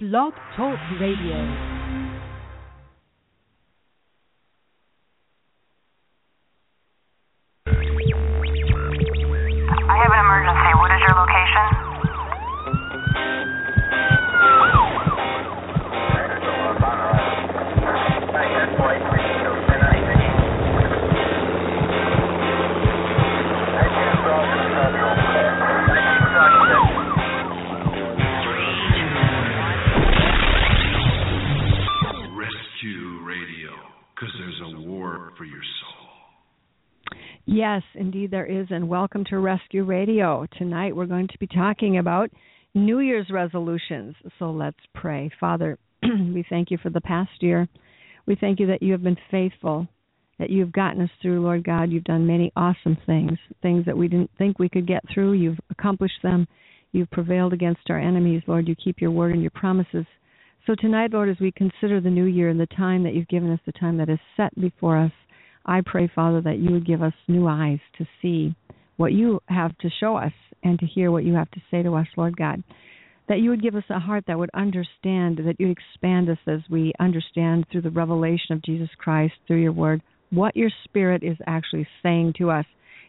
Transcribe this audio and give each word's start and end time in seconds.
Blog 0.00 0.32
Talk 0.54 0.78
Radio. 1.00 1.77
Yes, 37.50 37.82
indeed 37.94 38.30
there 38.30 38.44
is, 38.44 38.66
and 38.68 38.90
welcome 38.90 39.24
to 39.30 39.38
Rescue 39.38 39.82
Radio. 39.82 40.46
Tonight 40.58 40.94
we're 40.94 41.06
going 41.06 41.28
to 41.28 41.38
be 41.38 41.46
talking 41.46 41.96
about 41.96 42.28
New 42.74 42.98
Year's 42.98 43.30
resolutions. 43.30 44.14
So 44.38 44.50
let's 44.50 44.76
pray. 44.94 45.30
Father, 45.40 45.78
we 46.02 46.44
thank 46.50 46.70
you 46.70 46.76
for 46.76 46.90
the 46.90 47.00
past 47.00 47.30
year. 47.40 47.66
We 48.26 48.34
thank 48.34 48.60
you 48.60 48.66
that 48.66 48.82
you 48.82 48.92
have 48.92 49.02
been 49.02 49.16
faithful, 49.30 49.88
that 50.38 50.50
you've 50.50 50.72
gotten 50.72 51.00
us 51.00 51.10
through, 51.22 51.40
Lord 51.40 51.64
God. 51.64 51.90
You've 51.90 52.04
done 52.04 52.26
many 52.26 52.52
awesome 52.54 52.98
things, 53.06 53.38
things 53.62 53.86
that 53.86 53.96
we 53.96 54.08
didn't 54.08 54.30
think 54.36 54.58
we 54.58 54.68
could 54.68 54.86
get 54.86 55.02
through. 55.14 55.32
You've 55.32 55.58
accomplished 55.70 56.20
them. 56.22 56.46
You've 56.92 57.10
prevailed 57.10 57.54
against 57.54 57.88
our 57.88 57.98
enemies, 57.98 58.42
Lord. 58.46 58.68
You 58.68 58.76
keep 58.76 59.00
your 59.00 59.10
word 59.10 59.32
and 59.32 59.40
your 59.40 59.52
promises. 59.52 60.04
So 60.66 60.74
tonight, 60.74 61.14
Lord, 61.14 61.30
as 61.30 61.40
we 61.40 61.50
consider 61.52 61.98
the 61.98 62.10
new 62.10 62.26
year 62.26 62.50
and 62.50 62.60
the 62.60 62.66
time 62.66 63.04
that 63.04 63.14
you've 63.14 63.26
given 63.28 63.50
us, 63.50 63.60
the 63.64 63.72
time 63.72 63.96
that 63.96 64.10
is 64.10 64.18
set 64.36 64.54
before 64.60 64.98
us, 64.98 65.12
I 65.68 65.82
pray, 65.84 66.10
Father, 66.12 66.40
that 66.40 66.58
you 66.58 66.72
would 66.72 66.86
give 66.86 67.02
us 67.02 67.12
new 67.28 67.46
eyes 67.46 67.78
to 67.98 68.06
see 68.22 68.56
what 68.96 69.12
you 69.12 69.40
have 69.48 69.76
to 69.78 69.90
show 70.00 70.16
us 70.16 70.32
and 70.64 70.78
to 70.78 70.86
hear 70.86 71.10
what 71.10 71.24
you 71.24 71.34
have 71.34 71.50
to 71.52 71.60
say 71.70 71.82
to 71.82 71.94
us, 71.94 72.06
Lord 72.16 72.38
God. 72.38 72.64
That 73.28 73.40
you 73.40 73.50
would 73.50 73.62
give 73.62 73.74
us 73.74 73.84
a 73.90 73.98
heart 73.98 74.24
that 74.26 74.38
would 74.38 74.50
understand, 74.54 75.36
that 75.36 75.56
you'd 75.58 75.76
expand 75.76 76.30
us 76.30 76.38
as 76.46 76.60
we 76.70 76.94
understand 76.98 77.66
through 77.70 77.82
the 77.82 77.90
revelation 77.90 78.52
of 78.52 78.62
Jesus 78.62 78.88
Christ, 78.96 79.34
through 79.46 79.60
your 79.60 79.72
word, 79.72 80.00
what 80.30 80.56
your 80.56 80.70
spirit 80.84 81.22
is 81.22 81.36
actually 81.46 81.86
saying 82.02 82.32
to 82.38 82.50
us, 82.50 82.64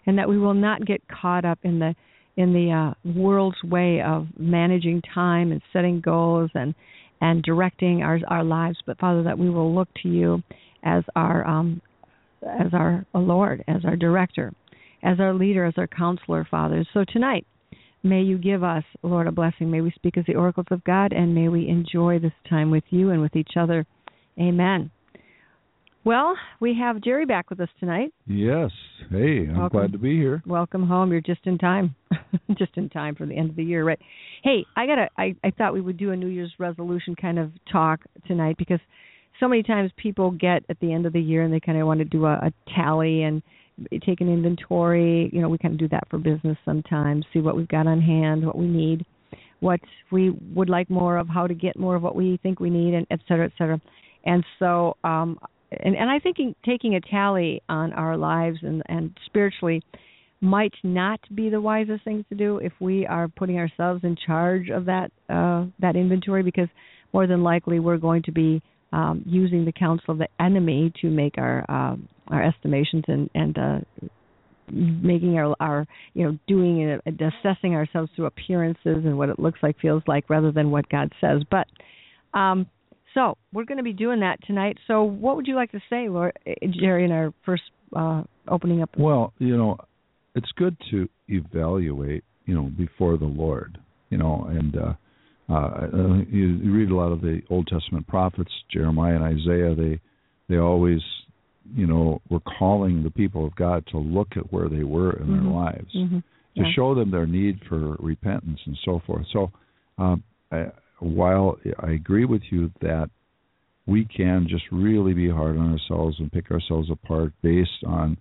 and 0.06 0.18
that 0.18 0.28
we 0.28 0.38
will 0.38 0.54
not 0.54 0.86
get 0.86 1.02
caught 1.08 1.46
up 1.46 1.60
in 1.64 1.80
the 1.80 1.96
in 2.36 2.54
the 2.54 2.72
uh, 2.72 3.20
world's 3.20 3.62
way 3.64 4.02
of 4.02 4.28
managing 4.38 5.02
time 5.14 5.52
and 5.54 5.62
setting 5.72 6.02
goals 6.02 6.52
and 6.54 6.76
and 7.22 7.42
directing 7.42 8.04
our 8.04 8.20
our 8.28 8.44
lives, 8.44 8.78
but 8.86 9.00
Father, 9.00 9.24
that 9.24 9.40
we 9.40 9.50
will 9.50 9.74
look 9.74 9.90
to 10.04 10.10
you 10.10 10.44
as 10.84 11.04
our 11.16 11.46
um, 11.48 11.82
as 12.44 12.74
our 12.74 13.06
Lord, 13.14 13.64
as 13.68 13.86
our 13.86 13.96
director, 13.96 14.54
as 15.04 15.20
our 15.20 15.34
leader, 15.34 15.66
as 15.66 15.74
our 15.78 15.88
counselor, 15.88 16.48
Father. 16.50 16.86
So 16.94 17.04
tonight, 17.12 17.46
may 18.04 18.22
you 18.22 18.38
give 18.38 18.64
us, 18.64 18.84
Lord, 19.04 19.28
a 19.28 19.32
blessing. 19.32 19.72
May 19.72 19.82
we 19.82 19.92
speak 19.92 20.18
as 20.18 20.26
the 20.26 20.36
oracles 20.36 20.68
of 20.72 20.84
God, 20.84 21.14
and 21.14 21.36
may 21.36 21.48
we 21.50 21.68
enjoy 21.68 22.20
this 22.20 22.34
time 22.50 22.72
with 22.72 22.84
you 22.90 23.12
and 23.12 23.22
with 23.22 23.36
each 23.36 23.52
other. 23.58 23.86
Amen. 24.40 24.92
Well, 26.06 26.36
we 26.62 26.78
have 26.80 27.02
Jerry 27.02 27.26
back 27.26 27.50
with 27.50 27.60
us 27.60 27.68
tonight. 27.80 28.14
Yes. 28.26 28.72
Hey, 29.12 29.48
I'm 29.48 29.58
Welcome. 29.58 29.80
glad 29.80 29.92
to 29.92 29.98
be 29.98 30.16
here. 30.16 30.42
Welcome 30.46 30.88
home. 30.88 31.12
You're 31.12 31.20
just 31.20 31.46
in 31.46 31.58
time. 31.58 31.94
just 32.58 32.72
in 32.78 32.90
time 32.90 33.16
for 33.16 33.26
the 33.26 33.36
end 33.36 33.50
of 33.50 33.56
the 33.58 33.64
year, 33.64 33.84
right? 33.84 34.00
Hey, 34.44 34.66
I 34.78 34.86
gotta. 34.88 35.10
I 35.18 35.36
I 35.44 35.52
thought 35.52 35.74
we 35.74 35.82
would 35.82 35.98
do 35.98 36.12
a 36.12 36.16
New 36.16 36.28
Year's 36.28 36.54
resolution 36.58 37.16
kind 37.16 37.38
of 37.38 37.52
talk 37.72 38.00
tonight 38.28 38.56
because 38.58 38.80
so 39.40 39.48
many 39.48 39.64
times 39.64 39.92
people 39.98 40.32
get 40.32 40.64
at 40.70 40.80
the 40.80 40.94
end 40.94 41.06
of 41.06 41.14
the 41.14 41.22
year 41.22 41.44
and 41.44 41.54
they 41.54 41.60
kind 41.60 41.80
of 41.80 41.88
want 41.88 42.00
to 42.00 42.06
do 42.06 42.26
a, 42.26 42.34
a 42.34 42.54
tally 42.76 43.24
and 43.24 43.42
take 44.06 44.22
an 44.22 44.32
inventory. 44.32 45.30
You 45.32 45.42
know, 45.42 45.50
we 45.50 45.58
kind 45.58 45.74
of 45.74 45.80
do 45.80 45.88
that 45.90 46.08
for 46.10 46.18
business 46.18 46.58
sometimes. 46.66 47.26
See 47.34 47.40
what 47.40 47.56
we've 47.56 47.68
got 47.68 47.88
on 47.88 48.02
hand, 48.02 48.46
what 48.46 48.58
we 48.58 48.68
need, 48.68 49.06
what 49.60 49.80
we 50.12 50.32
would 50.54 50.70
like 50.70 50.90
more 50.90 51.18
of, 51.18 51.28
how 51.28 51.48
to 51.48 51.54
get 51.54 51.78
more 51.78 51.96
of 51.96 52.02
what 52.02 52.16
we 52.16 52.40
think 52.44 52.60
we 52.60 52.70
need, 52.70 52.94
and 52.94 53.08
et 53.12 53.20
cetera, 53.28 53.46
et 53.46 53.54
cetera. 53.58 53.80
And 54.26 54.44
so, 54.58 54.98
um, 55.04 55.40
and 55.72 55.96
and 55.96 56.10
I 56.10 56.20
think 56.20 56.38
taking 56.66 56.96
a 56.96 57.02
tally 57.02 57.62
on 57.70 57.94
our 57.94 58.18
lives 58.18 58.58
and 58.62 58.82
and 58.88 59.18
spiritually 59.26 59.82
might 60.42 60.74
not 60.84 61.20
be 61.36 61.50
the 61.50 61.60
wisest 61.60 62.04
thing 62.06 62.26
to 62.30 62.36
do 62.36 62.58
if 62.58 62.72
we 62.80 63.06
are 63.06 63.28
putting 63.28 63.58
ourselves 63.58 64.04
in 64.04 64.16
charge 64.16 64.70
of 64.70 64.86
that 64.86 65.12
uh, 65.30 65.66
that 65.80 65.96
inventory 65.96 66.44
because 66.44 66.70
more 67.14 67.28
than 67.28 67.44
likely 67.44 67.80
we're 67.80 67.98
going 67.98 68.24
to 68.24 68.32
be 68.32 68.62
um, 68.92 69.24
using 69.26 69.66
the 69.66 69.72
counsel 69.72 70.14
of 70.14 70.18
the 70.18 70.28
enemy 70.40 70.92
to 71.02 71.10
make 71.10 71.38
our 71.38 71.66
um, 71.70 72.08
our 72.28 72.44
estimations 72.44 73.04
and 73.08 73.30
and 73.34 73.58
uh, 73.58 73.80
making 74.72 75.38
our 75.38 75.56
our 75.60 75.88
you 76.14 76.24
know 76.24 76.38
doing 76.48 76.82
it 76.82 77.02
assessing 77.06 77.76
ourselves 77.76 78.12
through 78.16 78.26
appearances 78.26 78.78
and 78.86 79.18
what 79.18 79.30
it 79.30 79.40
looks 79.40 79.60
like 79.62 79.80
feels 79.80 80.04
like 80.08 80.30
rather 80.30 80.52
than 80.52 80.72
what 80.72 80.88
God 80.90 81.12
says. 81.22 81.42
But 81.50 81.68
um 82.38 82.68
so 83.16 83.38
we're 83.52 83.66
going 83.66 83.80
to 83.80 83.84
be 83.84 83.94
doing 83.94 84.20
that 84.20 84.38
tonight. 84.46 84.78
So 84.86 85.02
what 85.04 85.36
would 85.36 85.48
you 85.48 85.56
like 85.56 85.72
to 85.72 85.80
say 85.90 86.10
Lord 86.10 86.38
Jerry 86.80 87.06
in 87.06 87.12
our 87.12 87.34
first 87.46 87.64
uh 87.96 88.24
opening 88.48 88.82
up? 88.82 88.92
Well, 88.98 89.34
you 89.40 89.58
know, 89.58 89.78
it's 90.36 90.52
good 90.56 90.78
to 90.92 91.10
evaluate, 91.28 92.24
you 92.46 92.54
know, 92.54 92.64
before 92.64 93.18
the 93.18 93.26
Lord, 93.26 93.78
you 94.10 94.18
know, 94.18 94.48
and 94.50 94.76
uh, 94.78 94.94
uh, 95.50 95.88
you, 96.30 96.48
you 96.48 96.72
read 96.72 96.92
a 96.92 96.96
lot 96.96 97.12
of 97.12 97.22
the 97.22 97.42
Old 97.50 97.68
Testament 97.68 98.08
prophets, 98.08 98.52
Jeremiah 98.72 99.16
and 99.16 99.24
Isaiah. 99.24 99.76
They 99.76 100.00
they 100.48 100.58
always, 100.58 101.02
you 101.76 101.86
know, 101.86 102.22
were 102.30 102.40
calling 102.40 103.04
the 103.04 103.12
people 103.12 103.46
of 103.46 103.56
God 103.56 103.86
to 103.92 103.98
look 103.98 104.30
at 104.36 104.52
where 104.52 104.68
they 104.68 104.84
were 104.84 105.14
in 105.14 105.28
Mhm. 105.28 105.44
their 105.44 105.52
lives, 105.52 105.94
Mhm. 105.94 106.24
to 106.56 106.62
Yeah. 106.64 106.72
show 106.72 106.96
them 106.96 107.12
their 107.12 107.28
need 107.28 107.62
for 107.66 107.96
repentance 108.00 108.60
and 108.66 108.78
so 108.84 109.00
forth. 109.00 109.28
So, 109.28 109.52
um, 110.00 110.24
I, 110.52 110.72
while 111.00 111.58
I 111.80 111.92
agree 111.92 112.26
with 112.26 112.52
you 112.52 112.72
that 112.82 113.10
we 113.86 114.06
can 114.06 114.48
just 114.48 114.72
really 114.72 115.14
be 115.14 115.30
hard 115.30 115.58
on 115.58 115.72
ourselves 115.72 116.20
and 116.20 116.32
pick 116.32 116.52
ourselves 116.52 116.90
apart 116.90 117.34
based 117.42 117.84
on 117.86 118.18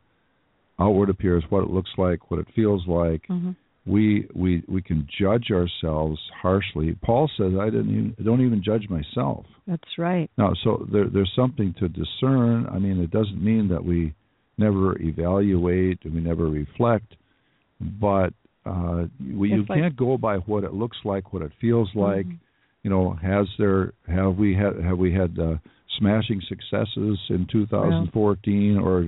outward 0.79 1.09
appearance, 1.11 1.45
what 1.51 1.65
it 1.65 1.71
looks 1.71 1.91
like, 1.99 2.31
what 2.31 2.41
it 2.41 2.49
feels 2.55 2.87
like. 2.87 3.27
Mhm. 3.29 3.57
We 3.89 4.27
we 4.35 4.63
we 4.69 4.83
can 4.83 5.09
judge 5.19 5.51
ourselves 5.51 6.21
harshly. 6.43 6.95
Paul 7.03 7.31
says, 7.39 7.53
"I 7.59 7.71
didn't 7.71 7.91
even 7.91 8.15
don't 8.25 8.45
even 8.45 8.63
judge 8.63 8.87
myself." 8.91 9.47
That's 9.67 9.97
right. 9.97 10.31
No, 10.37 10.55
so 10.63 10.87
there, 10.93 11.09
there's 11.09 11.33
something 11.35 11.75
to 11.81 11.89
discern. 11.89 12.67
I 12.71 12.79
mean, 12.79 13.01
it 13.01 13.11
doesn't 13.11 13.43
mean 13.43 13.69
that 13.69 13.83
we 13.85 14.15
never 14.59 15.01
evaluate 15.01 15.99
and 16.05 16.15
we 16.15 16.21
never 16.21 16.47
reflect, 16.49 17.15
but 17.81 18.33
uh, 18.67 19.07
we, 19.35 19.51
you 19.51 19.65
like- 19.69 19.79
can't 19.81 19.97
go 19.97 20.19
by 20.19 20.37
what 20.37 20.65
it 20.65 20.75
looks 20.75 20.99
like, 21.05 21.33
what 21.33 21.43
it 21.43 21.53
feels 21.61 21.89
like. 21.95 22.27
Mhm. 22.27 22.39
You 22.83 22.91
know, 22.91 23.13
has 23.23 23.47
there 23.59 23.93
have 24.07 24.37
we 24.37 24.55
had 24.55 24.77
have 24.83 24.99
we 24.99 25.13
had 25.13 25.39
uh, 25.39 25.57
smashing 25.99 26.41
successes 26.49 27.19
in 27.31 27.47
2014, 27.51 28.79
or 28.79 29.07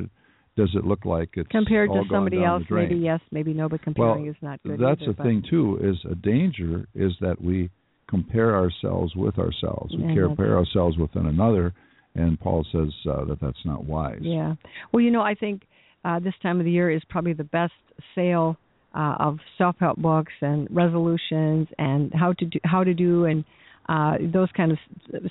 does 0.56 0.70
it 0.74 0.84
look 0.84 1.04
like 1.04 1.30
it's 1.34 1.48
compared 1.50 1.88
to 1.90 2.02
somebody 2.10 2.44
else 2.44 2.62
maybe 2.70 2.96
yes 2.96 3.20
maybe 3.30 3.52
no 3.52 3.68
but 3.68 3.82
comparing 3.82 4.26
is 4.26 4.36
not 4.42 4.62
good 4.62 4.78
Well, 4.80 4.90
that's 4.90 5.02
either, 5.02 5.12
the 5.12 5.16
but- 5.16 5.24
thing 5.24 5.42
too 5.48 5.78
is 5.82 5.96
a 6.10 6.14
danger 6.14 6.86
is 6.94 7.12
that 7.20 7.40
we 7.40 7.70
compare 8.08 8.54
ourselves 8.56 9.14
with 9.14 9.38
ourselves 9.38 9.94
we 9.96 10.02
And 10.04 10.18
compare 10.18 10.56
ourselves 10.56 10.98
with 10.98 11.14
one 11.14 11.26
another 11.26 11.72
and 12.14 12.38
paul 12.40 12.66
says 12.72 12.92
uh, 13.08 13.24
that 13.26 13.38
that's 13.40 13.64
not 13.64 13.84
wise 13.84 14.18
Yeah. 14.22 14.54
Well, 14.92 15.00
you 15.00 15.12
know, 15.12 15.22
I 15.22 15.34
think 15.34 15.62
uh, 16.04 16.18
this 16.18 16.34
time 16.42 16.58
of 16.58 16.64
the 16.64 16.72
year 16.72 16.90
is 16.90 17.02
probably 17.08 17.34
the 17.34 17.44
best 17.44 17.72
sale 18.14 18.56
uh, 18.94 19.14
of 19.20 19.38
self-help 19.58 19.98
books 19.98 20.32
and 20.40 20.66
resolutions 20.70 21.68
and 21.78 22.12
how 22.12 22.32
to 22.32 22.44
do 22.46 22.58
how 22.64 22.82
to 22.82 22.94
do 22.94 23.26
and 23.26 23.44
uh, 23.88 24.14
those 24.32 24.48
kind 24.56 24.72
of 24.72 24.78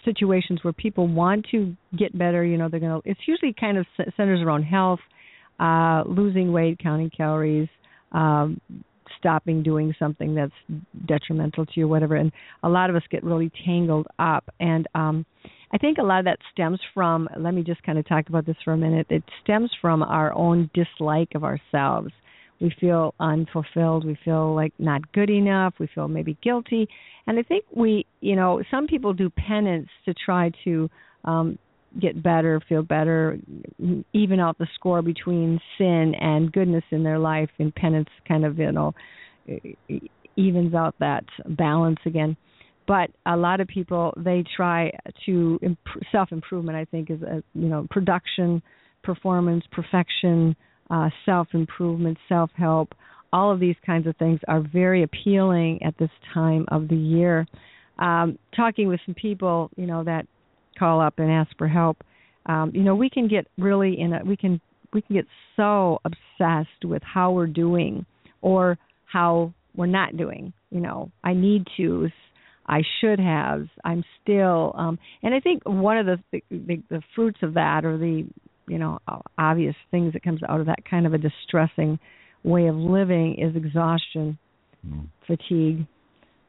situations 0.05 0.59
where 0.63 0.73
people 0.73 1.07
want 1.07 1.45
to 1.51 1.75
get 1.97 2.17
better. 2.17 2.43
You 2.45 2.57
know, 2.57 2.67
they're 2.69 2.79
gonna. 2.79 2.99
It's 3.05 3.19
usually 3.25 3.53
kind 3.59 3.77
of 3.77 3.85
centers 4.17 4.41
around 4.41 4.63
health, 4.63 4.99
uh, 5.59 6.03
losing 6.07 6.51
weight, 6.51 6.79
counting 6.79 7.09
calories. 7.09 7.69
Um, 8.11 8.59
stopping 9.17 9.61
doing 9.61 9.93
something 9.99 10.33
that's 10.33 10.53
detrimental 11.05 11.65
to 11.65 11.71
you 11.75 11.87
whatever 11.87 12.15
and 12.15 12.31
a 12.63 12.69
lot 12.69 12.89
of 12.89 12.95
us 12.95 13.01
get 13.11 13.21
really 13.21 13.51
tangled 13.65 14.07
up 14.17 14.45
and 14.61 14.87
um 14.95 15.25
I 15.71 15.77
think 15.77 15.97
a 15.97 16.03
lot 16.03 16.19
of 16.19 16.25
that 16.25 16.39
stems 16.51 16.79
from, 16.93 17.29
let 17.37 17.53
me 17.53 17.61
just 17.61 17.83
kind 17.83 17.99
of 17.99 18.07
talk 18.07 18.27
about 18.27 18.45
this 18.45 18.55
for 18.63 18.73
a 18.73 18.77
minute. 18.77 19.07
It 19.09 19.23
stems 19.43 19.69
from 19.79 20.01
our 20.01 20.33
own 20.33 20.69
dislike 20.73 21.29
of 21.35 21.43
ourselves. 21.43 22.11
We 22.59 22.73
feel 22.79 23.13
unfulfilled. 23.19 24.05
We 24.05 24.17
feel 24.25 24.55
like 24.55 24.73
not 24.79 25.11
good 25.13 25.29
enough. 25.29 25.75
We 25.79 25.87
feel 25.93 26.07
maybe 26.07 26.37
guilty. 26.41 26.89
And 27.27 27.39
I 27.39 27.43
think 27.43 27.65
we, 27.73 28.05
you 28.19 28.35
know, 28.35 28.61
some 28.71 28.87
people 28.87 29.13
do 29.13 29.29
penance 29.29 29.89
to 30.05 30.13
try 30.13 30.51
to 30.65 30.89
um, 31.23 31.59
get 31.99 32.21
better, 32.21 32.61
feel 32.67 32.83
better, 32.83 33.37
even 34.13 34.39
out 34.39 34.57
the 34.57 34.67
score 34.75 35.01
between 35.01 35.59
sin 35.77 36.13
and 36.19 36.51
goodness 36.51 36.83
in 36.91 37.03
their 37.03 37.19
life. 37.19 37.49
And 37.59 37.73
penance 37.73 38.09
kind 38.27 38.45
of, 38.45 38.59
you 38.59 38.71
know, 38.71 38.93
evens 40.35 40.73
out 40.73 40.95
that 40.99 41.25
balance 41.47 41.99
again. 42.05 42.37
but 42.87 43.11
a 43.27 43.37
lot 43.37 43.61
of 43.61 43.67
people 43.67 44.13
they 44.17 44.43
try 44.55 44.91
to 45.25 45.59
imp- 45.61 45.79
self 46.11 46.31
improvement. 46.31 46.75
I 46.75 46.85
think 46.85 47.09
is 47.11 47.21
a 47.21 47.43
you 47.53 47.67
know 47.69 47.87
production, 47.91 48.61
performance, 49.03 49.63
perfection, 49.71 50.55
uh, 50.89 51.09
self 51.25 51.47
improvement, 51.53 52.17
self 52.27 52.49
help. 52.57 52.93
All 53.31 53.51
of 53.51 53.59
these 53.59 53.75
kinds 53.85 54.07
of 54.07 54.15
things 54.17 54.39
are 54.47 54.61
very 54.61 55.03
appealing 55.03 55.83
at 55.83 55.95
this 55.99 56.09
time 56.33 56.65
of 56.69 56.87
the 56.87 56.95
year. 56.95 57.45
Um, 57.99 58.39
talking 58.55 58.87
with 58.87 58.99
some 59.05 59.13
people, 59.13 59.69
you 59.75 59.85
know, 59.85 60.03
that 60.03 60.25
call 60.79 61.01
up 61.01 61.15
and 61.17 61.29
ask 61.29 61.51
for 61.57 61.67
help, 61.67 61.97
um, 62.45 62.71
you 62.73 62.83
know, 62.83 62.95
we 62.95 63.09
can 63.09 63.27
get 63.27 63.47
really 63.57 63.99
in 63.99 64.13
a 64.13 64.23
we 64.23 64.37
can 64.37 64.61
we 64.93 65.01
can 65.01 65.15
get 65.15 65.25
so 65.55 65.99
obsessed 66.05 66.83
with 66.83 67.03
how 67.03 67.31
we're 67.31 67.47
doing 67.47 68.05
or 68.41 68.77
how 69.05 69.53
we're 69.75 69.85
not 69.85 70.17
doing. 70.17 70.53
You 70.71 70.81
know, 70.81 71.11
I 71.23 71.33
need 71.33 71.65
to, 71.77 72.09
I 72.67 72.81
should 73.01 73.19
have, 73.19 73.67
I'm 73.83 74.03
still, 74.21 74.73
um, 74.77 74.99
and 75.23 75.33
I 75.33 75.39
think 75.39 75.63
one 75.65 75.97
of 75.97 76.05
the, 76.05 76.41
the 76.49 76.81
the 76.89 77.01
fruits 77.15 77.39
of 77.41 77.55
that, 77.55 77.85
or 77.85 77.97
the 77.97 78.27
you 78.67 78.77
know 78.77 78.99
obvious 79.37 79.75
things 79.91 80.13
that 80.13 80.23
comes 80.23 80.41
out 80.47 80.59
of 80.59 80.67
that 80.67 80.89
kind 80.89 81.05
of 81.05 81.13
a 81.13 81.17
distressing 81.17 81.99
way 82.43 82.67
of 82.67 82.75
living, 82.75 83.35
is 83.39 83.55
exhaustion, 83.55 84.37
mm. 84.85 85.07
fatigue, 85.27 85.85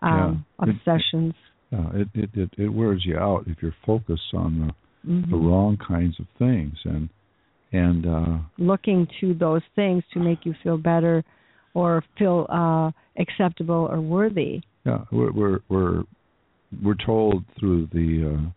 um, 0.03 0.45
yeah. 0.61 0.69
obsessions. 0.69 1.35
Yeah, 1.71 1.87
it, 1.95 2.09
it 2.15 2.31
it 2.35 2.51
it 2.59 2.69
wears 2.69 3.03
you 3.05 3.17
out 3.17 3.45
if 3.47 3.59
you're 3.63 3.75
focused 3.87 4.35
on 4.35 4.67
the 4.67 4.75
mm-hmm. 5.07 5.31
the 5.31 5.37
wrong 5.37 5.77
kinds 5.77 6.19
of 6.19 6.27
things 6.39 6.75
and 6.85 7.09
and 7.73 8.07
uh 8.07 8.39
looking 8.59 9.07
to 9.21 9.35
those 9.35 9.63
things 9.77 10.03
to 10.13 10.21
make 10.21 10.45
you 10.45 10.55
feel 10.63 10.77
better 10.77 11.25
or 11.75 12.03
feel 12.19 12.47
uh 12.51 12.91
acceptable 13.21 13.89
or 13.91 14.01
worthy 14.01 14.61
yeah 14.85 15.05
we're 15.13 15.33
we're 15.33 15.59
we're, 15.69 16.03
we're 16.83 17.07
told 17.07 17.45
through 17.59 17.89
the 17.93 18.35
uh 18.37 18.51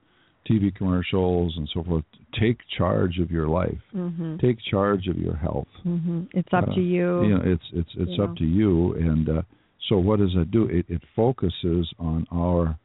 TV 0.52 0.76
commercials 0.76 1.54
and 1.56 1.70
so 1.74 1.84
forth 1.84 2.04
take 2.40 2.58
charge 2.78 3.18
of 3.20 3.32
your 3.32 3.48
life 3.48 3.80
mm-hmm. 3.96 4.36
take 4.38 4.58
charge 4.70 5.08
of 5.08 5.18
your 5.18 5.36
health 5.36 5.68
mm-hmm. 5.86 6.24
it's 6.32 6.50
up 6.52 6.68
uh, 6.68 6.76
to 6.76 6.82
you 6.82 7.24
you 7.24 7.30
know 7.30 7.42
it's 7.46 7.64
it's 7.74 7.90
it's 7.98 8.12
you 8.18 8.24
up 8.24 8.30
know. 8.32 8.36
to 8.36 8.46
you 8.46 8.94
and 8.96 9.30
uh 9.30 9.42
so 9.90 9.98
what 9.98 10.20
does 10.20 10.34
it 10.36 10.52
do 10.52 10.66
it 10.66 10.86
it 10.90 11.02
focuses 11.16 11.90
on 12.00 12.26
our 12.32 12.78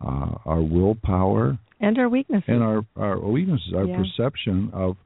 uh 0.00 0.34
our 0.46 0.60
willpower 0.62 1.58
and 1.80 1.98
our 1.98 2.08
weaknesses 2.08 2.44
and 2.48 2.62
our 2.62 2.82
our 2.96 3.18
weaknesses 3.18 3.72
our 3.74 3.84
yeah. 3.84 3.96
perception 3.96 4.70
of 4.72 4.96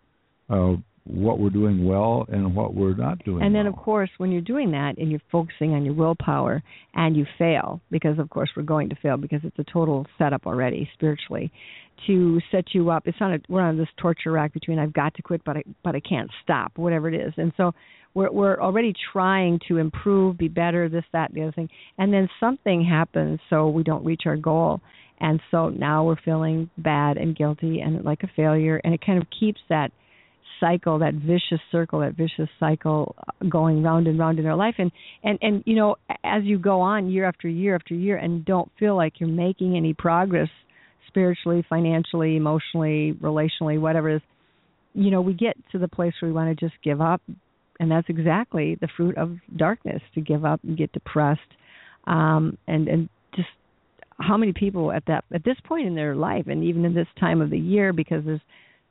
uh, 0.50 0.74
what 1.06 1.38
we're 1.38 1.50
doing 1.50 1.86
well 1.86 2.24
and 2.30 2.54
what 2.54 2.74
we're 2.74 2.94
not 2.94 3.22
doing. 3.24 3.38
Well. 3.38 3.46
And 3.46 3.54
then, 3.54 3.64
well. 3.64 3.74
of 3.74 3.78
course, 3.78 4.10
when 4.16 4.32
you're 4.32 4.40
doing 4.40 4.70
that 4.70 4.96
and 4.96 5.10
you're 5.10 5.20
focusing 5.30 5.74
on 5.74 5.84
your 5.84 5.94
willpower 5.94 6.62
and 6.94 7.16
you 7.16 7.26
fail, 7.38 7.80
because 7.90 8.18
of 8.18 8.30
course 8.30 8.48
we're 8.56 8.62
going 8.62 8.88
to 8.88 8.96
fail 8.96 9.16
because 9.16 9.40
it's 9.44 9.58
a 9.58 9.64
total 9.70 10.06
setup 10.16 10.46
already 10.46 10.88
spiritually 10.94 11.52
to 12.06 12.40
set 12.50 12.74
you 12.74 12.90
up. 12.90 13.06
It's 13.06 13.18
on 13.20 13.34
a 13.34 13.38
we're 13.48 13.60
on 13.60 13.76
this 13.76 13.88
torture 14.00 14.32
rack 14.32 14.52
between 14.52 14.78
I've 14.78 14.92
got 14.92 15.14
to 15.14 15.22
quit, 15.22 15.42
but 15.44 15.58
I 15.58 15.62
but 15.82 15.94
I 15.94 16.00
can't 16.00 16.30
stop, 16.42 16.72
whatever 16.76 17.08
it 17.08 17.14
is. 17.14 17.34
And 17.36 17.52
so 17.56 17.72
we're 18.14 18.32
we're 18.32 18.60
already 18.60 18.94
trying 19.12 19.60
to 19.68 19.76
improve, 19.76 20.38
be 20.38 20.48
better, 20.48 20.88
this, 20.88 21.04
that, 21.12 21.34
the 21.34 21.42
other 21.42 21.52
thing, 21.52 21.68
and 21.98 22.12
then 22.12 22.28
something 22.40 22.82
happens 22.82 23.40
so 23.50 23.68
we 23.68 23.82
don't 23.82 24.04
reach 24.04 24.22
our 24.26 24.36
goal. 24.36 24.80
And 25.20 25.40
so 25.50 25.68
now 25.68 26.04
we're 26.04 26.20
feeling 26.24 26.68
bad 26.76 27.18
and 27.18 27.36
guilty 27.36 27.80
and 27.80 28.04
like 28.04 28.22
a 28.22 28.30
failure, 28.34 28.80
and 28.82 28.94
it 28.94 29.04
kind 29.04 29.20
of 29.20 29.28
keeps 29.38 29.60
that 29.68 29.92
cycle, 30.60 30.98
that 30.98 31.14
vicious 31.14 31.60
circle, 31.70 32.00
that 32.00 32.14
vicious 32.14 32.48
cycle 32.58 33.14
uh, 33.18 33.46
going 33.48 33.82
round 33.82 34.06
and 34.06 34.18
round 34.18 34.38
in 34.38 34.44
their 34.44 34.56
life. 34.56 34.74
And 34.78 34.90
and 35.22 35.38
and 35.42 35.62
you 35.66 35.76
know, 35.76 35.96
as 36.24 36.44
you 36.44 36.58
go 36.58 36.80
on 36.80 37.10
year 37.10 37.24
after 37.24 37.48
year 37.48 37.74
after 37.74 37.94
year, 37.94 38.16
and 38.16 38.44
don't 38.44 38.70
feel 38.78 38.96
like 38.96 39.14
you're 39.20 39.28
making 39.28 39.76
any 39.76 39.94
progress 39.94 40.48
spiritually, 41.08 41.64
financially, 41.68 42.36
emotionally, 42.36 43.14
relationally, 43.20 43.78
whatever 43.80 44.10
it 44.10 44.16
is, 44.16 44.22
you 44.94 45.10
know, 45.10 45.20
we 45.20 45.32
get 45.32 45.56
to 45.72 45.78
the 45.78 45.88
place 45.88 46.12
where 46.20 46.28
we 46.28 46.34
want 46.34 46.56
to 46.56 46.66
just 46.66 46.76
give 46.82 47.00
up, 47.00 47.22
and 47.78 47.90
that's 47.90 48.08
exactly 48.08 48.76
the 48.80 48.88
fruit 48.96 49.16
of 49.16 49.36
darkness 49.56 50.02
to 50.14 50.20
give 50.20 50.44
up 50.44 50.60
and 50.64 50.76
get 50.76 50.92
depressed, 50.92 51.40
um, 52.06 52.58
and 52.66 52.88
and 52.88 53.08
just 53.34 53.48
how 54.18 54.36
many 54.36 54.52
people 54.52 54.92
at 54.92 55.04
that 55.06 55.24
at 55.32 55.44
this 55.44 55.56
point 55.64 55.86
in 55.86 55.94
their 55.94 56.14
life, 56.14 56.46
and 56.46 56.64
even 56.64 56.84
in 56.84 56.94
this 56.94 57.08
time 57.18 57.40
of 57.40 57.50
the 57.50 57.58
year, 57.58 57.92
because 57.92 58.24
there's 58.24 58.40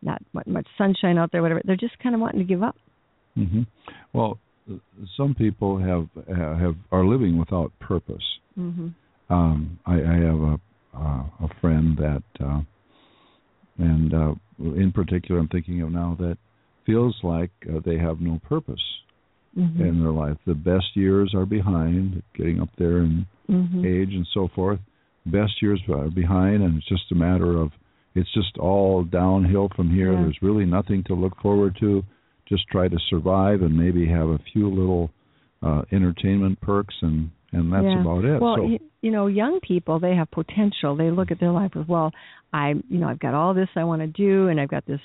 not 0.04 0.22
much 0.46 0.68
sunshine 0.78 1.18
out 1.18 1.32
there, 1.32 1.42
whatever. 1.42 1.62
They're 1.64 1.76
just 1.76 1.98
kind 2.00 2.16
of 2.16 2.22
wanting 2.22 2.40
to 2.40 2.46
give 2.46 2.64
up. 2.64 2.76
Mm-hmm. 3.38 3.64
Well, 4.14 4.40
some 5.18 5.36
people 5.36 5.78
have 5.78 6.08
have 6.28 6.76
are 6.92 7.06
living 7.06 7.38
without 7.38 7.72
purpose. 7.80 8.24
Mm-hmm. 8.58 8.90
Um, 9.34 9.80
I, 9.86 9.94
I 9.94 10.16
have 10.16 10.40
a 10.40 10.60
uh, 10.96 11.24
a 11.46 11.50
friend 11.60 11.98
that, 11.98 12.24
uh, 12.40 12.62
and 13.80 14.14
uh, 14.14 14.34
in 14.60 14.92
particular, 14.94 15.42
I'm 15.42 15.48
thinking 15.48 15.82
of 15.82 15.92
now 15.92 16.16
that 16.20 16.38
feels 16.86 17.18
like 17.24 17.52
uh, 17.68 17.80
they 17.84 17.98
have 17.98 18.22
no 18.22 18.40
purpose 18.48 18.84
mm-hmm. 19.58 19.82
in 19.82 20.00
their 20.00 20.12
life. 20.12 20.38
The 20.46 20.54
best 20.54 20.86
years 20.96 21.34
are 21.36 21.46
behind, 21.46 22.22
getting 22.36 22.62
up 22.62 22.70
there 22.78 23.00
in 23.00 23.26
mm-hmm. 23.50 23.80
age 23.80 24.14
and 24.14 24.28
so 24.34 24.50
forth. 24.56 24.80
Best 25.26 25.62
years 25.62 25.82
are 25.90 26.10
behind, 26.10 26.62
and 26.64 26.78
it's 26.78 26.88
just 26.88 27.12
a 27.12 27.16
matter 27.16 27.58
of 27.58 27.72
it's 28.16 28.32
just 28.34 28.58
all 28.58 29.04
downhill 29.04 29.70
from 29.76 29.90
here. 29.94 30.14
Yeah. 30.14 30.22
There's 30.22 30.38
really 30.42 30.66
nothing 30.66 31.04
to 31.08 31.14
look 31.14 31.36
forward 31.42 31.78
to. 31.80 32.04
Just 32.48 32.68
try 32.68 32.88
to 32.88 32.98
survive 33.10 33.62
and 33.62 33.78
maybe 33.78 34.08
have 34.08 34.28
a 34.28 34.40
few 34.52 34.70
little 34.70 35.10
uh 35.62 35.84
entertainment 35.92 36.60
perks 36.62 36.96
and 37.02 37.32
and 37.54 37.72
that's 37.72 37.86
yeah. 37.86 38.02
about 38.02 38.26
it. 38.26 38.42
Well, 38.42 38.56
so, 38.58 38.68
you, 38.68 38.80
you 39.02 39.12
know, 39.12 39.28
young 39.28 39.60
people 39.62 40.00
they 40.00 40.16
have 40.16 40.30
potential. 40.32 40.96
They 40.96 41.12
look 41.12 41.32
at 41.32 41.40
their 41.40 41.52
life 41.52 41.72
as 41.80 41.88
well. 41.88 42.12
I, 42.52 42.74
you 42.90 43.00
know, 43.00 43.08
I've 43.08 43.20
got 43.20 43.34
all 43.34 43.54
this 43.54 43.70
I 43.76 43.84
want 43.84 44.02
to 44.02 44.08
do, 44.08 44.48
and 44.48 44.60
I've 44.60 44.70
got 44.70 44.86
this 44.86 45.00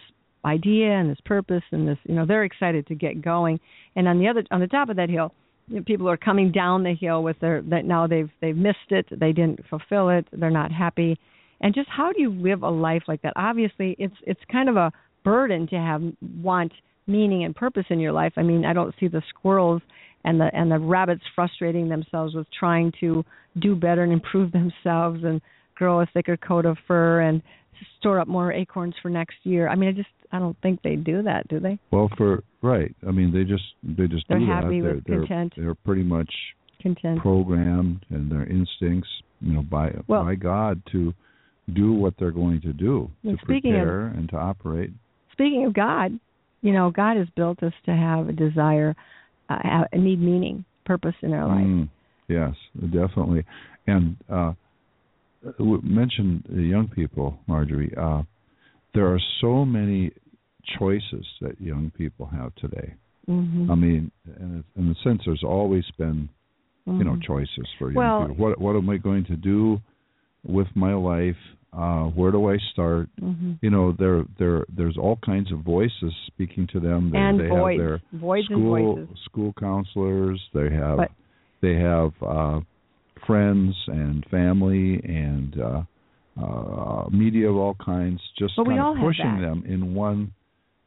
idea 0.45 0.91
and 0.93 1.11
this 1.11 1.21
purpose 1.25 1.63
and 1.73 1.87
this. 1.87 1.99
You 2.05 2.15
know, 2.15 2.27
they're 2.27 2.45
excited 2.45 2.87
to 2.89 2.95
get 2.95 3.23
going. 3.23 3.61
And 3.97 4.09
on 4.09 4.19
the 4.19 4.29
other, 4.29 4.45
on 4.51 4.61
the 4.61 4.67
top 4.67 4.89
of 4.89 4.97
that 4.97 5.11
hill, 5.11 5.33
you 5.69 5.77
know, 5.77 5.83
people 5.83 6.09
are 6.09 6.17
coming 6.17 6.51
down 6.51 6.83
the 6.83 6.95
hill 6.95 7.23
with 7.23 7.39
their 7.41 7.63
that 7.63 7.85
now 7.85 8.07
they've 8.07 8.31
they've 8.41 8.57
missed 8.57 8.91
it. 8.91 9.07
They 9.11 9.33
didn't 9.33 9.61
fulfill 9.69 10.09
it. 10.11 10.27
They're 10.33 10.51
not 10.51 10.73
happy 10.73 11.19
and 11.61 11.75
just 11.75 11.89
how 11.89 12.13
do 12.13 12.21
you 12.21 12.31
live 12.31 12.63
a 12.63 12.71
life 12.71 13.03
like 13.09 13.23
that? 13.23 13.33
Obviously 13.37 13.97
it's 13.99 14.15
it's 14.27 14.41
kind 14.51 14.69
of 14.69 14.77
a 14.77 14.93
burden 15.25 15.67
to 15.69 15.77
have 15.77 16.03
want 16.43 16.73
meaning 17.07 17.45
and 17.45 17.55
purpose 17.57 17.85
in 17.91 18.01
your 18.01 18.13
life. 18.13 18.33
I 18.37 18.43
mean 18.43 18.65
i 18.65 18.73
don't 18.73 18.95
see 19.01 19.09
the 19.09 19.23
squirrels 19.29 19.83
and 20.25 20.41
the 20.41 20.51
and 20.53 20.71
the 20.71 20.79
rabbits 20.79 21.23
frustrating 21.35 21.89
themselves 21.89 22.35
with 22.35 22.47
trying 22.59 22.93
to 23.01 23.25
do 23.61 23.75
better 23.75 24.03
and 24.03 24.13
improve 24.13 24.53
themselves 24.53 25.25
and 25.25 25.41
grow 25.75 26.01
a 26.01 26.07
thicker 26.07 26.37
coat 26.37 26.67
of 26.67 26.77
fur 26.87 27.21
and 27.21 27.43
store 27.99 28.19
up 28.19 28.29
more 28.29 28.53
acorns 28.53 28.95
for 29.01 29.09
next 29.09 29.37
year. 29.45 29.69
I 29.69 29.75
mean 29.75 29.89
i 29.89 29.93
just 29.93 30.09
i 30.33 30.39
don't 30.39 30.57
think 30.63 30.83
they 30.83 30.97
do 30.97 31.23
that 31.23 31.49
do 31.49 31.61
they? 31.61 31.79
Well 31.91 32.11
for 32.17 32.43
right. 32.63 32.95
I 33.07 33.11
mean 33.11 33.33
they 33.33 33.45
just 33.45 33.65
they 33.83 34.07
just 34.07 34.27
they're 34.29 34.39
do 34.39 34.47
happy 34.47 34.81
that. 34.81 34.97
with 34.97 35.05
they're, 35.05 35.19
content. 35.21 35.53
they're, 35.57 35.65
they're 35.67 35.75
pretty 35.75 36.03
much 36.03 36.33
content. 36.81 37.21
programmed 37.21 38.05
and 38.11 38.31
their 38.31 38.47
instincts 38.47 39.09
you 39.41 39.55
know 39.55 39.63
by 39.63 39.93
well, 40.07 40.25
by 40.25 40.35
god 40.35 40.83
to 40.93 41.13
do 41.75 41.93
what 41.93 42.15
they're 42.19 42.31
going 42.31 42.61
to 42.63 42.73
do 42.73 43.11
to 43.25 43.37
prepare 43.45 44.09
of, 44.09 44.17
and 44.17 44.29
to 44.31 44.37
operate. 44.37 44.91
Speaking 45.33 45.67
of 45.67 45.75
God, 45.75 46.19
you 46.63 46.73
know, 46.73 46.91
God 46.91 47.17
has 47.17 47.29
built 47.37 47.63
us 47.63 47.73
to 47.87 47.93
have 47.93 48.29
a 48.29 48.33
desire, 48.33 48.97
uh, 49.49 49.59
have, 49.63 49.87
need 49.93 50.21
meaning, 50.21 50.65
purpose 50.85 51.15
in 51.23 51.33
our 51.33 51.47
life. 51.47 51.67
Mm, 51.67 51.89
yes, 52.29 52.55
definitely. 52.81 53.45
And 53.87 54.17
uh, 54.33 54.53
mentioned 55.59 56.45
the 56.49 56.63
young 56.63 56.89
people, 56.89 57.39
Marjorie. 57.47 57.93
Uh, 57.97 58.23
there 58.95 59.07
are 59.07 59.21
so 59.41 59.65
many 59.65 60.11
choices 60.79 61.25
that 61.41 61.61
young 61.61 61.93
people 61.97 62.27
have 62.27 62.55
today. 62.57 62.95
Mm-hmm. 63.29 63.71
I 63.71 63.75
mean, 63.75 64.11
in 64.27 64.65
a, 64.77 64.81
in 64.81 64.91
a 64.91 64.95
sense, 65.05 65.23
there's 65.27 65.45
always 65.45 65.85
been, 65.99 66.29
mm-hmm. 66.87 66.99
you 66.99 67.05
know, 67.05 67.13
mm-hmm. 67.13 67.33
choices 67.33 67.69
for 67.79 67.91
young 67.93 67.97
well, 67.97 68.29
people. 68.29 68.45
What 68.45 68.61
what 68.61 68.77
am 68.77 68.89
I 68.89 68.97
going 68.97 69.25
to 69.27 69.37
do 69.37 69.81
with 70.45 70.69
my 70.75 70.95
life? 70.95 71.37
uh, 71.73 72.05
where 72.05 72.31
do 72.31 72.51
I 72.51 72.57
start? 72.73 73.09
Mm-hmm. 73.21 73.55
You 73.61 73.71
know, 73.71 73.95
there 73.99 74.25
there 74.39 74.65
there's 74.75 74.97
all 74.97 75.19
kinds 75.25 75.53
of 75.53 75.61
voices 75.61 76.13
speaking 76.27 76.67
to 76.73 76.81
them. 76.81 77.11
They, 77.13 77.19
and 77.19 77.39
they 77.39 77.49
voids, 77.49 77.81
have 77.81 77.87
their 77.87 78.01
voids 78.21 78.47
school 78.47 79.09
school 79.25 79.55
counselors. 79.59 80.41
They 80.55 80.71
have 80.71 80.97
but, 80.97 81.11
they 81.61 81.75
have 81.75 82.13
uh, 82.23 82.61
friends 83.27 83.75
and 83.87 84.25
family 84.31 85.01
and 85.05 85.61
uh, 85.61 85.83
uh, 86.43 87.09
media 87.11 87.51
of 87.51 87.57
all 87.57 87.77
kinds, 87.85 88.21
just 88.39 88.55
kind 88.57 88.81
of 88.81 88.97
pushing 89.01 89.41
them 89.41 89.65
in 89.67 89.95
one 89.95 90.33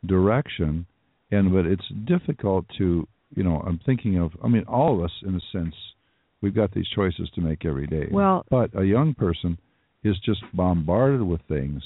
direction. 0.05 0.87
And 1.29 1.53
but 1.53 1.65
it's 1.65 1.87
difficult 2.05 2.65
to 2.79 3.07
you 3.35 3.43
know 3.43 3.63
I'm 3.65 3.79
thinking 3.85 4.17
of 4.19 4.31
I 4.43 4.47
mean 4.47 4.63
all 4.67 4.97
of 4.97 5.05
us 5.05 5.11
in 5.25 5.35
a 5.35 5.41
sense 5.51 5.75
we've 6.41 6.55
got 6.55 6.73
these 6.73 6.87
choices 6.95 7.29
to 7.35 7.41
make 7.41 7.65
every 7.65 7.87
day. 7.87 8.07
Well, 8.11 8.45
but 8.49 8.77
a 8.77 8.83
young 8.83 9.13
person 9.13 9.57
is 10.03 10.15
just 10.25 10.41
bombarded 10.53 11.21
with 11.21 11.41
things, 11.47 11.81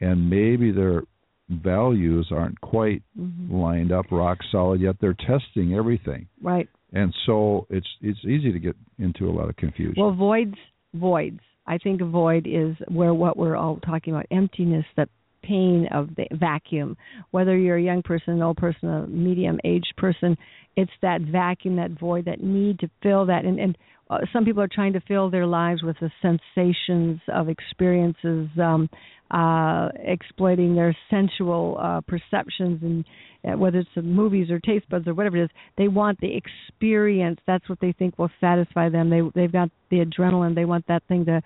and 0.00 0.28
maybe 0.28 0.72
their 0.72 1.02
values 1.48 2.28
aren't 2.32 2.60
quite 2.60 3.02
mm-hmm. 3.18 3.54
lined 3.54 3.92
up 3.92 4.06
rock 4.10 4.38
solid 4.50 4.80
yet. 4.80 4.96
They're 5.00 5.14
testing 5.14 5.74
everything, 5.74 6.26
right? 6.42 6.68
And 6.92 7.14
so 7.26 7.66
it's 7.70 7.88
it's 8.00 8.24
easy 8.24 8.52
to 8.52 8.58
get 8.58 8.76
into 8.98 9.28
a 9.28 9.32
lot 9.32 9.48
of 9.48 9.56
confusion. 9.56 9.94
Well, 9.96 10.12
voids 10.12 10.56
voids 10.94 11.40
I 11.66 11.78
think 11.78 12.00
a 12.00 12.04
void 12.06 12.46
is 12.46 12.76
where 12.88 13.12
what 13.12 13.36
we're 13.36 13.56
all 13.56 13.78
talking 13.78 14.14
about 14.14 14.26
emptiness, 14.30 14.84
that 14.96 15.08
pain 15.46 15.88
of 15.92 16.08
the 16.16 16.26
vacuum. 16.32 16.96
Whether 17.30 17.56
you're 17.56 17.76
a 17.76 17.82
young 17.82 18.02
person, 18.02 18.34
an 18.34 18.42
old 18.42 18.56
person, 18.56 18.88
a 18.88 19.06
medium 19.06 19.58
aged 19.64 19.94
person, 19.96 20.36
it's 20.76 20.90
that 21.02 21.20
vacuum, 21.22 21.76
that 21.76 21.92
void, 21.92 22.24
that 22.26 22.42
need 22.42 22.78
to 22.80 22.90
fill 23.02 23.26
that. 23.26 23.44
And, 23.44 23.58
and 23.58 23.78
uh, 24.08 24.18
some 24.32 24.44
people 24.44 24.62
are 24.62 24.68
trying 24.68 24.92
to 24.92 25.00
fill 25.00 25.30
their 25.30 25.46
lives 25.46 25.82
with 25.82 25.96
the 26.00 26.10
sensations 26.22 27.20
of 27.28 27.48
experiences, 27.48 28.48
um, 28.60 28.88
uh, 29.32 29.88
exploiting 29.98 30.76
their 30.76 30.96
sensual 31.10 31.76
uh, 31.80 32.00
perceptions, 32.02 32.80
and 32.82 33.04
uh, 33.44 33.58
whether 33.58 33.78
it's 33.78 33.88
the 33.96 34.02
movies 34.02 34.48
or 34.50 34.60
taste 34.60 34.88
buds 34.88 35.08
or 35.08 35.14
whatever 35.14 35.36
it 35.36 35.44
is, 35.44 35.50
they 35.76 35.88
want 35.88 36.20
the 36.20 36.30
experience. 36.36 37.40
That's 37.46 37.68
what 37.68 37.80
they 37.80 37.92
think 37.92 38.16
will 38.16 38.30
satisfy 38.40 38.88
them. 38.88 39.10
They 39.10 39.22
they've 39.34 39.52
got 39.52 39.70
the 39.90 40.04
adrenaline. 40.04 40.54
They 40.54 40.64
want 40.64 40.86
that 40.86 41.02
thing 41.08 41.24
to 41.24 41.42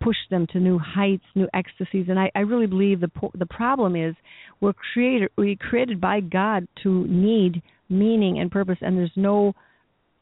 push 0.00 0.16
them 0.30 0.46
to 0.52 0.60
new 0.60 0.78
heights, 0.78 1.24
new 1.34 1.48
ecstasies. 1.52 2.06
And 2.08 2.18
I, 2.18 2.30
I 2.36 2.40
really 2.40 2.66
believe 2.66 3.00
the 3.00 3.10
the 3.34 3.46
problem 3.46 3.96
is 3.96 4.14
we're 4.60 4.74
created 4.94 5.30
we 5.36 5.56
created 5.56 6.00
by 6.00 6.20
God 6.20 6.68
to 6.84 7.04
need 7.08 7.62
meaning 7.88 8.38
and 8.38 8.50
purpose, 8.50 8.78
and 8.80 8.96
there's 8.96 9.10
no 9.16 9.54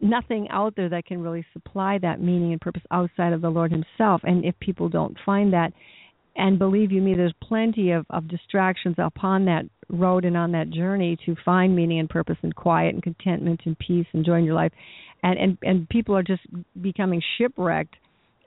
nothing 0.04 0.48
out 0.50 0.76
there 0.76 0.88
that 0.88 1.06
can 1.06 1.22
really 1.22 1.44
supply 1.52 1.98
that 1.98 2.20
meaning 2.20 2.52
and 2.52 2.60
purpose 2.60 2.82
outside 2.90 3.32
of 3.32 3.40
the 3.40 3.50
Lord 3.50 3.72
Himself. 3.72 4.20
And 4.24 4.44
if 4.44 4.54
people 4.60 4.88
don't 4.88 5.16
find 5.24 5.52
that, 5.52 5.72
and 6.36 6.58
believe 6.58 6.92
you 6.92 7.00
me, 7.00 7.14
there's 7.14 7.34
plenty 7.42 7.92
of, 7.92 8.06
of 8.10 8.28
distractions 8.28 8.96
upon 8.98 9.44
that 9.46 9.64
road 9.88 10.24
and 10.24 10.36
on 10.36 10.52
that 10.52 10.70
journey 10.70 11.16
to 11.26 11.36
find 11.44 11.74
meaning 11.74 12.00
and 12.00 12.08
purpose 12.08 12.36
and 12.42 12.54
quiet 12.54 12.94
and 12.94 13.02
contentment 13.02 13.60
and 13.64 13.78
peace 13.78 14.06
and 14.12 14.24
joy 14.24 14.38
in 14.38 14.44
your 14.44 14.54
life. 14.54 14.72
And 15.22 15.38
and, 15.38 15.58
and 15.62 15.88
people 15.88 16.16
are 16.16 16.22
just 16.22 16.42
becoming 16.80 17.22
shipwrecked 17.38 17.94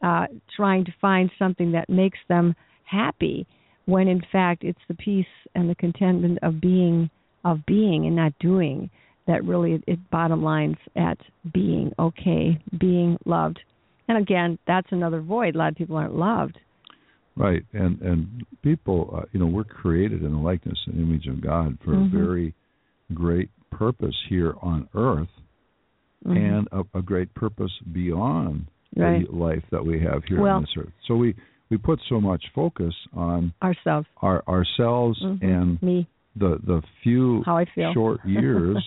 uh, 0.03 0.27
trying 0.55 0.85
to 0.85 0.93
find 1.01 1.31
something 1.39 1.71
that 1.71 1.89
makes 1.89 2.19
them 2.29 2.55
happy 2.83 3.47
when 3.85 4.07
in 4.07 4.21
fact 4.31 4.63
it's 4.63 4.79
the 4.87 4.93
peace 4.93 5.25
and 5.55 5.69
the 5.69 5.75
contentment 5.75 6.37
of 6.43 6.61
being 6.61 7.09
of 7.43 7.65
being 7.65 8.05
and 8.05 8.15
not 8.15 8.33
doing 8.39 8.89
that 9.27 9.43
really 9.43 9.81
it 9.86 10.00
bottom 10.10 10.41
lines 10.41 10.77
at 10.96 11.17
being 11.53 11.91
okay, 12.00 12.60
being 12.79 13.17
loved. 13.25 13.60
And 14.07 14.17
again, 14.17 14.57
that's 14.65 14.88
another 14.91 15.22
void. 15.22 15.55
A 15.55 15.57
lot 15.57 15.69
of 15.69 15.75
people 15.75 15.98
aren't 15.98 16.15
loved. 16.15 16.57
Right, 17.36 17.63
and 17.74 18.01
and 18.01 18.46
people, 18.63 19.13
uh, 19.15 19.25
you 19.31 19.39
know, 19.39 19.46
we're 19.46 19.63
created 19.63 20.24
in 20.24 20.31
the 20.31 20.39
likeness 20.39 20.77
and 20.88 21.00
image 21.00 21.27
of 21.27 21.39
God 21.39 21.77
for 21.86 21.91
mm-hmm. 21.91 22.15
a 22.15 22.19
very 22.19 22.55
great 23.13 23.51
purpose 23.69 24.15
here 24.27 24.55
on 24.62 24.89
earth, 24.96 25.27
mm-hmm. 26.25 26.36
and 26.36 26.67
a, 26.72 26.98
a, 26.98 27.01
great 27.03 27.31
purpose 27.36 27.72
beyond 27.93 28.65
right. 28.96 29.29
the 29.29 29.36
life 29.36 29.63
that 29.72 29.86
we 29.86 30.01
have 30.01 30.24
here 30.27 30.41
well, 30.41 30.55
on 30.55 30.62
this 30.63 30.72
earth. 30.79 30.93
So 31.07 31.15
we 31.15 31.36
we 31.69 31.77
put 31.77 32.00
so 32.10 32.19
much 32.19 32.43
focus 32.55 32.96
on 33.13 33.53
ourselves, 33.62 34.07
our 34.22 34.43
ourselves, 34.48 35.22
mm-hmm. 35.24 35.46
and 35.46 35.84
me 35.84 36.07
the 36.39 36.60
the 36.65 36.82
few 37.03 37.44
How 37.46 37.58
I 37.58 37.65
feel. 37.74 37.94
short 37.94 38.20
years. 38.25 38.77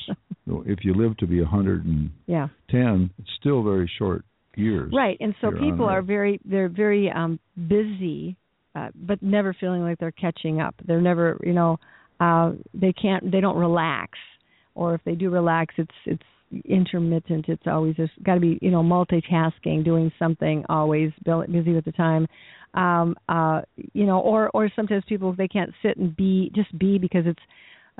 if 0.46 0.80
you 0.84 0.94
live 0.94 1.16
to 1.18 1.26
be 1.26 1.40
a 1.40 1.46
hundred 1.46 1.84
and 1.84 2.10
yeah. 2.26 2.48
ten, 2.70 3.10
it's 3.18 3.30
still 3.38 3.62
very 3.62 3.90
short 3.98 4.24
years. 4.56 4.92
Right, 4.94 5.16
and 5.20 5.34
so 5.40 5.50
people 5.50 5.86
are 5.86 6.02
very 6.02 6.40
they're 6.44 6.68
very 6.68 7.10
um 7.10 7.38
busy, 7.68 8.36
uh, 8.74 8.88
but 8.94 9.22
never 9.22 9.54
feeling 9.58 9.82
like 9.82 9.98
they're 9.98 10.12
catching 10.12 10.60
up. 10.60 10.74
They're 10.86 11.00
never, 11.00 11.38
you 11.42 11.52
know, 11.52 11.78
uh 12.20 12.52
they 12.74 12.92
can't 12.92 13.30
they 13.30 13.40
don't 13.40 13.56
relax, 13.56 14.18
or 14.74 14.94
if 14.94 15.00
they 15.04 15.14
do 15.14 15.30
relax, 15.30 15.74
it's 15.78 15.90
it's 16.06 16.22
intermittent. 16.64 17.46
It's 17.48 17.62
always 17.66 17.96
just 17.96 18.12
got 18.22 18.34
to 18.34 18.40
be 18.40 18.58
you 18.60 18.70
know 18.70 18.82
multitasking, 18.82 19.84
doing 19.84 20.12
something, 20.18 20.64
always 20.68 21.10
busy 21.24 21.72
with 21.72 21.84
the 21.84 21.92
time 21.92 22.26
um 22.74 23.16
uh 23.28 23.62
you 23.92 24.06
know 24.06 24.20
or 24.20 24.50
or 24.54 24.70
sometimes 24.76 25.02
people 25.08 25.32
they 25.32 25.48
can't 25.48 25.72
sit 25.82 25.96
and 25.96 26.16
be 26.16 26.50
just 26.54 26.76
be 26.78 26.98
because 26.98 27.24
it's 27.26 27.40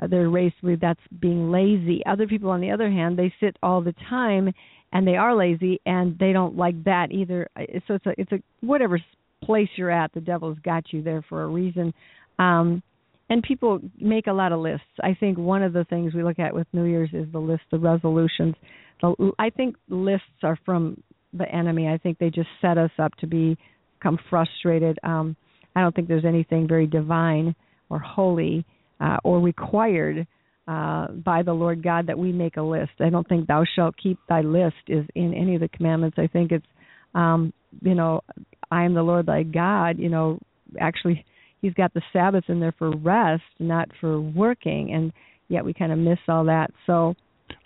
uh, 0.01 0.07
they're 0.07 0.29
raised 0.29 0.55
with 0.63 0.79
that's 0.79 0.99
being 1.19 1.51
lazy. 1.51 2.01
Other 2.05 2.27
people 2.27 2.49
on 2.49 2.61
the 2.61 2.71
other 2.71 2.89
hand 2.89 3.17
they 3.17 3.33
sit 3.39 3.57
all 3.61 3.81
the 3.81 3.95
time 4.09 4.53
and 4.93 5.07
they 5.07 5.15
are 5.15 5.35
lazy 5.35 5.79
and 5.85 6.17
they 6.19 6.33
don't 6.33 6.57
like 6.57 6.83
that 6.85 7.11
either. 7.11 7.47
Uh, 7.55 7.63
so 7.87 7.95
it's 7.95 8.05
a 8.05 8.13
it's 8.17 8.31
a 8.31 8.39
whatever 8.61 8.99
place 9.43 9.69
you're 9.75 9.91
at 9.91 10.13
the 10.13 10.21
devil's 10.21 10.57
got 10.63 10.83
you 10.91 11.01
there 11.01 11.23
for 11.27 11.43
a 11.43 11.47
reason. 11.47 11.93
Um 12.39 12.81
and 13.29 13.41
people 13.43 13.79
make 13.97 14.27
a 14.27 14.33
lot 14.33 14.51
of 14.51 14.59
lists. 14.59 14.85
I 15.01 15.15
think 15.17 15.37
one 15.37 15.63
of 15.63 15.71
the 15.71 15.85
things 15.85 16.13
we 16.13 16.21
look 16.21 16.37
at 16.37 16.53
with 16.53 16.67
new 16.73 16.83
year's 16.83 17.11
is 17.13 17.31
the 17.31 17.39
list 17.39 17.63
of 17.71 17.81
resolutions. 17.81 18.55
The, 19.01 19.31
i 19.39 19.49
think 19.49 19.75
lists 19.89 20.27
are 20.43 20.59
from 20.65 21.01
the 21.33 21.49
enemy. 21.49 21.87
I 21.87 21.97
think 21.97 22.17
they 22.17 22.29
just 22.29 22.49
set 22.59 22.77
us 22.77 22.91
up 22.99 23.15
to 23.15 23.27
be 23.27 23.57
become 24.01 24.17
frustrated. 24.29 24.97
Um, 25.03 25.35
I 25.75 25.81
don't 25.81 25.95
think 25.95 26.07
there's 26.07 26.25
anything 26.25 26.67
very 26.67 26.87
divine 26.87 27.55
or 27.89 27.99
holy 27.99 28.65
uh, 28.99 29.17
or 29.23 29.39
required 29.39 30.27
uh, 30.67 31.07
by 31.07 31.43
the 31.43 31.53
Lord 31.53 31.83
God 31.83 32.07
that 32.07 32.17
we 32.17 32.31
make 32.31 32.57
a 32.57 32.61
list. 32.61 32.91
I 32.99 33.09
don't 33.09 33.27
think 33.27 33.47
"Thou 33.47 33.63
shalt 33.75 33.95
keep 34.01 34.17
thy 34.27 34.41
list" 34.41 34.75
is 34.87 35.05
in 35.15 35.33
any 35.33 35.55
of 35.55 35.61
the 35.61 35.69
commandments. 35.69 36.17
I 36.19 36.27
think 36.27 36.51
it's, 36.51 36.65
um, 37.15 37.53
you 37.81 37.95
know, 37.95 38.21
I 38.69 38.83
am 38.83 38.93
the 38.93 39.03
Lord 39.03 39.25
thy 39.25 39.43
God. 39.43 39.97
You 39.97 40.09
know, 40.09 40.39
actually, 40.79 41.25
He's 41.61 41.73
got 41.73 41.93
the 41.93 42.01
Sabbath 42.13 42.45
in 42.47 42.59
there 42.59 42.73
for 42.77 42.95
rest, 42.95 43.43
not 43.59 43.89
for 43.99 44.19
working, 44.19 44.93
and 44.93 45.11
yet 45.47 45.65
we 45.65 45.73
kind 45.73 45.91
of 45.91 45.97
miss 45.97 46.19
all 46.27 46.45
that. 46.45 46.71
So 46.85 47.15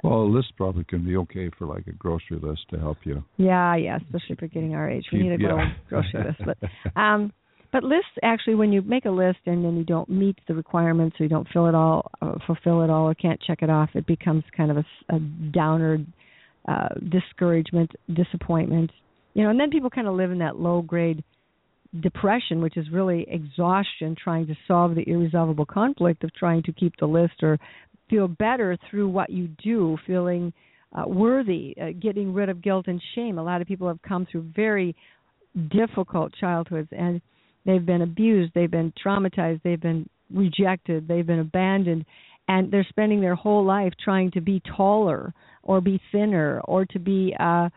well, 0.03 0.21
a 0.21 0.29
list 0.29 0.53
probably 0.57 0.83
can 0.83 1.05
be 1.05 1.17
okay 1.17 1.49
for 1.57 1.65
like 1.65 1.87
a 1.87 1.91
grocery 1.91 2.39
list 2.41 2.61
to 2.69 2.79
help 2.79 2.97
you. 3.03 3.23
Yeah, 3.37 3.75
yeah, 3.75 3.97
especially 3.97 4.35
for 4.35 4.47
getting 4.47 4.75
our 4.75 4.89
age, 4.89 5.05
we 5.11 5.23
need 5.23 5.33
a 5.33 5.41
yeah. 5.41 5.73
grocery 5.89 6.23
list. 6.25 6.41
But 6.45 6.57
um, 6.99 7.31
but 7.71 7.83
lists 7.83 8.11
actually, 8.23 8.55
when 8.55 8.71
you 8.71 8.81
make 8.81 9.05
a 9.05 9.09
list 9.09 9.39
and 9.45 9.65
then 9.65 9.75
you 9.75 9.83
don't 9.83 10.09
meet 10.09 10.37
the 10.47 10.53
requirements, 10.53 11.17
or 11.19 11.23
you 11.23 11.29
don't 11.29 11.47
fill 11.51 11.67
it 11.67 11.75
all, 11.75 12.09
uh, 12.21 12.35
fulfill 12.47 12.83
it 12.83 12.89
all, 12.89 13.09
or 13.09 13.15
can't 13.15 13.41
check 13.41 13.61
it 13.61 13.69
off, 13.69 13.89
it 13.95 14.07
becomes 14.07 14.43
kind 14.55 14.71
of 14.71 14.77
a, 14.77 15.15
a 15.15 15.19
downer, 15.19 15.97
uh, 16.67 16.87
discouragement, 17.09 17.91
disappointment. 18.13 18.91
You 19.33 19.43
know, 19.43 19.49
and 19.49 19.59
then 19.59 19.71
people 19.71 19.89
kind 19.89 20.07
of 20.07 20.15
live 20.15 20.31
in 20.31 20.39
that 20.39 20.55
low 20.55 20.81
grade 20.81 21.23
depression, 22.01 22.61
which 22.61 22.77
is 22.77 22.89
really 22.91 23.25
exhaustion, 23.29 24.15
trying 24.21 24.47
to 24.47 24.55
solve 24.67 24.95
the 24.95 25.07
irresolvable 25.09 25.65
conflict 25.65 26.23
of 26.23 26.33
trying 26.33 26.63
to 26.63 26.71
keep 26.71 26.93
the 26.99 27.05
list 27.05 27.43
or 27.43 27.57
feel 28.09 28.27
better 28.27 28.77
through 28.89 29.09
what 29.09 29.29
you 29.29 29.49
do, 29.63 29.97
feeling 30.05 30.53
uh, 30.93 31.07
worthy, 31.07 31.75
uh, 31.81 31.87
getting 31.99 32.33
rid 32.33 32.49
of 32.49 32.61
guilt 32.61 32.87
and 32.87 33.01
shame. 33.15 33.37
A 33.37 33.43
lot 33.43 33.61
of 33.61 33.67
people 33.67 33.87
have 33.87 34.01
come 34.01 34.27
through 34.31 34.45
very 34.55 34.95
difficult 35.69 36.33
childhoods 36.39 36.89
and 36.91 37.21
they've 37.65 37.85
been 37.85 38.01
abused, 38.01 38.51
they've 38.53 38.71
been 38.71 38.93
traumatized, 39.03 39.61
they've 39.63 39.81
been 39.81 40.07
rejected, 40.33 41.07
they've 41.07 41.25
been 41.25 41.39
abandoned, 41.39 42.05
and 42.47 42.71
they're 42.71 42.85
spending 42.89 43.21
their 43.21 43.35
whole 43.35 43.65
life 43.65 43.93
trying 44.03 44.31
to 44.31 44.41
be 44.41 44.61
taller 44.75 45.33
or 45.63 45.81
be 45.81 45.99
thinner 46.11 46.61
or 46.65 46.85
to 46.85 46.99
be 46.99 47.35
uh, 47.39 47.69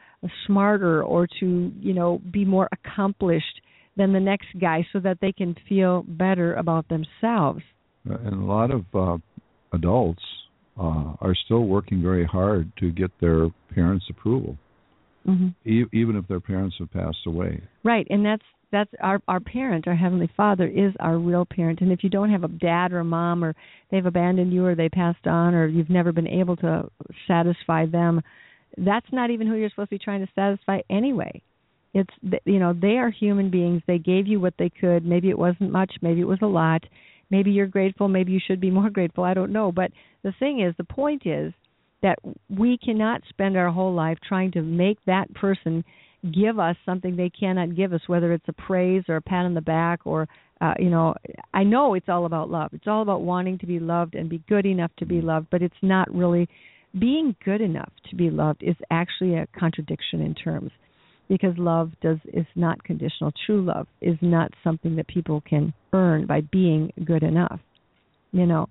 smarter 0.47 1.03
or 1.03 1.27
to, 1.41 1.73
you 1.81 1.95
know, 1.95 2.21
be 2.31 2.45
more 2.45 2.69
accomplished 2.73 3.61
than 3.97 4.13
the 4.13 4.21
next 4.21 4.49
guy 4.61 4.87
so 4.93 5.01
that 5.01 5.19
they 5.21 5.33
can 5.33 5.57
feel 5.69 6.05
better 6.07 6.55
about 6.55 6.87
themselves. 6.89 7.63
And 8.05 8.43
a 8.43 8.45
lot 8.45 8.71
of 8.71 8.85
uh, 8.95 9.19
adults 9.73 10.23
uh, 10.79 11.15
are 11.21 11.35
still 11.45 11.65
working 11.65 12.03
very 12.03 12.25
hard 12.25 12.71
to 12.79 12.91
get 12.91 13.11
their 13.21 13.49
parents' 13.75 14.07
approval, 14.09 14.57
mm-hmm. 15.27 15.49
e- 15.69 15.87
even 15.93 16.17
if 16.17 16.27
their 16.29 16.41
parents 16.41 16.77
have 16.79 16.91
passed 16.93 17.27
away. 17.27 17.61
Right, 17.85 18.07
and 18.11 18.25
that's 18.25 18.45
that's 18.71 18.91
our 19.01 19.21
our 19.27 19.41
parent, 19.41 19.89
our 19.89 19.97
heavenly 19.97 20.31
Father, 20.37 20.67
is 20.67 20.93
our 21.01 21.19
real 21.19 21.45
parent. 21.45 21.81
And 21.81 21.91
if 21.91 22.05
you 22.05 22.11
don't 22.11 22.31
have 22.31 22.45
a 22.45 22.49
dad 22.49 22.93
or 22.93 23.01
a 23.01 23.05
mom, 23.05 23.43
or 23.43 23.55
they've 23.91 24.07
abandoned 24.07 24.53
you, 24.53 24.65
or 24.65 24.75
they 24.75 24.89
passed 24.89 25.27
on, 25.27 25.55
or 25.55 25.67
you've 25.67 25.91
never 25.91 26.13
been 26.13 26.29
able 26.29 26.57
to 26.57 26.89
satisfy 27.27 27.87
them, 27.87 28.21
that's 28.77 29.07
not 29.11 29.31
even 29.31 29.47
who 29.47 29.57
you're 29.57 29.71
supposed 29.71 29.91
to 29.91 29.97
be 29.97 30.05
trying 30.05 30.25
to 30.25 30.33
satisfy 30.35 30.81
anyway. 30.91 31.43
It's 31.95 32.11
you 32.45 32.59
know 32.59 32.73
they 32.73 32.99
are 32.99 33.11
human 33.11 33.51
beings. 33.51 33.83
They 33.87 33.99
gave 33.99 34.27
you 34.27 34.39
what 34.39 34.55
they 34.59 34.71
could. 34.71 35.05
Maybe 35.05 35.31
it 35.31 35.39
wasn't 35.39 35.73
much. 35.73 35.93
Maybe 36.03 36.21
it 36.21 36.29
was 36.29 36.39
a 36.43 36.47
lot 36.47 36.85
maybe 37.31 37.51
you're 37.51 37.67
grateful 37.67 38.09
maybe 38.09 38.33
you 38.33 38.41
should 38.45 38.61
be 38.61 38.71
more 38.71 38.91
grateful 38.99 39.25
i 39.25 39.35
don't 39.35 39.53
know. 39.53 39.73
But 39.73 39.91
the 40.23 40.33
thing 40.39 40.61
is 40.61 40.75
the 40.77 40.85
point 40.85 41.23
is 41.25 41.53
that 42.03 42.19
we 42.49 42.79
cannot 42.79 43.23
spend 43.29 43.57
our 43.57 43.71
whole 43.71 43.95
life 43.95 44.19
trying 44.27 44.53
to 44.53 44.63
make 44.63 44.99
that 45.07 45.33
person 45.35 45.85
give 46.33 46.59
us 46.59 46.77
something 46.85 47.17
they 47.17 47.31
cannot 47.31 47.77
give 47.77 47.93
us 47.93 48.01
whether 48.07 48.33
it's 48.33 48.49
a 48.49 48.53
praise 48.53 49.05
or 49.09 49.17
a 49.17 49.23
pat 49.23 49.47
on 49.47 49.55
the 49.55 49.61
back 49.61 50.01
or 50.05 50.29
uh, 50.61 50.75
you 50.79 50.91
know 50.91 51.15
i 51.55 51.63
know 51.63 51.95
it's 51.95 52.09
all 52.09 52.27
about 52.27 52.51
love. 52.51 52.71
It's 52.73 52.87
all 52.87 53.03
about 53.03 53.23
wanting 53.23 53.59
to 53.59 53.67
be 53.67 53.79
loved 53.79 54.15
and 54.15 54.29
be 54.29 54.43
good 54.49 54.67
enough 54.67 54.91
to 54.99 55.07
be 55.07 55.21
loved 55.21 55.47
but 55.51 55.63
it's 55.63 55.75
not 55.83 56.13
really 56.13 56.49
being 56.99 57.37
good 57.45 57.61
enough 57.61 57.93
to 58.11 58.17
be 58.17 58.31
loved 58.31 58.63
is 58.63 58.77
actually 58.91 59.35
a 59.35 59.47
contradiction 59.59 60.21
in 60.21 60.35
terms 60.35 60.71
because 61.29 61.57
love 61.59 61.93
does 62.01 62.19
is 62.33 62.47
not 62.55 62.83
conditional. 62.85 63.33
True 63.47 63.65
love 63.65 63.87
is 64.01 64.17
not 64.21 64.53
something 64.65 64.97
that 64.97 65.09
people 65.09 65.43
can 65.43 65.73
earn 65.93 66.27
by 66.27 66.41
being 66.53 66.93
good 67.05 67.23
enough. 67.23 67.61
You 68.33 68.47
know. 68.47 68.69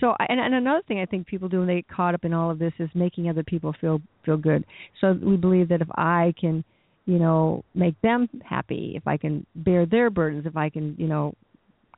So 0.00 0.14
and, 0.18 0.40
and 0.40 0.54
another 0.54 0.82
thing 0.86 1.00
I 1.00 1.06
think 1.06 1.26
people 1.26 1.48
do 1.48 1.58
when 1.58 1.66
they 1.66 1.76
get 1.76 1.88
caught 1.88 2.14
up 2.14 2.24
in 2.24 2.32
all 2.32 2.50
of 2.50 2.58
this 2.58 2.72
is 2.78 2.88
making 2.94 3.28
other 3.28 3.42
people 3.42 3.74
feel 3.80 4.00
feel 4.24 4.36
good. 4.36 4.64
So 5.00 5.12
we 5.12 5.36
believe 5.36 5.68
that 5.70 5.80
if 5.80 5.88
I 5.96 6.34
can 6.40 6.64
you 7.06 7.18
know, 7.18 7.64
make 7.74 8.00
them 8.02 8.28
happy, 8.44 8.92
if 8.94 9.06
I 9.06 9.16
can 9.16 9.44
bear 9.56 9.84
their 9.84 10.10
burdens, 10.10 10.46
if 10.46 10.56
I 10.56 10.70
can, 10.70 10.94
you 10.96 11.08
know, 11.08 11.34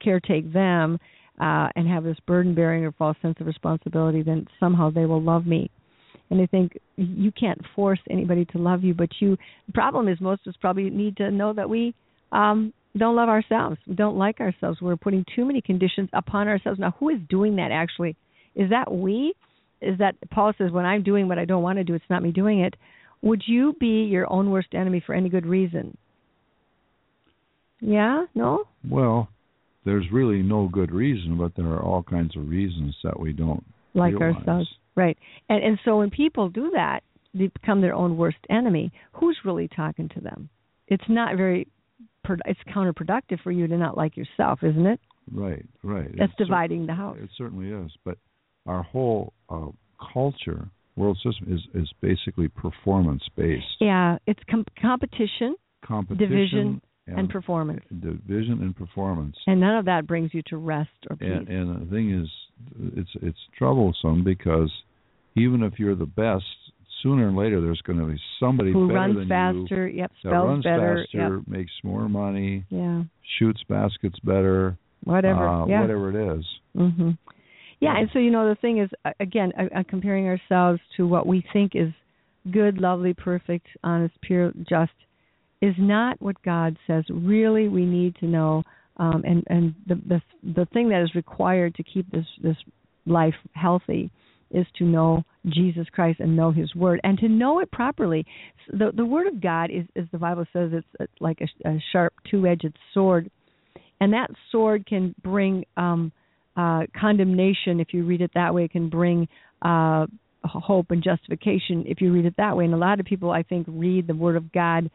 caretake 0.04 0.52
them 0.52 0.98
uh, 1.38 1.68
and 1.76 1.86
have 1.86 2.02
this 2.04 2.16
burden 2.26 2.54
bearing 2.54 2.84
or 2.84 2.92
false 2.92 3.16
sense 3.20 3.36
of 3.38 3.46
responsibility, 3.46 4.22
then 4.22 4.46
somehow 4.58 4.90
they 4.90 5.04
will 5.04 5.22
love 5.22 5.46
me. 5.46 5.70
And 6.32 6.40
I 6.40 6.46
think 6.46 6.78
you 6.96 7.30
can't 7.30 7.60
force 7.76 7.98
anybody 8.08 8.46
to 8.46 8.58
love 8.58 8.82
you, 8.82 8.94
but 8.94 9.10
you. 9.20 9.36
The 9.66 9.72
problem 9.74 10.08
is 10.08 10.18
most 10.18 10.46
of 10.46 10.52
us 10.52 10.56
probably 10.62 10.88
need 10.88 11.18
to 11.18 11.30
know 11.30 11.52
that 11.52 11.68
we 11.68 11.94
um, 12.32 12.72
don't 12.96 13.14
love 13.14 13.28
ourselves. 13.28 13.76
We 13.86 13.94
don't 13.94 14.16
like 14.16 14.40
ourselves. 14.40 14.80
We're 14.80 14.96
putting 14.96 15.26
too 15.36 15.44
many 15.44 15.60
conditions 15.60 16.08
upon 16.14 16.48
ourselves. 16.48 16.80
Now, 16.80 16.94
who 16.98 17.10
is 17.10 17.18
doing 17.28 17.56
that 17.56 17.70
actually? 17.70 18.16
Is 18.56 18.70
that 18.70 18.90
we? 18.90 19.34
Is 19.82 19.98
that 19.98 20.14
Paul 20.30 20.54
says, 20.56 20.70
when 20.70 20.86
I'm 20.86 21.02
doing 21.02 21.28
what 21.28 21.38
I 21.38 21.44
don't 21.44 21.62
want 21.62 21.76
to 21.76 21.84
do, 21.84 21.92
it's 21.92 22.04
not 22.08 22.22
me 22.22 22.32
doing 22.32 22.60
it? 22.60 22.76
Would 23.20 23.42
you 23.46 23.76
be 23.78 24.04
your 24.04 24.32
own 24.32 24.50
worst 24.50 24.68
enemy 24.72 25.02
for 25.04 25.14
any 25.14 25.28
good 25.28 25.44
reason? 25.44 25.98
Yeah? 27.80 28.24
No? 28.34 28.64
Well, 28.88 29.28
there's 29.84 30.06
really 30.10 30.40
no 30.40 30.66
good 30.72 30.92
reason, 30.92 31.36
but 31.36 31.52
there 31.56 31.66
are 31.66 31.82
all 31.82 32.02
kinds 32.02 32.38
of 32.38 32.48
reasons 32.48 32.96
that 33.04 33.20
we 33.20 33.34
don't 33.34 33.62
like 33.92 34.14
realize. 34.14 34.36
ourselves. 34.36 34.68
Right. 34.94 35.16
And 35.48 35.62
and 35.62 35.78
so 35.84 35.98
when 35.98 36.10
people 36.10 36.48
do 36.48 36.70
that, 36.74 37.00
they 37.34 37.48
become 37.48 37.80
their 37.80 37.94
own 37.94 38.16
worst 38.16 38.38
enemy. 38.50 38.92
Who's 39.14 39.38
really 39.44 39.68
talking 39.68 40.08
to 40.10 40.20
them? 40.20 40.48
It's 40.88 41.04
not 41.08 41.36
very 41.36 41.68
it's 42.46 42.60
counterproductive 42.74 43.40
for 43.42 43.50
you 43.50 43.66
to 43.66 43.76
not 43.76 43.96
like 43.96 44.16
yourself, 44.16 44.60
isn't 44.62 44.86
it? 44.86 45.00
Right, 45.30 45.64
right. 45.82 46.10
That's 46.16 46.32
It 46.38 46.44
dividing 46.44 46.86
the 46.86 46.94
house. 46.94 47.16
It 47.20 47.30
certainly 47.36 47.70
is, 47.70 47.90
but 48.04 48.18
our 48.66 48.82
whole 48.82 49.32
uh, 49.48 49.68
culture, 50.12 50.68
world 50.96 51.16
system 51.16 51.52
is 51.52 51.60
is 51.74 51.90
basically 52.00 52.48
performance 52.48 53.22
based. 53.36 53.64
Yeah, 53.80 54.18
it's 54.26 54.40
com- 54.50 54.66
competition 54.80 55.56
Competition 55.84 56.28
Division 56.28 56.82
and 57.06 57.28
performance. 57.28 57.82
Division 57.88 58.62
and 58.62 58.76
performance. 58.76 59.36
and 59.46 59.60
none 59.60 59.76
of 59.76 59.84
that 59.86 60.06
brings 60.06 60.32
you 60.32 60.42
to 60.46 60.56
rest 60.56 60.90
or 61.10 61.16
peace. 61.16 61.28
And, 61.30 61.48
and 61.48 61.86
the 61.86 61.90
thing 61.90 62.12
is, 62.20 62.28
it's 62.96 63.10
it's 63.22 63.38
troublesome 63.56 64.24
because 64.24 64.70
even 65.36 65.62
if 65.62 65.78
you're 65.78 65.94
the 65.94 66.06
best, 66.06 66.44
sooner 67.02 67.28
or 67.30 67.32
later 67.32 67.60
there's 67.60 67.80
going 67.82 67.98
to 67.98 68.06
be 68.06 68.20
somebody 68.38 68.72
Who 68.72 68.88
runs 68.92 69.28
faster, 69.28 69.88
you 69.88 69.98
yep, 69.98 70.12
spells 70.20 70.48
runs 70.48 70.64
better, 70.64 71.04
faster, 71.12 71.36
yep. 71.38 71.48
makes 71.48 71.72
more 71.82 72.08
money, 72.08 72.64
Yeah. 72.70 73.02
shoots 73.38 73.62
baskets 73.68 74.18
better, 74.20 74.76
Whatever. 75.04 75.46
uh, 75.48 75.66
yeah. 75.66 75.80
whatever 75.80 76.10
it 76.10 76.38
is. 76.38 76.44
Mhm. 76.76 77.18
Yeah, 77.80 77.98
and 77.98 78.08
so 78.12 78.20
you 78.20 78.30
know 78.30 78.48
the 78.48 78.54
thing 78.56 78.78
is 78.78 78.90
again 79.18 79.52
uh, 79.58 79.82
comparing 79.88 80.28
ourselves 80.28 80.80
to 80.96 81.06
what 81.06 81.26
we 81.26 81.44
think 81.52 81.74
is 81.74 81.92
good, 82.50 82.78
lovely, 82.78 83.14
perfect, 83.14 83.66
honest, 83.82 84.14
pure, 84.20 84.52
just 84.68 84.92
is 85.60 85.74
not 85.78 86.20
what 86.20 86.40
God 86.42 86.76
says. 86.86 87.04
Really, 87.10 87.68
we 87.68 87.84
need 87.84 88.16
to 88.16 88.26
know 88.26 88.64
um 88.96 89.22
and 89.24 89.44
and 89.48 89.74
the 89.86 89.94
the 90.06 90.22
the 90.54 90.66
thing 90.72 90.88
that 90.88 91.02
is 91.02 91.14
required 91.14 91.74
to 91.74 91.82
keep 91.82 92.10
this 92.10 92.26
this 92.42 92.56
life 93.06 93.34
healthy 93.52 94.10
is 94.50 94.66
to 94.76 94.84
know 94.84 95.24
Jesus 95.46 95.86
Christ 95.92 96.20
and 96.20 96.36
know 96.36 96.50
His 96.50 96.74
Word 96.74 97.00
and 97.04 97.18
to 97.18 97.28
know 97.28 97.60
it 97.60 97.70
properly. 97.70 98.24
The 98.68 98.92
the 98.94 99.04
Word 99.04 99.26
of 99.26 99.40
God 99.40 99.70
is, 99.70 99.84
as 99.96 100.04
the 100.12 100.18
Bible 100.18 100.44
says, 100.52 100.70
it's 100.72 100.86
uh, 101.00 101.06
like 101.20 101.40
a, 101.40 101.68
a 101.68 101.82
sharp 101.92 102.12
two-edged 102.30 102.78
sword, 102.94 103.30
and 104.00 104.12
that 104.12 104.30
sword 104.50 104.86
can 104.86 105.14
bring 105.22 105.64
um, 105.76 106.12
uh, 106.56 106.82
condemnation 106.98 107.80
if 107.80 107.88
you 107.92 108.04
read 108.04 108.20
it 108.20 108.30
that 108.34 108.54
way. 108.54 108.64
It 108.64 108.72
can 108.72 108.88
bring 108.88 109.26
uh, 109.62 110.06
hope 110.44 110.90
and 110.90 111.02
justification 111.02 111.84
if 111.86 112.00
you 112.00 112.12
read 112.12 112.26
it 112.26 112.34
that 112.36 112.56
way. 112.56 112.64
And 112.64 112.74
a 112.74 112.78
lot 112.78 113.00
of 113.00 113.06
people, 113.06 113.30
I 113.30 113.42
think, 113.42 113.66
read 113.68 114.06
the 114.06 114.14
Word 114.14 114.36
of 114.36 114.52
God 114.52 114.90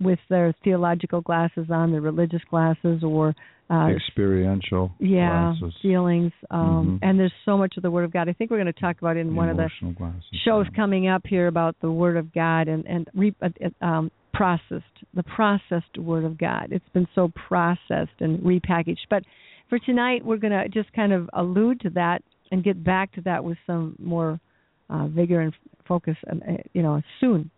with 0.00 0.18
their 0.28 0.54
theological 0.64 1.20
glasses 1.20 1.66
on, 1.70 1.92
their 1.92 2.00
religious 2.00 2.42
glasses, 2.50 3.02
or 3.04 3.34
uh, 3.70 3.86
Experiential 3.86 4.90
yeah, 4.98 5.54
glasses, 5.60 5.76
feelings. 5.80 6.32
Um, 6.50 6.98
Mhm. 7.02 7.08
And 7.08 7.20
there's 7.20 7.32
so 7.44 7.56
much 7.56 7.76
of 7.76 7.84
the 7.84 7.90
Word 7.90 8.04
of 8.04 8.10
God. 8.10 8.28
I 8.28 8.32
think 8.32 8.50
we're 8.50 8.56
going 8.56 8.72
to 8.72 8.80
talk 8.80 9.00
about 9.00 9.16
it 9.16 9.20
in 9.20 9.36
one 9.36 9.48
of 9.48 9.56
the 9.56 9.70
glasses. 9.96 10.24
shows 10.44 10.66
yeah. 10.68 10.76
coming 10.76 11.06
up 11.06 11.24
here 11.24 11.46
about 11.46 11.76
the 11.80 11.90
Word 11.90 12.16
of 12.16 12.32
God 12.32 12.66
and 12.66 12.84
and 12.86 13.08
re, 13.14 13.32
uh, 13.40 13.48
um, 13.80 14.10
processed, 14.32 14.84
the 15.14 15.22
processed 15.22 15.98
Word 15.98 16.24
of 16.24 16.36
God. 16.36 16.68
It's 16.72 16.88
been 16.92 17.06
so 17.14 17.30
processed 17.48 18.20
and 18.20 18.40
repackaged. 18.40 19.06
But 19.08 19.24
for 19.68 19.78
tonight, 19.78 20.24
we're 20.24 20.38
going 20.38 20.52
to 20.52 20.68
just 20.68 20.92
kind 20.92 21.12
of 21.12 21.30
allude 21.32 21.80
to 21.82 21.90
that 21.90 22.22
and 22.50 22.64
get 22.64 22.82
back 22.82 23.12
to 23.12 23.20
that 23.20 23.44
with 23.44 23.58
some 23.66 23.94
more 24.02 24.40
uh, 24.88 25.06
vigor 25.06 25.40
and 25.40 25.52
focus, 25.86 26.16
um, 26.28 26.42
uh, 26.48 26.54
you 26.72 26.82
know, 26.82 27.00
soon. 27.20 27.50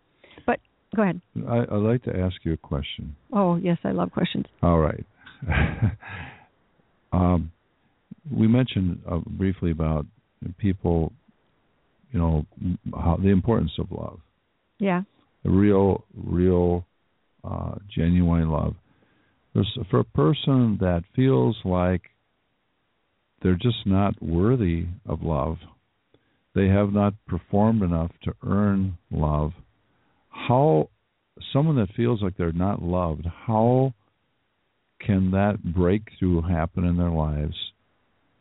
Go 0.95 1.01
ahead. 1.01 1.21
I, 1.47 1.59
I'd 1.61 1.77
like 1.77 2.03
to 2.03 2.15
ask 2.17 2.35
you 2.43 2.53
a 2.53 2.57
question. 2.57 3.15
Oh 3.31 3.55
yes, 3.57 3.77
I 3.83 3.91
love 3.91 4.11
questions. 4.11 4.45
All 4.61 4.79
right. 4.79 5.05
um, 7.13 7.51
we 8.31 8.47
mentioned 8.47 9.01
uh, 9.09 9.19
briefly 9.25 9.71
about 9.71 10.05
people, 10.57 11.11
you 12.11 12.19
know, 12.19 12.45
how 12.93 13.17
the 13.21 13.29
importance 13.29 13.71
of 13.79 13.91
love, 13.91 14.19
Yeah. 14.79 15.03
real, 15.43 16.05
real, 16.15 16.85
uh, 17.43 17.75
genuine 17.93 18.49
love. 18.49 18.75
There's, 19.53 19.77
for 19.89 19.99
a 19.99 20.03
person 20.05 20.77
that 20.79 21.03
feels 21.15 21.57
like 21.65 22.01
they're 23.41 23.55
just 23.55 23.85
not 23.85 24.21
worthy 24.21 24.85
of 25.05 25.21
love, 25.21 25.57
they 26.55 26.67
have 26.67 26.93
not 26.93 27.13
performed 27.27 27.81
enough 27.81 28.11
to 28.23 28.33
earn 28.45 28.97
love. 29.11 29.51
How 30.33 30.89
someone 31.51 31.75
that 31.77 31.93
feels 31.95 32.21
like 32.21 32.35
they're 32.37 32.51
not 32.51 32.81
loved, 32.81 33.25
how 33.25 33.93
can 34.99 35.31
that 35.31 35.63
breakthrough 35.63 36.41
happen 36.41 36.85
in 36.85 36.97
their 36.97 37.09
lives? 37.09 37.55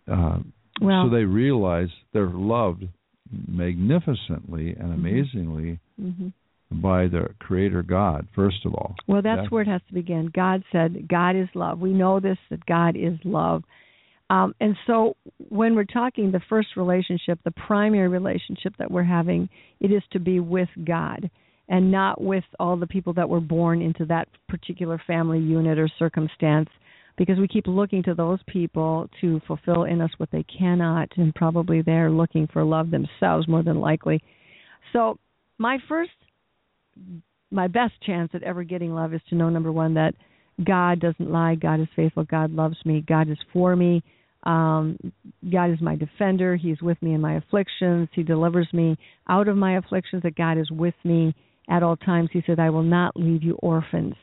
Uh, 0.08 0.38
Well. 0.80 1.04
so 1.04 1.08
they 1.10 1.24
realize 1.24 1.88
they're 2.12 2.26
loved 2.26 2.88
magnificently 3.48 4.70
and 4.70 4.90
Mhm. 4.90 4.94
amazingly 4.94 5.78
hmm 6.00 6.28
by 6.80 7.06
their 7.06 7.34
Creator 7.38 7.82
God. 7.82 8.26
First 8.34 8.64
of 8.64 8.74
all, 8.74 8.96
Well, 9.06 9.20
that's 9.20 9.50
where 9.50 9.60
it 9.60 9.68
has 9.68 9.82
to 9.88 9.92
begin. 9.92 10.30
God 10.32 10.64
said, 10.72 11.06
God 11.06 11.36
is 11.36 11.54
love. 11.54 11.80
We 11.80 11.92
know 11.92 12.18
this, 12.18 12.38
that 12.48 12.64
God 12.64 12.96
is 12.96 13.22
love. 13.26 13.62
Um, 14.30 14.54
and 14.58 14.74
so 14.86 15.14
when 15.50 15.74
we're 15.74 15.84
talking 15.84 16.30
the 16.30 16.40
first 16.40 16.74
relationship, 16.76 17.38
the 17.44 17.50
primary 17.50 18.08
relationship 18.08 18.74
that 18.78 18.90
we're 18.90 19.02
having, 19.02 19.50
it 19.80 19.92
is 19.92 20.02
to 20.12 20.18
be 20.18 20.40
with 20.40 20.70
God 20.84 21.30
and 21.68 21.90
not 21.90 22.20
with 22.20 22.44
all 22.58 22.76
the 22.76 22.86
people 22.86 23.12
that 23.14 23.28
were 23.28 23.40
born 23.40 23.80
into 23.80 24.04
that 24.06 24.28
particular 24.48 25.00
family 25.06 25.38
unit 25.38 25.78
or 25.78 25.88
circumstance 25.98 26.68
because 27.18 27.38
we 27.38 27.46
keep 27.48 27.66
looking 27.66 28.02
to 28.02 28.14
those 28.14 28.40
people 28.46 29.08
to 29.20 29.40
fulfill 29.46 29.84
in 29.84 30.00
us 30.00 30.10
what 30.16 30.30
they 30.30 30.44
cannot 30.44 31.08
and 31.16 31.34
probably 31.34 31.82
they're 31.82 32.10
looking 32.10 32.48
for 32.52 32.64
love 32.64 32.90
themselves 32.90 33.46
more 33.48 33.62
than 33.62 33.80
likely. 33.80 34.22
So 34.92 35.18
my 35.58 35.78
first 35.88 36.10
my 37.50 37.68
best 37.68 37.92
chance 38.04 38.30
at 38.34 38.42
ever 38.42 38.64
getting 38.64 38.94
love 38.94 39.12
is 39.12 39.20
to 39.28 39.34
know 39.34 39.50
number 39.50 39.70
one 39.70 39.94
that 39.94 40.14
God 40.64 41.00
doesn't 41.00 41.30
lie, 41.30 41.54
God 41.54 41.80
is 41.80 41.88
faithful, 41.94 42.24
God 42.24 42.50
loves 42.50 42.76
me, 42.84 43.04
God 43.06 43.28
is 43.28 43.38
for 43.52 43.76
me, 43.76 44.02
um, 44.44 44.98
God 45.50 45.70
is 45.70 45.80
my 45.80 45.96
defender, 45.96 46.56
He's 46.56 46.80
with 46.80 47.00
me 47.02 47.14
in 47.14 47.20
my 47.20 47.34
afflictions, 47.34 48.08
He 48.12 48.22
delivers 48.22 48.68
me 48.72 48.96
out 49.28 49.48
of 49.48 49.56
my 49.56 49.76
afflictions, 49.76 50.22
that 50.22 50.36
God 50.36 50.58
is 50.58 50.70
with 50.70 50.94
me 51.04 51.34
at 51.68 51.82
all 51.82 51.96
times. 51.96 52.30
He 52.32 52.42
said, 52.46 52.58
I 52.58 52.70
will 52.70 52.82
not 52.82 53.16
leave 53.16 53.42
you 53.42 53.54
orphans. 53.62 54.14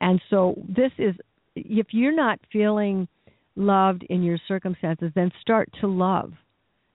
And 0.00 0.20
so 0.30 0.54
this 0.68 0.92
is 0.98 1.14
if 1.54 1.88
you're 1.90 2.14
not 2.14 2.38
feeling 2.52 3.08
loved 3.56 4.04
in 4.10 4.22
your 4.22 4.38
circumstances, 4.46 5.10
then 5.14 5.32
start 5.40 5.70
to 5.80 5.86
love. 5.86 6.32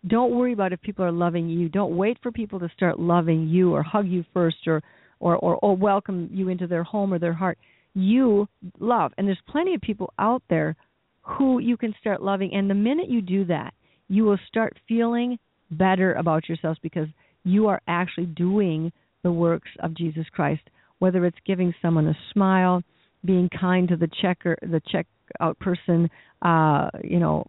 Don't 0.08 0.36
worry 0.36 0.54
about 0.54 0.74
if 0.74 0.82
people 0.82 1.06
are 1.06 1.12
loving 1.12 1.50
you. 1.50 1.70
Don't 1.70 1.96
wait 1.96 2.18
for 2.22 2.32
people 2.32 2.60
to 2.60 2.70
start 2.76 3.00
loving 3.00 3.48
you 3.48 3.74
or 3.74 3.84
hug 3.84 4.08
you 4.08 4.24
first 4.34 4.68
or 4.68 4.82
or, 5.20 5.36
or, 5.38 5.58
or 5.58 5.76
welcome 5.76 6.30
you 6.34 6.50
into 6.50 6.66
their 6.66 6.84
home 6.84 7.14
or 7.14 7.20
their 7.20 7.34
heart. 7.34 7.60
You 7.94 8.48
love. 8.80 9.12
And 9.18 9.28
there's 9.28 9.38
plenty 9.48 9.76
of 9.76 9.82
people 9.82 10.12
out 10.18 10.42
there 10.50 10.76
who 11.22 11.60
you 11.60 11.78
can 11.78 11.94
start 12.00 12.24
loving. 12.24 12.54
And 12.56 12.68
the 12.68 12.74
minute 12.74 13.08
you 13.08 13.22
do 13.22 13.46
that, 13.46 13.76
you 14.08 14.24
will 14.24 14.40
start 14.48 14.76
feeling 14.88 15.38
better 15.70 16.14
about 16.14 16.50
yourselves 16.50 16.80
because 16.82 17.08
you 17.44 17.68
are 17.68 17.82
actually 17.88 18.26
doing 18.26 18.92
the 19.24 19.32
works 19.32 19.70
of 19.80 19.94
Jesus 19.96 20.26
Christ. 20.32 20.62
Whether 21.00 21.26
it's 21.26 21.38
giving 21.46 21.74
someone 21.82 22.08
a 22.08 22.18
smile, 22.34 22.84
being 23.26 23.50
kind 23.50 23.88
to 23.90 23.98
the 23.98 24.10
checker, 24.22 24.58
the 24.62 24.82
checkout 24.94 25.58
person, 25.60 26.10
uh, 26.42 26.90
you 27.04 27.20
know, 27.20 27.46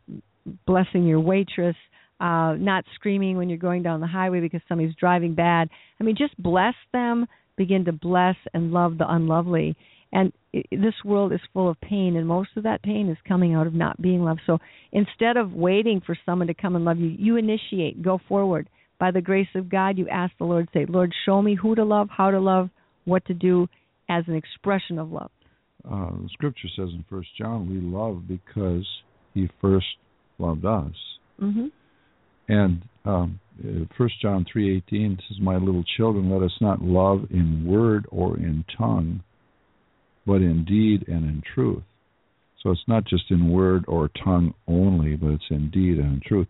blessing 0.66 1.06
your 1.06 1.20
waitress, 1.20 1.76
uh, 2.20 2.54
not 2.54 2.84
screaming 2.94 3.36
when 3.36 3.48
you're 3.48 3.58
going 3.58 3.82
down 3.82 4.00
the 4.00 4.06
highway 4.06 4.40
because 4.40 4.60
somebody's 4.68 4.94
driving 4.94 5.34
bad. 5.34 5.68
I 6.00 6.04
mean, 6.04 6.16
just 6.16 6.40
bless 6.40 6.74
them 6.92 7.26
begin 7.56 7.84
to 7.84 7.92
bless 7.92 8.36
and 8.54 8.72
love 8.72 8.98
the 8.98 9.12
unlovely. 9.12 9.76
And 10.12 10.32
this 10.70 10.94
world 11.04 11.32
is 11.32 11.40
full 11.54 11.70
of 11.70 11.80
pain, 11.80 12.16
and 12.16 12.26
most 12.26 12.50
of 12.56 12.64
that 12.64 12.82
pain 12.82 13.08
is 13.08 13.16
coming 13.26 13.54
out 13.54 13.66
of 13.66 13.72
not 13.72 14.00
being 14.00 14.22
loved. 14.22 14.40
So 14.46 14.58
instead 14.92 15.36
of 15.36 15.52
waiting 15.52 16.02
for 16.04 16.16
someone 16.26 16.48
to 16.48 16.54
come 16.54 16.76
and 16.76 16.84
love 16.84 16.98
you, 16.98 17.14
you 17.18 17.36
initiate, 17.36 18.02
go 18.02 18.20
forward. 18.28 18.68
By 19.02 19.10
the 19.10 19.20
grace 19.20 19.48
of 19.56 19.68
God, 19.68 19.98
you 19.98 20.08
ask 20.08 20.32
the 20.38 20.44
Lord, 20.44 20.68
say, 20.72 20.86
Lord, 20.88 21.12
show 21.26 21.42
me 21.42 21.56
who 21.56 21.74
to 21.74 21.82
love, 21.82 22.08
how 22.08 22.30
to 22.30 22.38
love, 22.38 22.70
what 23.04 23.24
to 23.24 23.34
do, 23.34 23.66
as 24.08 24.22
an 24.28 24.36
expression 24.36 24.96
of 24.96 25.10
love? 25.10 25.32
Uh, 25.84 26.12
the 26.22 26.28
scripture 26.32 26.68
says 26.76 26.90
in 26.90 27.04
First 27.10 27.30
John, 27.36 27.68
we 27.68 27.80
love 27.80 28.28
because 28.28 28.86
He 29.34 29.50
first 29.60 29.88
loved 30.38 30.64
us. 30.64 30.92
Mm-hmm. 31.42 31.66
And 32.46 32.82
um, 33.04 33.40
First 33.98 34.20
John 34.22 34.46
three 34.52 34.76
eighteen 34.76 35.18
says, 35.26 35.38
"My 35.40 35.56
little 35.56 35.82
children, 35.96 36.30
let 36.30 36.44
us 36.44 36.56
not 36.60 36.80
love 36.80 37.24
in 37.32 37.66
word 37.66 38.06
or 38.12 38.36
in 38.36 38.64
tongue, 38.78 39.24
but 40.24 40.42
in 40.42 40.64
deed 40.64 41.08
and 41.08 41.24
in 41.24 41.42
truth." 41.56 41.82
So 42.62 42.70
it's 42.70 42.86
not 42.86 43.04
just 43.04 43.24
in 43.30 43.50
word 43.50 43.84
or 43.88 44.08
tongue 44.22 44.54
only, 44.68 45.16
but 45.16 45.30
it's 45.30 45.50
in 45.50 45.70
deed 45.70 45.98
and 45.98 46.12
in 46.14 46.20
truth. 46.24 46.46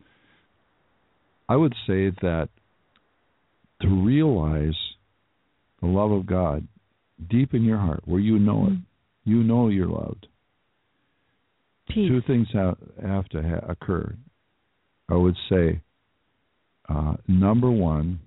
I 1.48 1.56
would 1.56 1.74
say 1.86 2.10
that 2.22 2.48
to 3.80 3.88
realize 3.88 4.76
the 5.80 5.88
love 5.88 6.12
of 6.12 6.26
God 6.26 6.66
deep 7.28 7.54
in 7.54 7.62
your 7.64 7.78
heart, 7.78 8.00
where 8.04 8.20
you 8.20 8.38
know 8.38 8.68
it, 8.68 8.78
you 9.24 9.42
know 9.42 9.68
you're 9.68 9.88
loved. 9.88 10.26
Peace. 11.88 12.08
Two 12.08 12.22
things 12.26 12.48
have, 12.52 12.76
have 13.04 13.28
to 13.30 13.42
ha- 13.42 13.66
occur. 13.68 14.14
I 15.08 15.14
would 15.16 15.36
say, 15.48 15.80
uh, 16.88 17.14
number 17.28 17.70
one, 17.70 18.20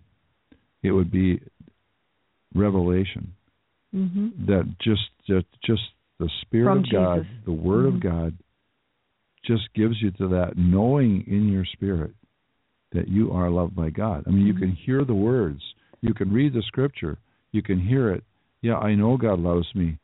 it 0.84 0.92
would 0.92 1.12
be 1.12 1.42
revelation 2.54 3.34
Mm-hmm. 3.96 4.46
that 4.48 4.68
just 4.82 5.10
just 5.26 5.46
just 5.64 5.82
the 6.20 6.30
Spirit 6.42 6.66
From 6.66 6.80
of 6.80 6.92
God, 6.92 7.28
the 7.46 7.52
Word 7.54 7.86
Mhm. 7.86 7.96
of 7.96 8.00
God, 8.02 8.38
just 9.46 9.74
gives 9.74 10.02
you 10.02 10.12
to 10.12 10.28
that 10.30 10.58
knowing 10.58 11.24
in 11.28 11.48
your 11.48 11.64
spirit 11.64 12.14
that 12.96 13.08
you 13.08 13.32
are 13.32 13.50
loved 13.50 13.76
by 13.76 13.90
God. 13.90 14.24
I 14.28 14.32
mean, 14.32 14.46
you 14.48 14.54
can 14.54 14.72
hear 14.72 15.04
the 15.06 15.14
words, 15.14 15.62
you 16.02 16.14
can 16.14 16.32
read 16.32 16.54
the 16.54 16.64
Scripture, 16.64 17.18
you 17.52 17.62
can 17.62 17.80
hear 17.80 18.12
it. 18.12 18.24
Yeah, 18.62 18.78
I 18.78 18.96
know 18.96 19.18
God 19.18 19.40
loves 19.40 19.68
me, 19.76 19.98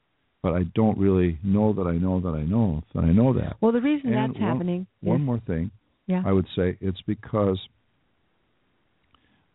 but 0.43 0.53
I 0.53 0.63
don't 0.75 0.97
really 0.97 1.39
know 1.43 1.73
that 1.73 1.87
I 1.87 1.97
know 1.97 2.19
that 2.21 2.35
I 2.35 2.43
know 2.43 2.83
that 2.93 3.03
I 3.03 3.11
know 3.11 3.33
that. 3.33 3.55
Well, 3.61 3.71
the 3.71 3.81
reason 3.81 4.13
And 4.13 4.31
that's 4.31 4.39
one- 4.39 4.49
happening. 4.49 4.87
One 5.01 5.23
more 5.23 5.39
thing, 5.39 5.71
Yeah. 6.07 6.21
I 6.25 6.31
would 6.31 6.47
say 6.55 6.77
it's 6.81 7.01
because 7.07 7.59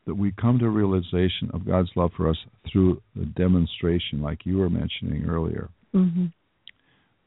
that 0.07 0.15
we 0.15 0.31
come 0.33 0.59
to 0.61 0.67
a 0.67 0.71
realization 0.71 1.51
of 1.53 1.67
God's 1.67 1.91
love 1.97 2.13
for 2.17 2.29
us 2.29 2.37
through 2.71 3.03
the 3.17 3.27
demonstration, 3.27 4.23
like 4.23 4.47
you 4.47 4.59
were 4.59 4.71
mentioning 4.71 5.25
earlier. 5.29 5.69
hmm 5.93 6.27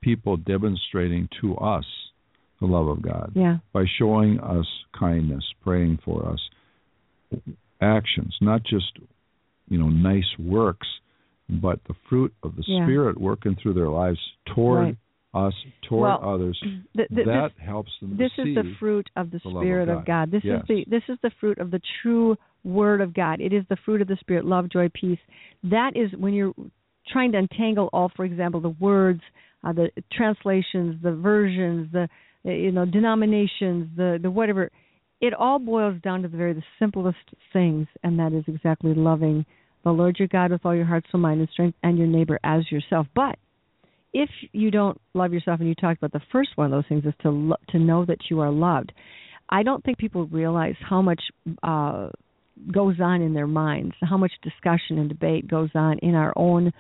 People 0.02 0.38
demonstrating 0.38 1.28
to 1.42 1.58
us 1.58 1.86
the 2.60 2.66
love 2.68 2.88
of 2.88 3.02
God 3.02 3.32
Yeah. 3.36 3.58
by 3.74 3.86
showing 3.98 4.40
us 4.40 4.68
kindness, 4.94 5.44
praying 5.62 6.00
for 6.04 6.26
us, 6.28 6.40
actions, 7.82 8.36
not 8.42 8.64
just 8.64 8.98
you 9.70 9.78
know 9.78 9.90
nice 9.90 10.28
works, 10.40 10.88
but 11.50 11.80
the 11.86 11.94
fruit 12.10 12.34
of 12.44 12.56
the 12.56 12.64
Yeah. 12.66 12.86
Spirit 12.86 13.20
working 13.20 13.56
through 13.56 13.74
their 13.74 13.90
lives 13.90 14.20
toward 14.46 14.80
Right. 14.80 14.98
us, 15.34 15.54
toward 15.84 16.10
Well, 16.10 16.34
others. 16.34 16.62
The, 16.96 17.08
the, 17.12 17.24
that 17.26 17.54
this, 17.56 17.64
helps 17.66 17.92
them 18.00 18.18
this 18.18 18.32
is 18.38 18.56
the 18.56 18.76
fruit 18.80 19.10
of 19.16 19.32
the 19.32 19.40
the 19.40 19.50
love 19.50 19.58
of 19.58 19.64
Spirit 19.64 19.90
of 19.90 19.98
God. 20.00 20.06
God. 20.06 20.32
This 20.32 20.44
Yes. 20.44 20.62
is 20.62 20.68
the 20.68 20.86
this 20.88 21.04
is 21.08 21.18
the 21.22 21.30
fruit 21.40 21.58
of 21.60 21.72
the 21.72 21.82
true 22.02 22.38
Word 22.64 23.00
of 23.00 23.14
God. 23.14 23.40
It 23.40 23.54
is 23.54 23.64
the 23.70 23.78
fruit 23.78 24.02
of 24.02 24.08
the 24.08 24.18
Spirit: 24.18 24.44
love, 24.46 24.70
joy, 24.70 24.90
peace. 24.90 25.20
That 25.64 25.96
is 25.96 26.12
when 26.14 26.34
you're 26.34 26.54
trying 27.08 27.32
to 27.32 27.38
untangle 27.38 27.90
all, 27.94 28.10
for 28.10 28.26
example, 28.26 28.60
the 28.60 28.76
words, 28.82 29.22
uh, 29.64 29.72
the 29.72 29.92
translations, 30.12 31.02
the 31.02 31.14
versions, 31.14 31.92
the 31.92 32.10
you 32.44 32.72
know 32.72 32.86
denominations, 32.86 33.90
the 33.96 34.20
the 34.22 34.32
whatever. 34.32 34.72
It 35.22 35.34
all 35.34 35.60
boils 35.60 36.02
down 36.02 36.22
to 36.22 36.30
the 36.30 36.38
very 36.38 36.54
the 36.54 36.64
simplest 36.80 37.18
things, 37.52 37.88
and 38.04 38.20
that 38.20 38.32
is 38.34 38.44
exactly 38.48 38.94
loving 38.94 39.46
the 39.84 39.92
Lord 39.92 40.18
your 40.20 40.28
God 40.28 40.52
with 40.52 40.66
all 40.66 40.76
your 40.76 40.86
heart, 40.86 41.06
soul, 41.12 41.22
mind, 41.22 41.40
and 41.40 41.50
strength, 41.50 41.78
and 41.84 41.98
your 41.98 42.08
neighbor 42.08 42.40
as 42.44 42.72
yourself. 42.72 43.08
But 43.16 43.38
if 44.14 44.30
you 44.52 44.72
don't 44.72 45.00
love 45.14 45.34
yourself, 45.34 45.60
and 45.60 45.70
you 45.70 45.76
talked 45.76 46.02
about 46.02 46.14
the 46.14 46.26
first 46.32 46.50
one 46.56 46.66
of 46.66 46.72
those 46.72 46.88
things 46.88 47.06
is 47.06 47.14
to 47.22 47.30
lo- 47.30 47.58
to 47.70 47.80
know 47.80 48.06
that 48.06 48.30
you 48.30 48.40
are 48.40 48.52
loved. 48.52 48.92
I 49.50 49.64
don't 49.64 49.84
think 49.84 49.98
people 49.98 50.28
realize 50.28 50.76
how 50.88 51.02
much 51.02 51.22
uh, 51.64 52.10
goes 52.72 53.00
on 53.00 53.22
in 53.22 53.34
their 53.34 53.48
minds, 53.48 53.96
how 54.02 54.18
much 54.18 54.32
discussion 54.44 55.00
and 55.00 55.10
debate 55.10 55.48
goes 55.48 55.70
on 55.76 55.98
in 56.00 56.16
our 56.16 56.34
own 56.36 56.72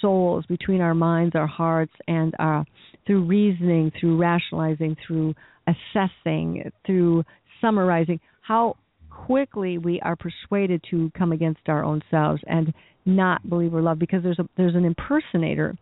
souls, 0.00 0.44
between 0.46 0.80
our 0.80 0.94
minds, 0.94 1.34
our 1.34 1.46
hearts, 1.46 1.92
and 2.08 2.34
our 2.38 2.64
through 3.10 3.24
reasoning, 3.24 3.90
through 3.98 4.16
rationalizing, 4.16 4.96
through 5.04 5.34
assessing, 5.66 6.70
through 6.86 7.24
summarizing. 7.60 8.20
How 8.40 8.76
quickly 9.10 9.78
we 9.78 10.00
are 10.02 10.14
persuaded 10.14 10.80
to 10.92 11.10
come 11.18 11.32
against 11.32 11.62
our 11.66 11.82
own 11.82 12.02
selves 12.08 12.40
and 12.46 12.72
not 13.04 13.48
believe 13.50 13.72
we're 13.72 13.82
loved 13.82 13.98
because 13.98 14.22
there's 14.22 14.38
a 14.38 14.48
there's 14.56 14.76
an 14.76 14.84
impersonator 14.84 15.76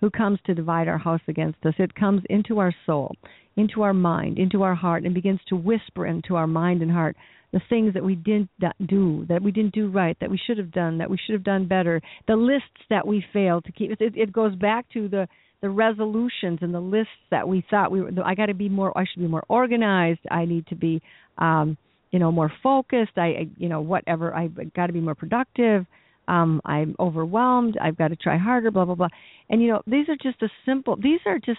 who 0.00 0.10
comes 0.10 0.40
to 0.44 0.54
divide 0.54 0.88
our 0.88 0.98
house 0.98 1.20
against 1.28 1.64
us. 1.64 1.74
It 1.78 1.94
comes 1.94 2.22
into 2.28 2.58
our 2.58 2.74
soul, 2.84 3.14
into 3.56 3.82
our 3.82 3.94
mind, 3.94 4.40
into 4.40 4.64
our 4.64 4.74
heart, 4.74 5.04
and 5.04 5.14
begins 5.14 5.38
to 5.50 5.56
whisper 5.56 6.04
into 6.04 6.34
our 6.34 6.48
mind 6.48 6.82
and 6.82 6.90
heart 6.90 7.16
the 7.52 7.60
things 7.68 7.94
that 7.94 8.02
we 8.02 8.16
didn't 8.16 8.50
do, 8.88 9.24
that 9.28 9.40
we 9.40 9.52
didn't 9.52 9.74
do 9.74 9.88
right, 9.88 10.16
that 10.20 10.30
we 10.30 10.40
should 10.48 10.58
have 10.58 10.72
done, 10.72 10.98
that 10.98 11.10
we 11.10 11.18
should 11.24 11.34
have 11.34 11.44
done 11.44 11.68
better, 11.68 12.00
the 12.26 12.34
lists 12.34 12.66
that 12.90 13.06
we 13.06 13.24
failed 13.32 13.64
to 13.66 13.72
keep. 13.72 13.92
It, 13.92 14.16
it 14.16 14.32
goes 14.32 14.56
back 14.56 14.86
to 14.94 15.06
the 15.06 15.28
the 15.62 15.70
resolutions 15.70 16.58
and 16.60 16.74
the 16.74 16.80
lists 16.80 17.12
that 17.30 17.48
we 17.48 17.64
thought 17.70 17.90
we 17.90 18.02
were. 18.02 18.10
I 18.24 18.34
got 18.34 18.46
to 18.46 18.54
be 18.54 18.68
more. 18.68 18.96
I 18.96 19.04
should 19.04 19.20
be 19.20 19.28
more 19.28 19.44
organized. 19.48 20.20
I 20.30 20.44
need 20.44 20.66
to 20.66 20.74
be, 20.74 21.00
um, 21.38 21.78
you 22.10 22.18
know, 22.18 22.30
more 22.30 22.52
focused. 22.62 23.12
I, 23.16 23.20
I 23.20 23.46
you 23.56 23.68
know, 23.68 23.80
whatever. 23.80 24.34
I 24.34 24.48
got 24.48 24.88
to 24.88 24.92
be 24.92 25.00
more 25.00 25.14
productive 25.14 25.86
um 26.28 26.60
i'm 26.64 26.94
overwhelmed 27.00 27.76
i've 27.80 27.96
got 27.96 28.08
to 28.08 28.16
try 28.16 28.36
harder 28.36 28.70
blah 28.70 28.84
blah 28.84 28.94
blah 28.94 29.08
and 29.50 29.60
you 29.60 29.68
know 29.68 29.82
these 29.86 30.08
are 30.08 30.16
just 30.22 30.40
a 30.42 30.48
simple 30.64 30.96
these 30.96 31.20
are 31.26 31.38
just 31.38 31.58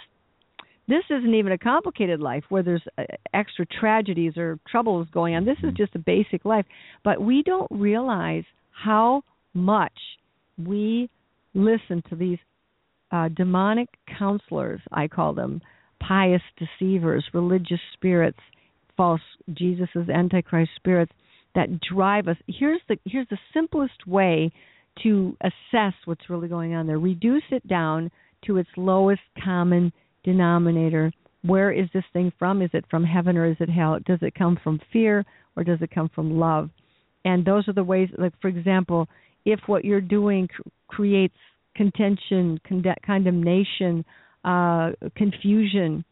this 0.87 1.03
isn't 1.09 1.33
even 1.33 1.51
a 1.51 1.57
complicated 1.57 2.19
life 2.19 2.43
where 2.49 2.63
there's 2.63 2.83
uh, 2.97 3.03
extra 3.33 3.65
tragedies 3.65 4.37
or 4.37 4.57
troubles 4.69 5.07
going 5.13 5.35
on 5.35 5.43
this 5.45 5.57
is 5.63 5.73
just 5.73 5.93
a 5.95 5.99
basic 5.99 6.45
life 6.45 6.65
but 7.03 7.21
we 7.21 7.43
don't 7.43 7.67
realize 7.71 8.45
how 8.71 9.21
much 9.53 9.93
we 10.57 11.09
listen 11.53 12.01
to 12.09 12.15
these 12.15 12.39
uh 13.13 13.29
demonic 13.29 13.87
counselors 14.19 14.81
i 14.91 15.07
call 15.07 15.33
them 15.33 15.61
pious 16.05 16.41
deceivers 16.57 17.23
religious 17.33 17.79
spirits 17.93 18.39
false 18.97 19.21
jesus's 19.53 20.09
antichrist 20.09 20.71
spirits 20.75 21.13
that 21.55 21.79
drive 21.81 22.27
us. 22.27 22.37
Here's 22.47 22.81
the 22.89 22.97
here's 23.05 23.27
the 23.29 23.37
simplest 23.53 24.07
way 24.07 24.51
to 25.03 25.35
assess 25.41 25.93
what's 26.05 26.29
really 26.29 26.47
going 26.47 26.75
on 26.75 26.87
there. 26.87 26.99
Reduce 26.99 27.43
it 27.51 27.67
down 27.67 28.11
to 28.45 28.57
its 28.57 28.69
lowest 28.77 29.21
common 29.43 29.91
denominator. 30.23 31.11
Where 31.43 31.71
is 31.71 31.87
this 31.93 32.03
thing 32.13 32.31
from? 32.37 32.61
Is 32.61 32.69
it 32.73 32.85
from 32.89 33.03
heaven 33.03 33.37
or 33.37 33.45
is 33.45 33.57
it 33.59 33.69
hell? 33.69 33.97
Does 34.05 34.19
it 34.21 34.35
come 34.35 34.57
from 34.63 34.79
fear 34.91 35.25
or 35.55 35.63
does 35.63 35.81
it 35.81 35.91
come 35.91 36.09
from 36.13 36.37
love? 36.37 36.69
And 37.25 37.45
those 37.45 37.67
are 37.67 37.73
the 37.73 37.83
ways. 37.83 38.09
Like 38.17 38.33
for 38.41 38.47
example, 38.47 39.07
if 39.45 39.59
what 39.67 39.85
you're 39.85 40.01
doing 40.01 40.47
cr- 40.47 40.61
creates 40.87 41.35
contention, 41.75 42.59
con- 42.67 42.83
condemnation, 43.05 44.05
uh, 44.43 44.91
confusion, 45.15 46.03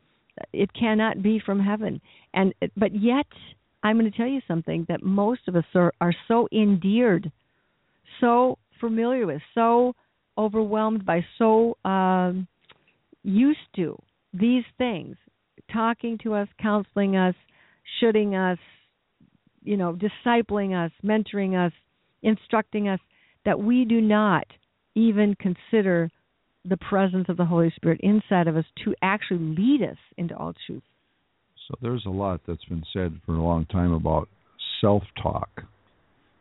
it 0.53 0.69
cannot 0.73 1.21
be 1.21 1.41
from 1.45 1.59
heaven. 1.59 2.01
And 2.33 2.53
but 2.77 2.93
yet 2.95 3.27
I'm 3.83 3.99
going 3.99 4.11
to 4.11 4.17
tell 4.17 4.27
you 4.27 4.41
something 4.47 4.85
that 4.89 5.03
most 5.03 5.41
of 5.47 5.55
us 5.55 5.65
are, 5.75 5.93
are 5.99 6.13
so 6.27 6.47
endeared, 6.51 7.31
so 8.19 8.57
familiar 8.79 9.25
with, 9.25 9.41
so 9.53 9.93
overwhelmed 10.37 11.05
by, 11.05 11.25
so 11.37 11.77
um, 11.83 12.47
used 13.23 13.59
to 13.75 13.97
these 14.33 14.63
things, 14.77 15.17
talking 15.71 16.17
to 16.23 16.33
us, 16.33 16.47
counseling 16.61 17.15
us, 17.15 17.35
shooting 17.99 18.35
us, 18.35 18.57
you 19.63 19.77
know, 19.77 19.93
discipling 20.25 20.85
us, 20.85 20.91
mentoring 21.03 21.53
us, 21.65 21.73
instructing 22.23 22.87
us, 22.87 22.99
that 23.45 23.59
we 23.59 23.85
do 23.85 24.01
not 24.01 24.45
even 24.95 25.35
consider 25.35 26.09
the 26.65 26.77
presence 26.77 27.25
of 27.29 27.37
the 27.37 27.45
Holy 27.45 27.71
Spirit 27.75 27.99
inside 28.03 28.47
of 28.47 28.55
us 28.55 28.65
to 28.85 28.93
actually 29.01 29.39
lead 29.39 29.81
us 29.83 29.97
into 30.17 30.35
all 30.37 30.53
truth. 30.67 30.83
So 31.67 31.75
there's 31.81 32.05
a 32.05 32.09
lot 32.09 32.41
that's 32.47 32.63
been 32.65 32.83
said 32.93 33.19
for 33.25 33.35
a 33.35 33.43
long 33.43 33.65
time 33.65 33.93
about 33.93 34.27
self-talk. 34.81 35.63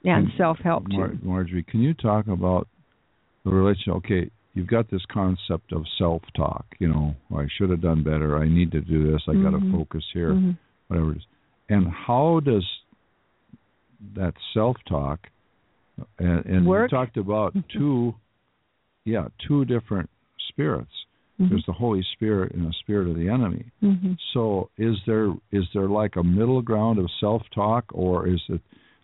and 0.04 0.28
Can- 0.28 0.36
self-help 0.38 0.88
too. 0.90 0.96
Mar- 0.96 1.14
Marjorie, 1.22 1.62
can 1.62 1.80
you 1.80 1.94
talk 1.94 2.26
about 2.26 2.66
the 3.44 3.50
relation? 3.50 3.92
Okay, 3.94 4.30
you've 4.54 4.66
got 4.66 4.90
this 4.90 5.04
concept 5.12 5.72
of 5.72 5.84
self-talk. 5.98 6.64
You 6.78 6.88
know, 6.88 7.14
I 7.36 7.46
should 7.56 7.70
have 7.70 7.82
done 7.82 8.02
better. 8.02 8.38
I 8.38 8.48
need 8.48 8.72
to 8.72 8.80
do 8.80 9.10
this. 9.12 9.22
I 9.28 9.34
got 9.34 9.50
to 9.50 9.72
focus 9.72 10.04
here. 10.12 10.32
Mhm. 10.32 10.56
Whatever 10.88 11.12
it 11.12 11.16
is. 11.18 11.26
And 11.68 11.86
how 11.88 12.40
does 12.40 12.66
that 14.14 14.34
self-talk? 14.54 15.20
And, 16.18 16.44
and 16.46 16.64
you 16.66 16.88
talked 16.88 17.16
about 17.16 17.54
two, 17.72 18.14
yeah, 19.10 19.28
two 19.46 19.64
different 19.64 20.08
spirits. 20.48 20.92
Mhm. 21.40 21.50
There's 21.50 21.66
the 21.66 21.72
Holy 21.72 22.02
Spirit 22.14 22.52
and 22.52 22.66
the 22.66 22.72
spirit 22.74 23.08
of 23.08 23.16
the 23.16 23.28
enemy. 23.28 23.64
Mhm. 23.82 24.18
So 24.32 24.70
is 24.76 24.96
there 25.06 25.32
is 25.52 25.66
there 25.72 25.88
like 25.88 26.16
a 26.16 26.24
middle 26.24 26.62
ground 26.62 26.98
of 26.98 27.10
self 27.20 27.48
talk, 27.50 27.84
or 27.92 28.26
is 28.26 28.42
it 28.48 28.60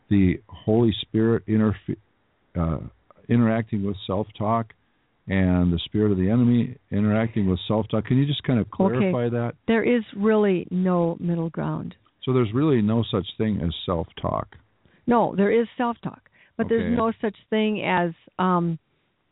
the 0.09 0.41
Holy 0.49 0.93
Spirit 0.93 1.45
interfe- 1.47 1.97
uh, 2.55 2.81
interacting 3.29 3.85
with 3.85 3.97
self 4.07 4.33
talk, 4.35 4.75
and 5.29 5.73
the 5.73 5.79
spirit 5.81 6.13
of 6.13 6.19
the 6.19 6.31
enemy 6.31 6.77
interacting 6.91 7.49
with 7.49 7.59
self-talk. 7.67 8.05
Can 8.05 8.17
you 8.19 8.27
just 8.27 8.43
kind 8.45 8.61
of 8.61 8.71
clarify 8.71 9.25
okay. 9.25 9.31
that? 9.31 9.55
There 9.67 9.83
is 9.83 10.05
really 10.17 10.67
no 10.71 11.17
middle 11.19 11.51
ground. 11.51 11.97
So 12.23 12.33
there's 12.33 12.53
really 12.53 12.83
no 12.83 13.05
such 13.11 13.27
thing 13.39 13.61
as 13.61 13.71
self-talk. 13.85 14.57
No, 15.07 15.35
there 15.37 15.51
is 15.51 15.67
self-talk, 15.77 16.31
but 16.57 16.67
Okay. 16.67 16.77
there's 16.77 16.97
no 16.97 17.13
such 17.21 17.37
thing 17.51 17.83
as 17.85 18.13
um 18.39 18.79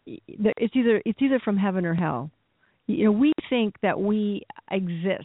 it's 0.07 0.77
either 0.77 1.03
it's 1.05 1.21
either 1.21 1.40
from 1.40 1.57
heaven 1.57 1.85
or 1.85 1.95
hell. 1.95 2.31
You 2.87 3.05
know, 3.05 3.12
we 3.12 3.33
think 3.49 3.77
that 3.83 3.99
we 3.99 4.45
exist 4.71 5.25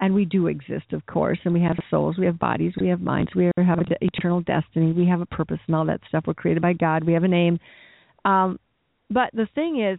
and 0.00 0.14
we 0.14 0.24
do 0.24 0.48
exist, 0.48 0.92
of 0.92 1.06
course, 1.06 1.38
and 1.44 1.54
we 1.54 1.62
have 1.62 1.78
souls, 1.88 2.16
we 2.18 2.26
have 2.26 2.38
bodies, 2.38 2.74
we 2.78 2.88
have 2.88 3.00
minds, 3.00 3.30
we 3.34 3.50
have 3.56 3.78
an 3.78 3.86
eternal 4.02 4.42
destiny, 4.42 4.92
we 4.92 5.06
have 5.06 5.20
a 5.20 5.26
purpose 5.26 5.60
and 5.66 5.74
all 5.74 5.86
that 5.86 6.00
stuff. 6.08 6.24
We're 6.26 6.34
created 6.34 6.62
by 6.62 6.74
God, 6.74 7.04
we 7.04 7.14
have 7.14 7.24
a 7.24 7.28
name. 7.28 7.58
Um, 8.24 8.58
but 9.10 9.30
the 9.32 9.48
thing 9.54 9.82
is, 9.82 9.98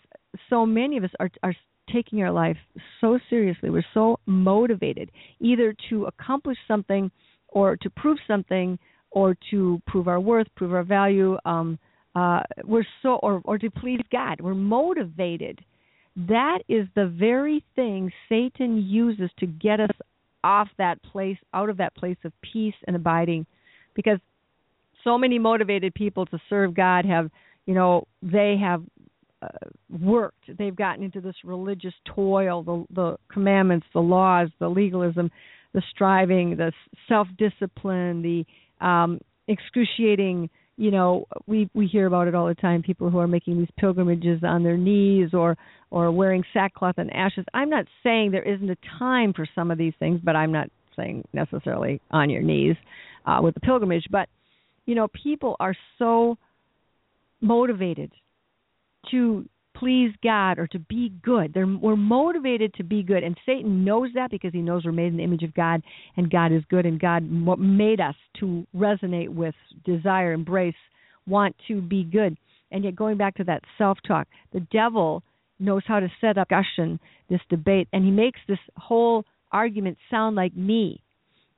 so 0.50 0.66
many 0.66 0.98
of 0.98 1.04
us 1.04 1.12
are 1.20 1.32
are 1.44 1.56
taking 1.92 2.22
our 2.22 2.32
life 2.32 2.58
so 3.00 3.20
seriously. 3.30 3.70
We're 3.70 3.86
so 3.94 4.20
motivated 4.26 5.12
either 5.40 5.76
to 5.90 6.06
accomplish 6.06 6.58
something 6.68 7.12
or 7.48 7.78
to 7.78 7.90
prove 7.92 8.18
something 8.28 8.78
or 9.12 9.36
to 9.52 9.82
prove 9.88 10.08
our 10.08 10.20
worth, 10.20 10.48
prove 10.56 10.74
our 10.74 10.84
value. 10.84 11.38
Um, 11.46 11.80
uh, 12.16 12.42
we're 12.64 12.86
so 13.02 13.16
or 13.16 13.42
or 13.44 13.58
to 13.58 13.70
please 13.70 14.02
God. 14.12 14.42
We're 14.42 14.54
motivated. 14.54 15.64
That 16.16 16.60
is 16.70 16.88
the 16.96 17.08
very 17.08 17.64
thing 17.76 18.12
Satan 18.30 18.78
uses 18.78 19.30
to 19.40 19.46
get 19.46 19.82
us 19.82 19.90
off 20.44 20.70
that 20.78 21.02
place, 21.04 21.38
out 21.54 21.70
of 21.70 21.78
that 21.78 21.94
place 21.96 22.18
of 22.24 22.32
peace 22.42 22.76
and 22.88 22.96
abiding, 22.96 23.46
because 23.96 24.20
so 25.04 25.18
many 25.18 25.40
motivated 25.40 25.94
people 25.94 26.26
to 26.28 26.40
serve 26.50 26.74
God 26.74 27.06
have, 27.06 27.30
you 27.66 27.74
know, 27.74 28.08
they 28.22 28.56
have 28.62 28.84
uh, 29.42 29.48
worked. 30.02 30.44
They've 30.58 30.76
gotten 30.76 31.04
into 31.04 31.20
this 31.20 31.36
religious 31.44 31.94
toil, 32.16 32.64
the 32.64 32.86
the 32.96 33.18
commandments, 33.32 33.88
the 33.94 34.00
laws, 34.00 34.50
the 34.60 34.70
legalism, 34.70 35.30
the 35.74 35.84
striving, 35.92 36.56
the 36.56 36.72
self 37.10 37.28
discipline, 37.38 38.22
the 38.22 38.86
um, 38.86 39.20
excruciating. 39.48 40.50
You 40.78 40.92
know, 40.92 41.26
we 41.48 41.70
we 41.74 41.88
hear 41.88 42.06
about 42.06 42.28
it 42.28 42.36
all 42.36 42.48
the 42.48 42.56
time. 42.56 42.84
People 42.84 43.10
who 43.10 43.20
are 43.20 43.28
making 43.28 43.58
these 43.58 43.70
pilgrimages 43.78 44.42
on 44.44 44.64
their 44.64 44.78
knees 44.78 45.30
or 45.34 45.58
or 45.90 46.12
wearing 46.12 46.44
sackcloth 46.54 46.96
and 46.98 47.14
ashes. 47.14 47.46
I'm 47.54 47.70
not 47.70 47.86
saying 48.04 48.32
there 48.32 48.44
isn't 48.44 48.70
a 48.70 48.78
time 49.00 49.34
for 49.34 49.48
some 49.56 49.72
of 49.72 49.78
these 49.78 49.94
things, 50.00 50.20
but 50.24 50.36
I'm 50.36 50.52
not 50.52 50.70
saying 50.96 51.26
necessarily 51.34 52.02
on 52.12 52.30
your 52.30 52.42
knees 52.42 52.76
uh, 53.26 53.40
with 53.42 53.54
the 53.54 53.62
pilgrimage. 53.62 54.06
But 54.12 54.28
you 54.86 54.96
know, 54.96 55.08
people 55.08 55.56
are 55.60 55.76
so 55.98 56.38
motivated 57.42 58.12
to 59.12 59.48
please 59.76 60.12
God 60.24 60.60
or 60.60 60.68
to 60.68 60.80
be 60.80 61.14
good. 61.24 61.54
They're 61.54 61.68
we're 61.68 61.96
motivated 61.96 62.74
to 62.76 62.84
be 62.84 63.04
good, 63.04 63.24
and 63.24 63.38
Satan 63.46 63.84
knows 63.84 64.10
that 64.16 64.32
because 64.32 64.52
he 64.54 64.62
knows 64.62 64.84
we're 64.86 64.92
made 64.92 65.08
in 65.08 65.18
the 65.18 65.24
image 65.24 65.44
of 65.44 65.54
God, 65.54 65.82
and 66.18 66.30
God 66.30 66.52
is 66.52 66.64
good, 66.70 66.86
and 66.86 67.00
God 67.00 67.24
made 67.60 68.00
us 68.00 68.16
to 68.40 68.66
resonate 68.76 69.30
with, 69.30 69.56
desire, 69.86 70.34
embrace, 70.34 70.76
want 71.28 71.56
to 71.68 71.82
be 71.82 72.04
good. 72.04 72.38
And 72.72 72.84
yet, 72.84 72.96
going 72.96 73.18
back 73.18 73.36
to 73.36 73.44
that 73.46 73.62
self-talk, 73.78 74.28
the 74.54 74.66
devil 74.72 75.24
knows 75.60 75.84
how 75.88 76.00
to 76.00 76.12
set 76.20 76.38
up 76.38 76.50
discussion, 76.50 77.00
this 77.30 77.42
debate, 77.50 77.88
and 77.94 78.04
he 78.04 78.12
makes 78.12 78.40
this 78.48 78.60
whole 78.78 79.26
argument 79.52 79.98
sound 80.10 80.36
like 80.36 80.56
me 80.56 81.02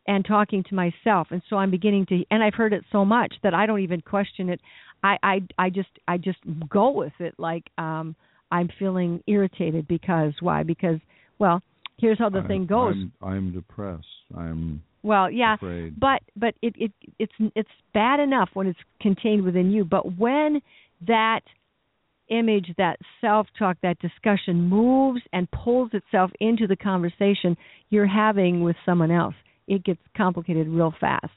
and 0.08 0.25
talking 0.25 0.63
to 0.63 0.75
myself 0.75 1.27
and 1.32 1.41
so 1.49 1.58
i'm 1.58 1.71
beginning 1.71 2.06
to 2.06 2.23
and 2.32 2.43
i've 2.43 2.53
heard 2.53 2.73
it 2.73 2.84
so 2.91 3.03
much 3.03 3.34
that 3.43 3.53
i 3.53 3.65
don't 3.65 3.82
even 3.82 4.01
question 4.01 4.49
it 4.49 4.62
i 5.04 5.18
i 5.24 5.40
i 5.58 5.70
just 5.70 5.90
i 6.08 6.18
just 6.18 6.40
go 6.70 6.90
with 6.92 7.14
it 7.20 7.34
like 7.38 7.64
um 7.78 8.16
i'm 8.52 8.70
feeling 8.80 9.22
irritated 9.28 9.88
because 9.88 10.34
why 10.40 10.64
because 10.64 11.00
well 11.40 11.62
here's 12.00 12.18
how 12.20 12.30
the 12.30 12.40
I- 12.40 12.48
thing 12.48 12.66
goes 12.66 12.94
I'm, 12.96 13.12
I'm 13.22 13.54
depressed. 13.54 14.06
I'm 14.36 14.82
well 15.04 15.30
yeah 15.32 15.56
afraid. 15.56 16.00
but 16.00 16.22
but 16.36 16.54
it 16.62 16.74
it 16.78 16.92
it's 17.20 17.32
it's 17.56 17.70
bad 17.94 18.20
enough 18.20 18.50
when 18.54 18.68
it's 18.68 18.80
contained 19.02 19.44
within 19.44 19.72
you 19.72 19.86
but 19.86 20.18
when 20.18 20.62
that 21.08 21.42
image 22.30 22.74
that 22.78 22.98
self 23.22 23.48
talk 23.58 23.78
that 23.84 23.98
discussion 24.00 24.62
moves 24.68 25.22
and 25.32 25.48
pulls 25.52 25.90
itself 25.94 26.30
into 26.42 26.68
the 26.68 26.76
conversation 26.76 27.56
you're 27.90 28.08
having 28.08 28.64
with 28.64 28.76
someone 28.86 29.12
else 29.12 29.36
it 29.68 29.84
gets 29.86 30.00
complicated 30.16 30.68
real 30.68 30.94
fast 31.00 31.32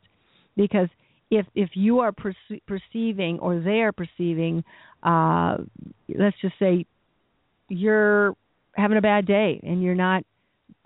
because 0.57 0.89
if 1.31 1.47
if 1.55 1.71
you 1.75 2.01
are 2.01 2.13
perce- 2.13 2.61
perceiving 2.67 3.39
or 3.39 3.61
they 3.61 3.81
are 3.81 3.93
perceiving 3.93 4.65
uh 5.03 5.57
let's 6.09 6.37
just 6.41 6.55
say 6.59 6.85
you're 7.69 8.35
having 8.73 8.99
a 8.99 9.03
bad 9.03 9.27
day 9.27 9.61
and 9.63 9.83
you're 9.83 9.95
not 9.95 10.23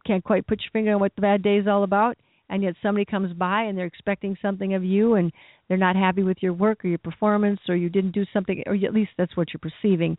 can't 0.07 0.23
quite 0.23 0.47
put 0.47 0.61
your 0.61 0.71
finger 0.73 0.93
on 0.93 1.01
what 1.01 1.15
the 1.17 1.23
bad 1.23 1.43
day 1.43 1.57
is 1.57 1.67
all 1.67 1.83
about 1.83 2.17
and 2.51 2.63
yet 2.63 2.75
somebody 2.83 3.05
comes 3.05 3.33
by 3.33 3.63
and 3.63 3.77
they're 3.77 3.87
expecting 3.87 4.37
something 4.43 4.75
of 4.75 4.85
you 4.85 5.15
and 5.15 5.33
they're 5.67 5.79
not 5.79 5.97
happy 5.97 6.23
with 6.23 6.37
your 6.41 6.53
work 6.53 6.85
or 6.85 6.89
your 6.89 6.99
performance 6.99 7.61
or 7.69 7.75
you 7.75 7.89
didn't 7.89 8.13
do 8.13 8.25
something 8.33 8.63
or 8.67 8.75
at 8.75 8.95
least 8.95 9.11
that's 9.17 9.37
what 9.37 9.49
you're 9.53 9.73
perceiving 9.73 10.17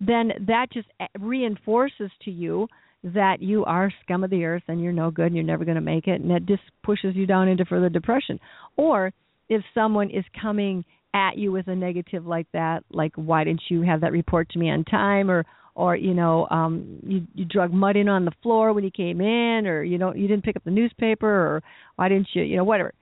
then 0.00 0.32
that 0.46 0.66
just 0.72 0.88
reinforces 1.18 2.10
to 2.24 2.30
you 2.30 2.68
that 3.04 3.42
you 3.42 3.64
are 3.64 3.92
scum 4.04 4.22
of 4.22 4.30
the 4.30 4.44
earth 4.44 4.62
and 4.68 4.80
you're 4.80 4.92
no 4.92 5.10
good 5.10 5.26
and 5.26 5.34
you're 5.34 5.44
never 5.44 5.64
going 5.64 5.76
to 5.76 5.80
make 5.80 6.06
it 6.06 6.20
and 6.20 6.30
that 6.30 6.46
just 6.46 6.62
pushes 6.84 7.16
you 7.16 7.26
down 7.26 7.48
into 7.48 7.64
further 7.64 7.88
depression. 7.88 8.38
Or 8.76 9.12
if 9.52 9.62
someone 9.74 10.10
is 10.10 10.24
coming 10.40 10.84
at 11.14 11.36
you 11.36 11.52
with 11.52 11.68
a 11.68 11.74
negative 11.74 12.26
like 12.26 12.46
that 12.52 12.82
like 12.90 13.12
why 13.16 13.44
didn't 13.44 13.60
you 13.68 13.82
have 13.82 14.00
that 14.00 14.12
report 14.12 14.48
to 14.50 14.58
me 14.58 14.70
on 14.70 14.82
time? 14.84 15.30
Or 15.30 15.44
or 15.74 15.94
you 15.96 16.14
know 16.14 16.46
um 16.50 16.98
you 17.06 17.26
you 17.34 17.44
drug 17.44 17.72
mud 17.72 17.96
in 17.96 18.08
on 18.08 18.24
the 18.24 18.32
floor 18.42 18.72
when 18.72 18.84
you 18.84 18.90
came 18.90 19.20
in 19.20 19.66
or 19.66 19.82
you 19.82 19.98
know 19.98 20.14
you 20.14 20.26
didn't 20.26 20.44
pick 20.44 20.56
up 20.56 20.64
the 20.64 20.70
newspaper 20.70 21.28
or 21.28 21.62
why 21.96 22.08
didn't 22.08 22.28
you 22.32 22.42
you 22.42 22.56
know 22.56 22.64
whatever. 22.64 22.92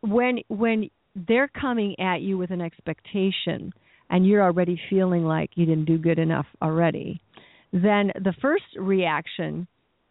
When 0.00 0.38
when 0.48 0.90
they're 1.28 1.48
coming 1.48 1.98
at 1.98 2.20
you 2.20 2.38
with 2.38 2.50
an 2.50 2.60
expectation 2.60 3.72
and 4.10 4.26
you're 4.26 4.42
already 4.42 4.80
feeling 4.88 5.24
like 5.24 5.50
you 5.54 5.66
didn't 5.66 5.86
do 5.86 5.98
good 5.98 6.18
enough 6.18 6.46
already 6.62 7.20
then 7.72 8.12
the 8.22 8.34
first 8.40 8.64
reaction 8.78 9.66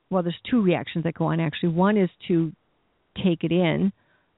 well 0.10 0.22
there's 0.22 0.36
two 0.50 0.62
reactions 0.62 1.04
that 1.06 1.14
go 1.14 1.26
on 1.26 1.40
actually. 1.40 1.70
One 1.70 1.98
is 1.98 2.10
to 2.28 2.52
take 3.24 3.44
it 3.44 3.52
in 3.52 3.94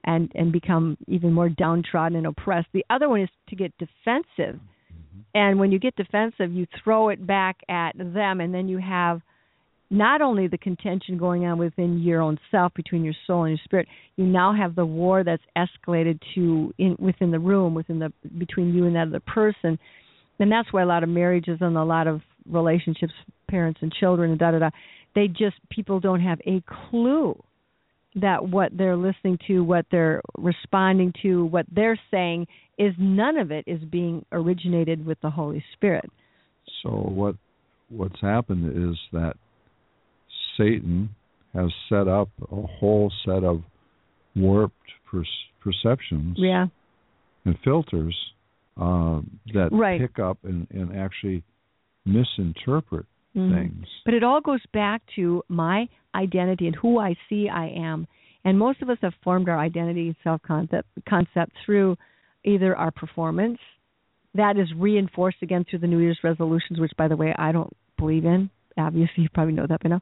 and 0.08 0.32
and 0.34 0.50
become 0.50 0.96
even 1.06 1.32
more 1.32 1.48
downtrodden 1.50 2.16
and 2.16 2.26
oppressed. 2.26 2.68
The 2.72 2.84
other 2.90 3.08
one 3.08 3.20
is 3.20 3.28
to 3.50 3.56
get 3.56 3.72
defensive. 3.78 4.58
Mm-hmm. 4.58 5.20
And 5.34 5.60
when 5.60 5.70
you 5.70 5.78
get 5.78 5.94
defensive 5.96 6.50
you 6.50 6.66
throw 6.82 7.10
it 7.10 7.24
back 7.24 7.58
at 7.68 7.92
them 7.96 8.40
and 8.40 8.52
then 8.52 8.68
you 8.68 8.78
have 8.78 9.20
not 9.90 10.20
only 10.20 10.48
the 10.48 10.58
contention 10.58 11.16
going 11.16 11.46
on 11.46 11.58
within 11.58 12.00
your 12.00 12.20
own 12.20 12.38
self 12.50 12.74
between 12.74 13.04
your 13.04 13.14
soul 13.26 13.44
and 13.44 13.56
your 13.56 13.64
spirit 13.64 13.86
you 14.16 14.24
now 14.24 14.54
have 14.54 14.74
the 14.74 14.84
war 14.84 15.22
that's 15.22 15.42
escalated 15.56 16.18
to 16.34 16.72
in 16.78 16.96
within 16.98 17.30
the 17.30 17.38
room 17.38 17.74
within 17.74 17.98
the 17.98 18.10
between 18.38 18.74
you 18.74 18.86
and 18.86 18.96
that 18.96 19.08
other 19.08 19.20
person. 19.20 19.78
And 20.40 20.50
that's 20.50 20.72
why 20.72 20.82
a 20.82 20.86
lot 20.86 21.02
of 21.02 21.08
marriages 21.08 21.58
and 21.60 21.76
a 21.76 21.84
lot 21.84 22.06
of 22.06 22.22
relationships 22.48 23.12
parents 23.50 23.80
and 23.82 23.92
children 23.92 24.30
and 24.30 24.38
da 24.38 24.52
da 24.52 24.58
da 24.58 24.70
they 25.14 25.26
just 25.28 25.56
people 25.70 26.00
don't 26.00 26.20
have 26.20 26.38
a 26.46 26.62
clue 26.90 27.38
that 28.20 28.48
what 28.48 28.76
they're 28.76 28.96
listening 28.96 29.38
to 29.46 29.60
what 29.64 29.86
they're 29.90 30.20
responding 30.36 31.12
to 31.22 31.44
what 31.46 31.66
they're 31.72 31.98
saying 32.10 32.46
is 32.78 32.92
none 32.98 33.36
of 33.36 33.50
it 33.50 33.64
is 33.66 33.80
being 33.90 34.24
originated 34.32 35.04
with 35.04 35.18
the 35.20 35.30
holy 35.30 35.64
spirit 35.74 36.10
So 36.82 36.90
what 36.90 37.34
what's 37.88 38.20
happened 38.20 38.90
is 38.90 38.98
that 39.12 39.34
Satan 40.56 41.10
has 41.54 41.70
set 41.88 42.08
up 42.08 42.28
a 42.52 42.62
whole 42.78 43.10
set 43.24 43.44
of 43.44 43.62
warped 44.36 44.74
per- 45.10 45.24
perceptions 45.60 46.36
yeah 46.38 46.66
and 47.44 47.56
filters 47.64 48.16
uh, 48.76 49.20
that 49.54 49.70
Right. 49.72 50.00
pick 50.00 50.18
up 50.18 50.38
and, 50.44 50.66
and 50.70 50.96
actually 50.96 51.42
misinterpret 52.04 53.06
Mhm. 53.36 53.54
things. 53.54 53.86
But 54.04 54.14
it 54.14 54.22
all 54.22 54.40
goes 54.40 54.64
back 54.72 55.02
to 55.16 55.42
my 55.48 55.88
identity 56.14 56.66
and 56.66 56.76
who 56.76 56.98
I 56.98 57.14
see 57.28 57.48
I 57.48 57.66
am. 57.68 58.06
And 58.44 58.58
most 58.58 58.82
of 58.82 58.90
us 58.90 58.98
have 59.02 59.14
formed 59.16 59.48
our 59.48 59.58
identity 59.58 60.08
and 60.08 60.16
self 60.22 60.42
concept 60.42 60.88
concept 61.06 61.52
through 61.64 61.96
either 62.44 62.76
our 62.76 62.90
performance, 62.90 63.58
that 64.34 64.56
is 64.56 64.72
reinforced 64.74 65.42
again 65.42 65.64
through 65.64 65.80
the 65.80 65.86
New 65.86 65.98
Year's 65.98 66.22
resolutions, 66.22 66.78
which 66.78 66.92
by 66.96 67.08
the 67.08 67.16
way 67.16 67.34
I 67.36 67.52
don't 67.52 67.74
believe 67.98 68.24
in. 68.24 68.50
Obviously 68.76 69.22
you 69.24 69.28
probably 69.30 69.54
know 69.54 69.66
that 69.66 69.82
by 69.82 69.88
now. 69.90 70.00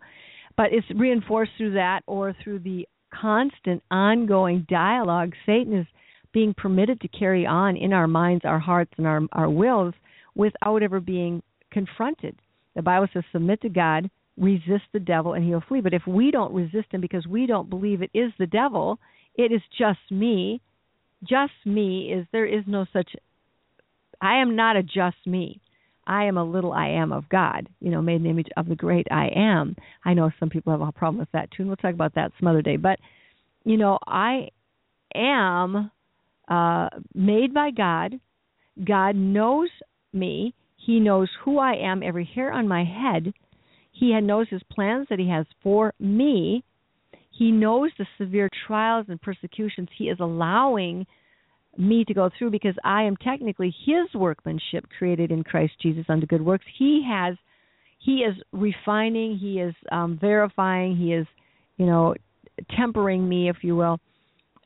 But 0.56 0.72
it's 0.72 0.86
reinforced 0.94 1.52
through 1.56 1.72
that 1.72 2.02
or 2.06 2.34
through 2.42 2.60
the 2.60 2.86
constant 3.12 3.82
ongoing 3.90 4.66
dialogue 4.68 5.32
Satan 5.44 5.72
is 5.78 5.86
being 6.32 6.54
permitted 6.54 7.00
to 7.00 7.08
carry 7.08 7.46
on 7.46 7.76
in 7.76 7.92
our 7.92 8.06
minds, 8.06 8.44
our 8.44 8.58
hearts, 8.58 8.92
and 8.98 9.06
our 9.06 9.22
our 9.32 9.48
wills 9.48 9.94
without 10.34 10.82
ever 10.82 11.00
being 11.00 11.42
confronted. 11.70 12.36
The 12.76 12.82
Bible 12.82 13.08
says, 13.12 13.24
submit 13.32 13.62
to 13.62 13.68
God, 13.68 14.08
resist 14.36 14.84
the 14.92 15.00
devil, 15.00 15.32
and 15.32 15.44
he'll 15.44 15.64
flee. 15.66 15.80
But 15.80 15.94
if 15.94 16.06
we 16.06 16.30
don't 16.30 16.54
resist 16.54 16.92
him 16.92 17.00
because 17.00 17.26
we 17.26 17.46
don't 17.46 17.70
believe 17.70 18.02
it 18.02 18.10
is 18.14 18.30
the 18.38 18.46
devil, 18.46 19.00
it 19.34 19.50
is 19.50 19.62
just 19.76 19.98
me. 20.10 20.60
Just 21.28 21.54
me 21.64 22.12
is 22.12 22.26
there 22.32 22.46
is 22.46 22.62
no 22.66 22.86
such. 22.92 23.10
I 24.20 24.36
am 24.36 24.54
not 24.54 24.76
a 24.76 24.82
just 24.82 25.16
me. 25.26 25.60
I 26.06 26.24
am 26.24 26.36
a 26.36 26.44
little 26.44 26.72
I 26.72 26.88
am 26.88 27.12
of 27.12 27.28
God, 27.28 27.68
you 27.80 27.90
know, 27.90 28.00
made 28.00 28.16
in 28.16 28.22
the 28.24 28.30
image 28.30 28.48
of 28.56 28.68
the 28.68 28.76
great 28.76 29.06
I 29.10 29.28
am. 29.34 29.74
I 30.04 30.14
know 30.14 30.30
some 30.38 30.50
people 30.50 30.72
have 30.72 30.86
a 30.86 30.92
problem 30.92 31.18
with 31.18 31.32
that 31.32 31.50
too, 31.50 31.62
and 31.62 31.68
we'll 31.68 31.76
talk 31.76 31.94
about 31.94 32.14
that 32.14 32.30
some 32.38 32.46
other 32.46 32.62
day. 32.62 32.76
But, 32.76 33.00
you 33.64 33.76
know, 33.76 33.98
I 34.06 34.50
am 35.14 35.90
uh, 36.48 36.88
made 37.14 37.52
by 37.52 37.70
God. 37.70 38.20
God 38.84 39.16
knows 39.16 39.70
me. 40.12 40.54
He 40.86 41.00
knows 41.00 41.28
who 41.44 41.58
I 41.58 41.74
am, 41.74 42.02
every 42.04 42.24
hair 42.32 42.52
on 42.52 42.68
my 42.68 42.84
head. 42.84 43.34
He 43.90 44.18
knows 44.20 44.46
his 44.48 44.62
plans 44.70 45.08
that 45.10 45.18
he 45.18 45.28
has 45.28 45.44
for 45.62 45.92
me. 45.98 46.62
He 47.36 47.50
knows 47.50 47.90
the 47.98 48.06
severe 48.18 48.48
trials 48.66 49.06
and 49.08 49.20
persecutions 49.20 49.88
he 49.98 50.04
is 50.04 50.18
allowing 50.20 51.04
me 51.76 52.04
to 52.04 52.14
go 52.14 52.30
through 52.38 52.50
because 52.50 52.76
I 52.84 53.02
am 53.02 53.16
technically 53.16 53.74
his 53.84 54.14
workmanship 54.14 54.86
created 54.96 55.30
in 55.32 55.42
Christ 55.42 55.72
Jesus 55.82 56.04
unto 56.08 56.26
good 56.26 56.40
works. 56.40 56.64
He 56.78 57.04
has 57.06 57.36
he 57.98 58.18
is 58.18 58.36
refining, 58.52 59.36
he 59.36 59.60
is 59.60 59.74
um 59.90 60.18
verifying, 60.20 60.96
he 60.96 61.12
is, 61.12 61.26
you 61.78 61.86
know, 61.86 62.14
tempering 62.76 63.28
me 63.28 63.48
if 63.50 63.56
you 63.62 63.74
will 63.76 63.98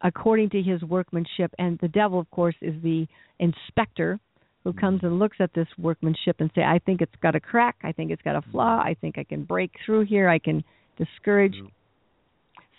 according 0.02 0.50
to 0.50 0.62
his 0.62 0.82
workmanship 0.82 1.52
and 1.58 1.78
the 1.80 1.88
devil 1.88 2.20
of 2.20 2.30
course 2.30 2.54
is 2.60 2.74
the 2.82 3.06
inspector 3.38 4.20
who 4.64 4.72
hmm. 4.72 4.78
comes 4.78 5.00
and 5.02 5.18
looks 5.18 5.36
at 5.40 5.52
this 5.54 5.68
workmanship 5.78 6.36
and 6.38 6.50
say 6.54 6.62
I 6.62 6.78
think 6.78 7.00
it's 7.00 7.12
got 7.22 7.34
a 7.34 7.40
crack, 7.40 7.76
I 7.82 7.92
think 7.92 8.10
it's 8.10 8.22
got 8.22 8.36
a 8.36 8.42
flaw, 8.50 8.80
I 8.80 8.96
think 9.00 9.18
I 9.18 9.24
can 9.24 9.44
break 9.44 9.72
through 9.84 10.04
here, 10.06 10.28
I 10.28 10.38
can 10.38 10.64
discourage. 10.96 11.56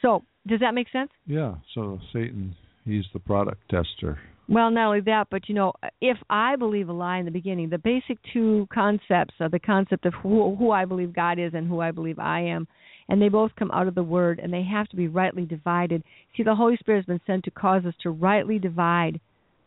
So, 0.02 0.24
does 0.48 0.60
that 0.62 0.74
make 0.74 0.88
sense? 0.92 1.12
Yeah. 1.28 1.56
So 1.76 2.00
Satan, 2.12 2.56
he's 2.86 3.06
the 3.14 3.20
product 3.20 3.62
tester. 3.70 4.20
Well, 4.52 4.70
not 4.70 4.88
only 4.88 5.02
that, 5.02 5.28
but 5.30 5.48
you 5.48 5.56
know, 5.56 5.72
if 6.02 6.18
I 6.30 6.56
believe 6.58 6.90
a 6.90 6.94
lie 6.94 7.20
in 7.20 7.26
the 7.26 7.32
beginning, 7.32 7.70
the 7.70 7.78
basic 7.78 8.18
two 8.34 8.68
concepts 8.74 9.36
are 9.40 9.48
the 9.48 9.60
concept 9.60 10.06
of 10.06 10.14
who, 10.16 10.56
who 10.56 10.72
I 10.72 10.84
believe 10.84 11.14
God 11.14 11.40
is 11.40 11.54
and 11.54 11.68
who 11.68 11.80
I 11.80 11.92
believe 11.92 12.20
I 12.20 12.42
am, 12.42 12.68
and 13.08 13.22
they 13.22 13.30
both 13.30 13.52
come 13.58 13.72
out 13.72 13.88
of 13.88 13.96
the 13.96 14.04
Word, 14.04 14.40
and 14.44 14.52
they 14.52 14.64
have 14.64 14.90
to 14.90 14.96
be 14.96 15.08
rightly 15.08 15.46
divided. 15.46 16.04
See, 16.36 16.44
the 16.44 16.56
Holy 16.56 16.76
Spirit 16.78 17.00
has 17.00 17.06
been 17.06 17.22
sent 17.26 17.46
to 17.46 17.52
cause 17.52 17.86
us 17.86 17.94
to 18.04 18.10
rightly 18.10 18.60
divide 18.60 19.22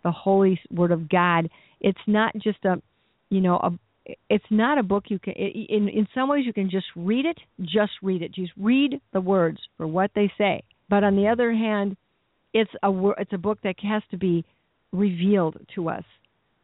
the 0.05 0.13
Holy 0.13 0.61
Word 0.71 0.93
of 0.93 1.09
God. 1.09 1.51
It's 1.81 1.99
not 2.07 2.33
just 2.35 2.65
a, 2.65 2.81
you 3.31 3.41
know, 3.41 3.57
a 3.57 3.71
it's 4.29 4.45
not 4.51 4.79
a 4.79 4.83
book 4.83 5.05
you 5.09 5.19
can 5.19 5.33
in 5.33 5.89
in 5.89 6.07
some 6.15 6.29
ways 6.29 6.45
you 6.45 6.53
can 6.53 6.71
just 6.71 6.87
read 6.95 7.25
it 7.25 7.39
just 7.63 7.93
read 8.03 8.21
it 8.21 8.35
just 8.35 8.53
read 8.59 9.01
the 9.15 9.21
words 9.21 9.57
for 9.79 9.87
what 9.87 10.11
they 10.15 10.31
say 10.37 10.63
but 10.91 11.03
on 11.03 11.17
the 11.17 11.27
other 11.27 11.55
hand 11.55 11.97
it's 12.53 12.71
a 12.83 13.11
it's 13.19 13.33
a 13.33 13.39
book 13.39 13.59
that 13.65 13.77
has 13.81 14.03
to 14.11 14.19
be 14.19 14.45
revealed 14.93 15.57
to 15.75 15.89
us 15.89 16.05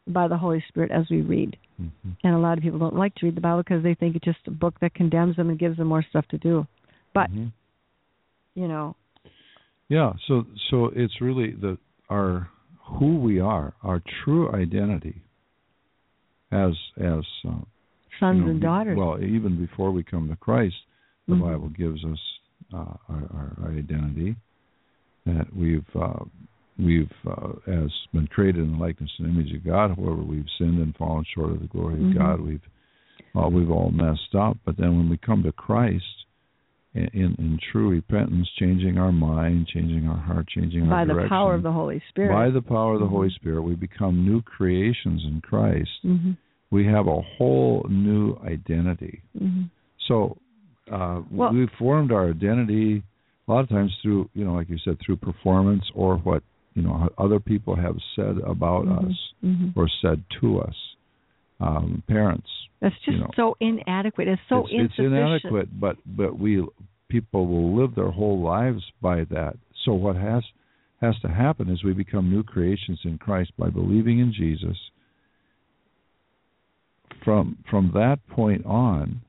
by 0.07 0.29
the 0.29 0.37
Holy 0.37 0.65
Spirit 0.69 0.91
as 0.91 1.05
we 1.11 1.21
read. 1.21 1.57
Mm-hmm. 1.81 2.11
And 2.25 2.35
a 2.35 2.39
lot 2.39 2.59
of 2.59 2.65
people 2.65 2.79
don't 2.79 2.97
like 2.97 3.15
to 3.17 3.27
read 3.27 3.37
the 3.37 3.41
Bible 3.41 3.63
because 3.63 3.83
they 3.83 3.95
think 3.95 4.17
it's 4.17 4.25
just 4.25 4.39
a 4.47 4.51
book 4.51 4.75
that 4.81 4.95
condemns 4.95 5.37
them 5.37 5.51
and 5.51 5.59
gives 5.59 5.77
them 5.77 5.89
more 5.89 6.05
stuff 6.09 6.27
to 6.29 6.39
do. 6.39 6.67
But 7.13 7.31
Mm-hmm. 7.31 7.49
you 8.55 8.69
know, 8.69 8.97
Yeah. 9.89 10.13
So 10.29 10.47
so 10.71 10.91
it's 10.95 11.21
really 11.21 11.53
the 11.53 11.79
our 12.09 12.49
who 12.99 13.19
we 13.19 13.41
are, 13.41 13.75
our 13.83 14.03
true 14.25 14.53
identity 14.55 15.23
as 16.53 16.73
as 16.99 17.25
uh, 17.49 17.61
sons 18.19 18.39
you 18.39 18.45
know, 18.45 18.51
and 18.51 18.61
daughters. 18.61 18.99
Well, 18.99 19.23
even 19.23 19.57
before 19.65 19.91
we 19.93 20.03
come 20.03 20.29
to 20.29 20.37
Christ, 20.37 20.75
the 21.29 21.35
Mhm. 21.35 21.41
Bible 21.43 21.69
gives 21.69 22.05
us 22.05 22.19
uh, 22.73 22.95
our, 23.09 23.55
our 23.63 23.71
identity 23.79 24.37
that 25.27 25.55
we've 25.55 25.87
uh, 25.97 26.25
we've 26.79 27.13
uh, 27.27 27.53
as 27.67 27.91
been 28.13 28.27
created 28.29 28.63
in 28.65 28.73
the 28.73 28.79
likeness 28.79 29.11
and 29.19 29.29
image 29.29 29.53
of 29.55 29.65
God. 29.65 29.97
However, 29.97 30.23
we've 30.23 30.49
sinned 30.59 30.79
and 30.81 30.95
fallen 30.97 31.25
short 31.35 31.51
of 31.53 31.61
the 31.61 31.69
glory 31.69 31.95
of 31.95 32.01
Mhm. 32.01 32.19
God. 32.19 32.41
We've 32.41 32.69
uh, 33.37 33.49
we've 33.49 33.71
all 33.71 33.91
messed 33.91 34.35
up. 34.35 34.57
But 34.65 34.77
then 34.77 34.97
when 34.97 35.09
we 35.09 35.17
come 35.19 35.43
to 35.45 35.53
Christ. 35.53 36.05
In, 36.93 37.05
in, 37.13 37.35
in 37.39 37.59
true 37.71 37.89
repentance, 37.91 38.49
changing 38.59 38.99
our 38.99 39.13
mind, 39.13 39.69
changing 39.69 40.09
our 40.09 40.17
heart, 40.17 40.49
changing 40.49 40.89
by 40.89 41.01
our 41.03 41.07
the 41.07 41.29
power 41.29 41.55
of 41.55 41.63
the 41.63 41.71
Holy 41.71 42.03
Spirit. 42.09 42.33
by 42.35 42.51
the 42.51 42.61
power 42.61 42.95
of 42.95 43.01
the 43.01 43.07
Mhm. 43.07 43.11
Holy 43.11 43.31
Spirit, 43.31 43.63
we 43.63 43.77
become 43.77 44.25
new 44.27 44.43
creations 44.43 45.25
in 45.25 45.41
Christ. 45.41 45.89
hmm 46.03 46.33
We 46.73 46.85
have 46.87 47.07
a 47.07 47.21
whole 47.21 47.87
new 47.89 48.37
identity. 48.45 49.21
hmm 49.39 49.63
So 50.09 50.37
uh, 50.91 51.23
Well- 51.31 51.53
we've 51.53 51.71
formed 51.79 52.11
our 52.11 52.29
identity 52.31 53.05
a 53.47 53.53
lot 53.53 53.61
of 53.61 53.69
times 53.69 53.97
through, 54.03 54.29
you 54.35 54.45
know, 54.45 54.55
like 54.55 54.69
you 54.69 54.79
said, 54.79 54.99
through 54.99 55.17
performance 55.19 55.89
or 55.95 56.17
what 56.17 56.43
you 56.75 56.83
know 56.83 57.09
other 57.19 57.39
people 57.39 57.77
have 57.77 57.99
said 58.17 58.39
about 58.39 58.87
Mhm. 58.87 59.11
us 59.11 59.33
hmm 59.43 59.69
or 59.77 59.87
said 60.03 60.25
to 60.41 60.59
us. 60.61 60.97
Um, 61.61 62.03
parents, 62.09 62.51
That's 62.81 62.95
just 63.05 63.17
you 63.17 63.19
know, 63.19 63.31
so 63.37 63.57
inadequate. 63.61 64.29
It's 64.29 64.41
so 64.49 64.67
it's, 64.71 64.95
it's 64.95 64.99
inadequate, 64.99 65.79
but 65.79 65.97
but 66.07 66.39
we 66.39 66.67
people 67.09 67.47
will 67.47 67.77
live 67.77 67.95
their 67.95 68.11
whole 68.11 68.41
lives 68.41 68.83
by 69.03 69.25
that. 69.25 69.57
So 69.85 69.93
what 69.93 70.17
has 70.17 70.43
has 71.01 71.15
to 71.23 71.29
happen 71.29 71.69
is 71.69 71.83
we 71.85 71.93
become 71.93 72.31
new 72.31 72.43
creations 72.43 73.01
in 73.05 73.19
Christ 73.19 73.53
by 73.59 73.69
believing 73.69 74.21
in 74.21 74.33
Jesus. 74.33 74.77
From 77.25 77.59
from 77.71 77.91
that 77.95 78.19
point 78.29 78.65
on, 78.65 79.21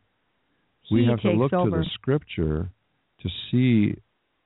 we 0.90 1.02
He 1.02 1.08
have 1.08 1.22
to 1.22 1.32
look 1.32 1.54
over. 1.54 1.70
to 1.72 1.84
the 1.84 1.90
Scripture 1.94 2.70
to 3.22 3.30
see 3.50 3.98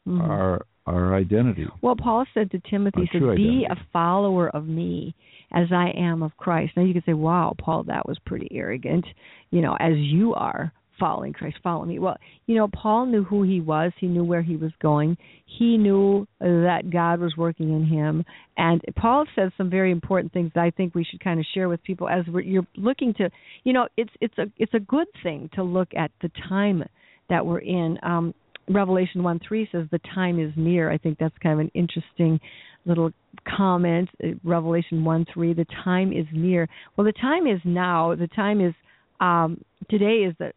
Mhm. 0.08 0.22
our 0.22 0.66
our 0.86 1.16
identity. 1.16 1.66
Well, 1.82 1.96
Paul 1.96 2.26
said 2.34 2.52
to 2.52 2.62
Timothy, 2.70 3.10
he 3.12 3.20
"Be 3.20 3.68
a 3.70 3.76
follower 3.92 4.50
of 4.50 4.68
me, 4.68 5.16
as 5.54 5.68
I 5.72 5.92
am 5.98 6.24
of 6.24 6.36
Christ." 6.38 6.74
Now 6.76 6.84
you 6.84 6.94
could 6.94 7.06
say, 7.06 7.14
"Wow, 7.14 7.56
Paul, 7.58 7.84
that 7.84 8.08
was 8.08 8.18
pretty 8.26 8.48
arrogant." 8.52 9.06
You 9.52 9.62
know, 9.62 9.76
as 9.80 9.94
you 9.98 10.34
are 10.36 10.72
following 11.00 11.34
Christ, 11.34 11.58
follow 11.62 11.86
me. 11.86 12.00
Well, 12.00 12.18
you 12.46 12.56
know, 12.56 12.68
Paul 12.68 13.06
knew 13.08 13.24
who 13.24 13.44
he 13.44 13.62
was. 13.62 13.92
He 14.00 14.08
knew 14.08 14.24
where 14.24 14.42
he 14.42 14.56
was 14.56 14.72
going. 14.82 15.18
He 15.46 15.78
knew 15.78 16.28
that 16.40 16.90
God 16.92 17.20
was 17.20 17.36
working 17.38 17.74
in 17.74 17.86
him. 17.86 18.24
And 18.58 18.82
Paul 18.96 19.26
says 19.36 19.52
some 19.58 19.70
very 19.70 19.92
important 19.92 20.34
things 20.34 20.52
that 20.56 20.62
I 20.62 20.72
think 20.72 20.96
we 20.96 21.04
should 21.04 21.24
kind 21.24 21.40
of 21.40 21.46
share 21.54 21.70
with 21.70 21.84
people 21.84 22.08
as 22.08 22.26
we're, 22.28 22.42
you're 22.42 22.68
looking 22.76 23.14
to. 23.16 23.30
You 23.64 23.74
know, 23.74 23.88
it's 23.98 24.12
it's 24.22 24.38
a 24.38 24.46
it's 24.58 24.74
a 24.74 24.80
good 24.80 25.08
thing 25.24 25.50
to 25.56 25.64
look 25.64 25.90
at 25.96 26.12
the 26.22 26.30
time 26.48 26.84
that 27.30 27.46
we're 27.46 27.60
in. 27.60 27.98
Um, 28.04 28.34
Revelation 28.70 29.24
1 29.24 29.40
3 29.48 29.70
says 29.72 29.86
the 29.92 30.00
time 30.14 30.40
is 30.40 30.52
near. 30.56 30.92
I 30.92 30.98
think 30.98 31.18
that's 31.20 31.38
kind 31.42 31.54
of 31.54 31.60
an 31.60 31.72
interesting 31.74 32.40
little 32.86 33.12
comment. 33.58 34.10
Uh, 34.24 34.30
Revelation 34.44 35.04
1 35.04 35.26
3, 35.34 35.54
the 35.54 35.66
time 35.84 36.12
is 36.12 36.26
near. 36.34 36.68
Well, 36.96 37.06
the 37.06 37.14
time 37.14 37.48
is 37.48 37.60
now. 37.64 38.16
The 38.16 38.28
time 38.28 38.62
is, 38.62 38.74
um, 39.20 39.64
today 39.90 40.28
is 40.28 40.36
the, 40.40 40.52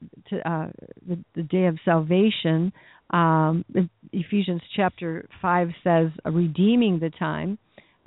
uh, 0.45 0.69
the, 1.07 1.19
the 1.35 1.43
day 1.43 1.67
of 1.67 1.79
salvation. 1.85 2.73
Um, 3.11 3.65
Ephesians 4.13 4.63
chapter 4.77 5.29
5 5.41 5.69
says, 5.83 6.09
redeeming 6.25 6.99
the 6.99 7.11
time. 7.11 7.59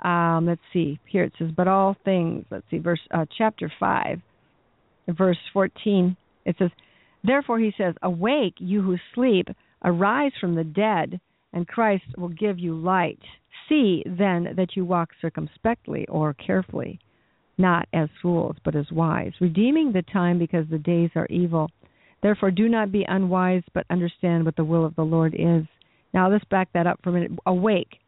Um, 0.02 0.46
let's 0.46 0.60
see, 0.72 0.98
here 1.06 1.22
it 1.24 1.32
says, 1.38 1.50
but 1.56 1.68
all 1.68 1.96
things, 2.04 2.44
let's 2.50 2.64
see, 2.70 2.78
verse 2.78 3.00
uh, 3.12 3.24
chapter 3.38 3.72
5, 3.78 4.20
verse 5.10 5.38
14, 5.52 6.16
it 6.44 6.56
says, 6.58 6.70
Therefore 7.22 7.60
he 7.60 7.72
says, 7.78 7.94
Awake, 8.02 8.54
you 8.58 8.82
who 8.82 8.96
sleep, 9.14 9.46
arise 9.84 10.32
from 10.40 10.54
the 10.54 10.64
dead, 10.64 11.20
and 11.52 11.68
Christ 11.68 12.04
will 12.16 12.28
give 12.28 12.58
you 12.58 12.74
light. 12.74 13.20
See 13.68 14.02
then 14.06 14.54
that 14.56 14.76
you 14.76 14.84
walk 14.84 15.10
circumspectly 15.20 16.06
or 16.08 16.34
carefully, 16.34 16.98
not 17.58 17.88
as 17.92 18.08
fools, 18.20 18.56
but 18.64 18.74
as 18.74 18.90
wise, 18.90 19.32
redeeming 19.40 19.92
the 19.92 20.02
time 20.02 20.38
because 20.38 20.66
the 20.70 20.78
days 20.78 21.10
are 21.14 21.26
evil. 21.26 21.70
Therefore 22.22 22.50
do 22.50 22.68
not 22.68 22.92
be 22.92 23.04
unwise, 23.08 23.62
but 23.74 23.86
understand 23.90 24.44
what 24.44 24.56
the 24.56 24.64
will 24.64 24.84
of 24.84 24.94
the 24.96 25.02
Lord 25.02 25.34
is. 25.34 25.64
Now 26.14 26.30
let's 26.30 26.44
back 26.46 26.68
that 26.74 26.86
up 26.86 27.00
for 27.02 27.10
a 27.10 27.12
minute. 27.12 27.32
Awake. 27.46 27.98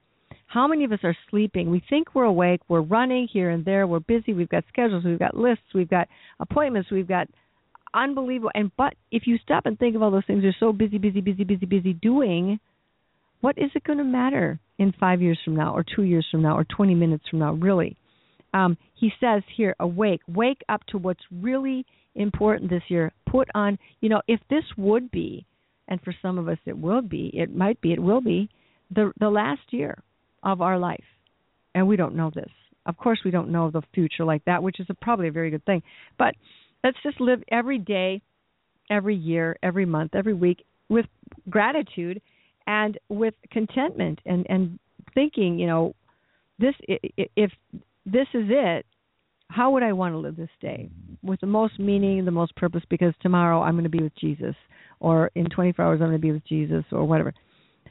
How 0.47 0.69
many 0.69 0.85
of 0.85 0.93
us 0.93 1.01
are 1.03 1.17
sleeping? 1.31 1.71
We 1.71 1.83
think 1.91 2.15
we're 2.15 2.25
awake. 2.25 2.61
We're 2.69 2.83
running 2.83 3.27
here 3.33 3.51
and 3.51 3.65
there. 3.65 3.87
We're 3.87 4.01
busy. 4.01 4.35
We've 4.35 4.49
got 4.49 4.65
schedules. 4.69 5.05
We've 5.05 5.19
got 5.19 5.37
lists. 5.37 5.65
We've 5.75 5.91
got 5.91 6.07
appointments. 6.38 6.90
We've 6.90 7.09
got 7.09 7.29
unbelievable. 7.95 8.51
And 8.55 8.71
but 8.77 8.95
if 9.11 9.27
you 9.27 9.38
stop 9.38 9.67
and 9.67 9.79
think 9.79 9.97
of 9.97 10.03
all 10.03 10.11
those 10.11 10.27
things 10.27 10.42
you're 10.42 10.53
so 10.59 10.73
busy, 10.73 10.99
busy, 10.99 11.21
busy, 11.21 11.45
busy, 11.45 11.67
busy 11.67 11.92
doing, 11.95 12.59
what 13.40 13.57
is 13.59 13.71
it 13.75 13.85
going 13.85 13.99
to 13.99 14.05
matter 14.05 14.59
in 14.79 14.92
five 14.99 15.23
years 15.23 15.38
from 15.45 15.57
now, 15.57 15.75
or 15.75 15.85
two 15.85 16.03
years 16.03 16.27
from 16.31 16.42
now, 16.42 16.57
or 16.57 16.65
20 16.65 16.95
minutes 16.95 17.25
from 17.31 17.38
now? 17.38 17.53
Really, 17.53 17.97
um, 18.53 18.77
he 18.95 19.11
says 19.21 19.42
here, 19.57 19.75
awake, 19.81 20.21
wake 20.29 20.63
up 20.69 20.85
to 20.88 20.99
what's 20.99 21.23
really 21.31 21.85
important 22.15 22.71
this 22.71 22.83
year. 22.88 23.13
Put 23.27 23.49
on, 23.55 23.79
you 24.01 24.09
know, 24.09 24.23
if 24.29 24.40
this 24.49 24.65
would 24.77 25.11
be, 25.11 25.47
and 25.88 26.01
for 26.03 26.15
some 26.23 26.38
of 26.38 26.49
us 26.49 26.59
it 26.65 26.79
will 26.79 27.03
be, 27.03 27.31
it 27.35 27.55
might 27.55 27.81
be, 27.81 27.92
it 27.92 28.01
will 28.01 28.21
be, 28.21 28.49
the 28.95 29.13
the 29.19 29.31
last 29.31 29.63
year 29.71 30.03
of 30.42 30.61
our 30.61 30.79
life, 30.79 31.05
and 31.75 31.88
we 31.88 31.97
don't 31.97 32.15
know 32.15 32.31
this. 32.35 32.51
Of 32.87 32.97
course, 32.99 33.21
we 33.25 33.31
don't 33.31 33.51
know 33.51 33.71
the 33.71 33.83
future 33.95 34.25
like 34.25 34.45
that, 34.45 34.63
which 34.63 34.79
is 34.79 34.87
a, 34.90 34.95
probably 34.95 35.29
a 35.29 35.33
very 35.33 35.51
good 35.51 35.65
thing. 35.65 35.83
But 36.19 36.35
let's 36.85 36.99
just 37.03 37.21
live 37.21 37.43
every 37.51 37.79
day, 37.79 38.23
every 38.91 39.17
year, 39.17 39.57
every 39.63 39.87
month, 39.87 40.15
every 40.15 40.35
week 40.35 40.65
with 40.89 41.07
gratitude 41.51 42.21
and 42.67 42.99
with 43.09 43.35
contentment 43.51 44.21
and 44.27 44.47
and 44.49 44.79
thinking, 45.15 45.59
you 45.59 45.67
know, 45.67 45.95
this 46.59 46.75
if 46.89 47.51
this 48.07 48.29
is 48.35 48.47
it, 48.49 48.87
how 49.49 49.73
would 49.73 49.83
I 49.83 49.93
want 49.93 50.15
to 50.15 50.19
live 50.19 50.37
this 50.37 50.51
day? 50.61 50.91
with 51.25 51.41
the 51.41 51.47
most 51.47 51.79
meaning, 51.79 52.25
the 52.25 52.31
most 52.31 52.55
purpose 52.55 52.83
because 52.89 53.15
tomorrow 53.21 53.63
I'm 53.63 53.75
going 53.75 53.85
to 53.85 53.91
be 53.91 54.03
with 54.03 54.15
Jesus 54.17 54.55
or 55.01 55.31
in 55.35 55.47
24 55.47 55.85
hours 55.85 56.01
I'm 56.01 56.09
going 56.09 56.13
to 56.13 56.19
be 56.19 56.33
with 56.33 56.47
Jesus 56.47 56.85
or 56.93 57.05
whatever. 57.05 57.33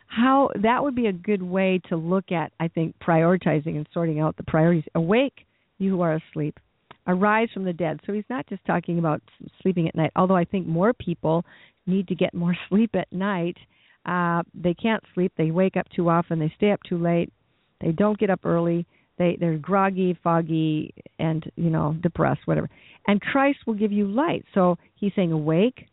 How 0.08 0.52
that 0.62 0.84
would 0.84 0.96
be 0.96 1.08
a 1.08 1.14
good 1.14 1.42
way 1.42 1.82
to 1.90 1.96
look 1.96 2.32
at 2.32 2.54
I 2.60 2.68
think 2.68 2.96
prioritizing 3.00 3.76
and 3.76 3.88
sorting 3.94 4.20
out 4.20 4.38
the 4.38 4.44
priorities. 4.44 4.84
Awake, 4.94 5.46
you 5.80 5.90
who 5.90 6.02
are 6.02 6.14
asleep. 6.30 6.60
Arise 7.08 7.50
from 7.54 7.66
the 7.66 7.74
dead. 7.74 8.00
So 8.06 8.14
he's 8.14 8.24
not 8.30 8.48
just 8.48 8.64
talking 8.66 9.00
about 9.00 9.22
sleeping 9.62 9.88
at 9.88 9.96
night, 9.96 10.12
although 10.16 10.36
I 10.36 10.46
think 10.46 10.68
more 10.68 10.94
people 10.94 11.44
need 11.86 12.08
to 12.08 12.16
get 12.16 12.34
more 12.34 12.56
sleep 12.70 12.92
at 12.96 13.12
night. 13.12 13.58
Uh 14.06 14.44
they 14.54 14.74
can't 14.74 15.04
sleep, 15.14 15.32
they 15.38 15.52
wake 15.52 15.78
up 15.78 15.88
too 15.96 16.10
often, 16.10 16.40
they 16.40 16.52
stay 16.58 16.72
up 16.72 16.82
too 16.88 16.98
late, 16.98 17.32
they 17.80 17.92
don't 17.92 18.20
get 18.20 18.30
up 18.30 18.42
early 18.44 18.86
they 19.18 19.38
they're 19.40 19.58
groggy, 19.58 20.18
foggy, 20.24 20.94
and 21.20 21.44
you 21.56 21.70
know 21.70 21.96
depressed, 22.02 22.42
whatever. 22.46 22.70
And 23.08 23.22
Christ 23.22 23.60
will 23.66 23.74
give 23.74 23.92
you 23.92 24.08
light. 24.08 24.46
So 24.54 24.78
he's 24.96 25.12
saying, 25.16 25.32
awake, 25.32 25.88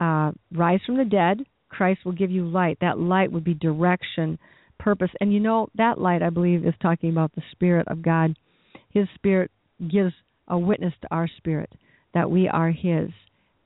uh, 0.00 0.32
rise 0.52 0.80
from 0.86 0.96
the 0.96 1.04
dead. 1.04 1.44
Christ 1.68 2.00
will 2.04 2.12
give 2.12 2.30
you 2.30 2.48
light. 2.48 2.78
That 2.80 2.98
light 2.98 3.30
would 3.30 3.44
be 3.44 3.54
direction, 3.54 4.38
purpose, 4.78 5.10
and 5.20 5.32
you 5.32 5.38
know 5.38 5.68
that 5.76 5.98
light, 5.98 6.22
I 6.22 6.30
believe, 6.30 6.66
is 6.66 6.74
talking 6.82 7.10
about 7.10 7.32
the 7.34 7.42
Spirit 7.52 7.86
of 7.88 8.02
God. 8.02 8.36
His 8.90 9.06
Spirit 9.14 9.50
gives 9.90 10.12
a 10.50 10.58
witness 10.58 10.92
to 11.02 11.08
our 11.10 11.28
spirit 11.38 11.70
that 12.12 12.30
we 12.30 12.48
are 12.48 12.70
His, 12.70 13.10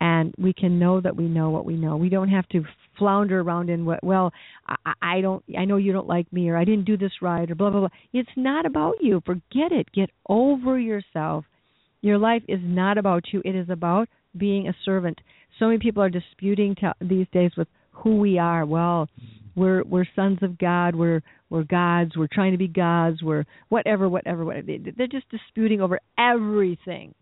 and 0.01 0.35
we 0.39 0.53
can 0.53 0.78
know 0.78 1.01
that 1.01 1.16
we 1.16 1.24
know 1.24 1.51
what 1.51 1.64
we 1.64 1.74
know. 1.74 1.97
We 1.97 2.09
don't 2.09 2.28
have 2.28 2.49
to 2.51 2.64
flounder 2.99 3.41
around 3.41 3.70
in 3.70 3.85
what 3.85 4.03
well 4.05 4.32
I, 4.68 4.93
I 5.03 5.20
don't 5.20 5.43
I 5.59 5.64
know 5.64 5.78
you 5.78 5.93
don't 5.93 6.07
like 6.07 6.32
me 6.32 6.49
or 6.49 6.57
I 6.57 6.64
didn't 6.64 6.85
do 6.85 6.97
this 6.97 7.11
right 7.20 7.51
or 7.51 7.55
blah 7.55 7.70
blah 7.70 7.80
blah. 7.80 7.89
It's 8.12 8.30
not 8.37 8.66
about 8.66 8.97
you. 9.01 9.20
Forget 9.26 9.72
it. 9.72 9.91
Get 9.93 10.11
over 10.28 10.78
yourself. 10.78 11.45
Your 12.03 12.18
life 12.18 12.43
is 12.49 12.61
not 12.62 12.99
about 12.99 13.24
you. 13.32 13.43
It 13.45 13.57
is 13.57 13.68
about 13.70 14.09
being 14.37 14.68
a 14.68 14.76
servant. 14.85 15.20
So 15.59 15.66
many 15.66 15.78
people 15.78 16.03
are 16.03 16.11
disputing 16.11 16.74
t- 16.74 16.87
these 17.01 17.26
days 17.32 17.53
with 17.57 17.68
who 17.93 18.18
we 18.18 18.39
are. 18.39 18.66
Well, 18.66 19.09
we're 19.57 19.82
we're 19.84 20.07
sons 20.16 20.38
of 20.42 20.59
God. 20.59 20.94
We're 20.94 21.22
we're 21.50 21.64
gods. 21.64 22.16
We're 22.16 22.28
trying 22.30 22.52
to 22.52 22.59
be 22.59 22.68
gods. 22.68 23.22
We're 23.22 23.44
whatever, 23.68 24.09
whatever, 24.09 24.44
whatever. 24.44 24.66
They're 24.96 25.07
just 25.07 25.28
disputing 25.30 25.80
over 25.80 26.00
everything. 26.18 27.14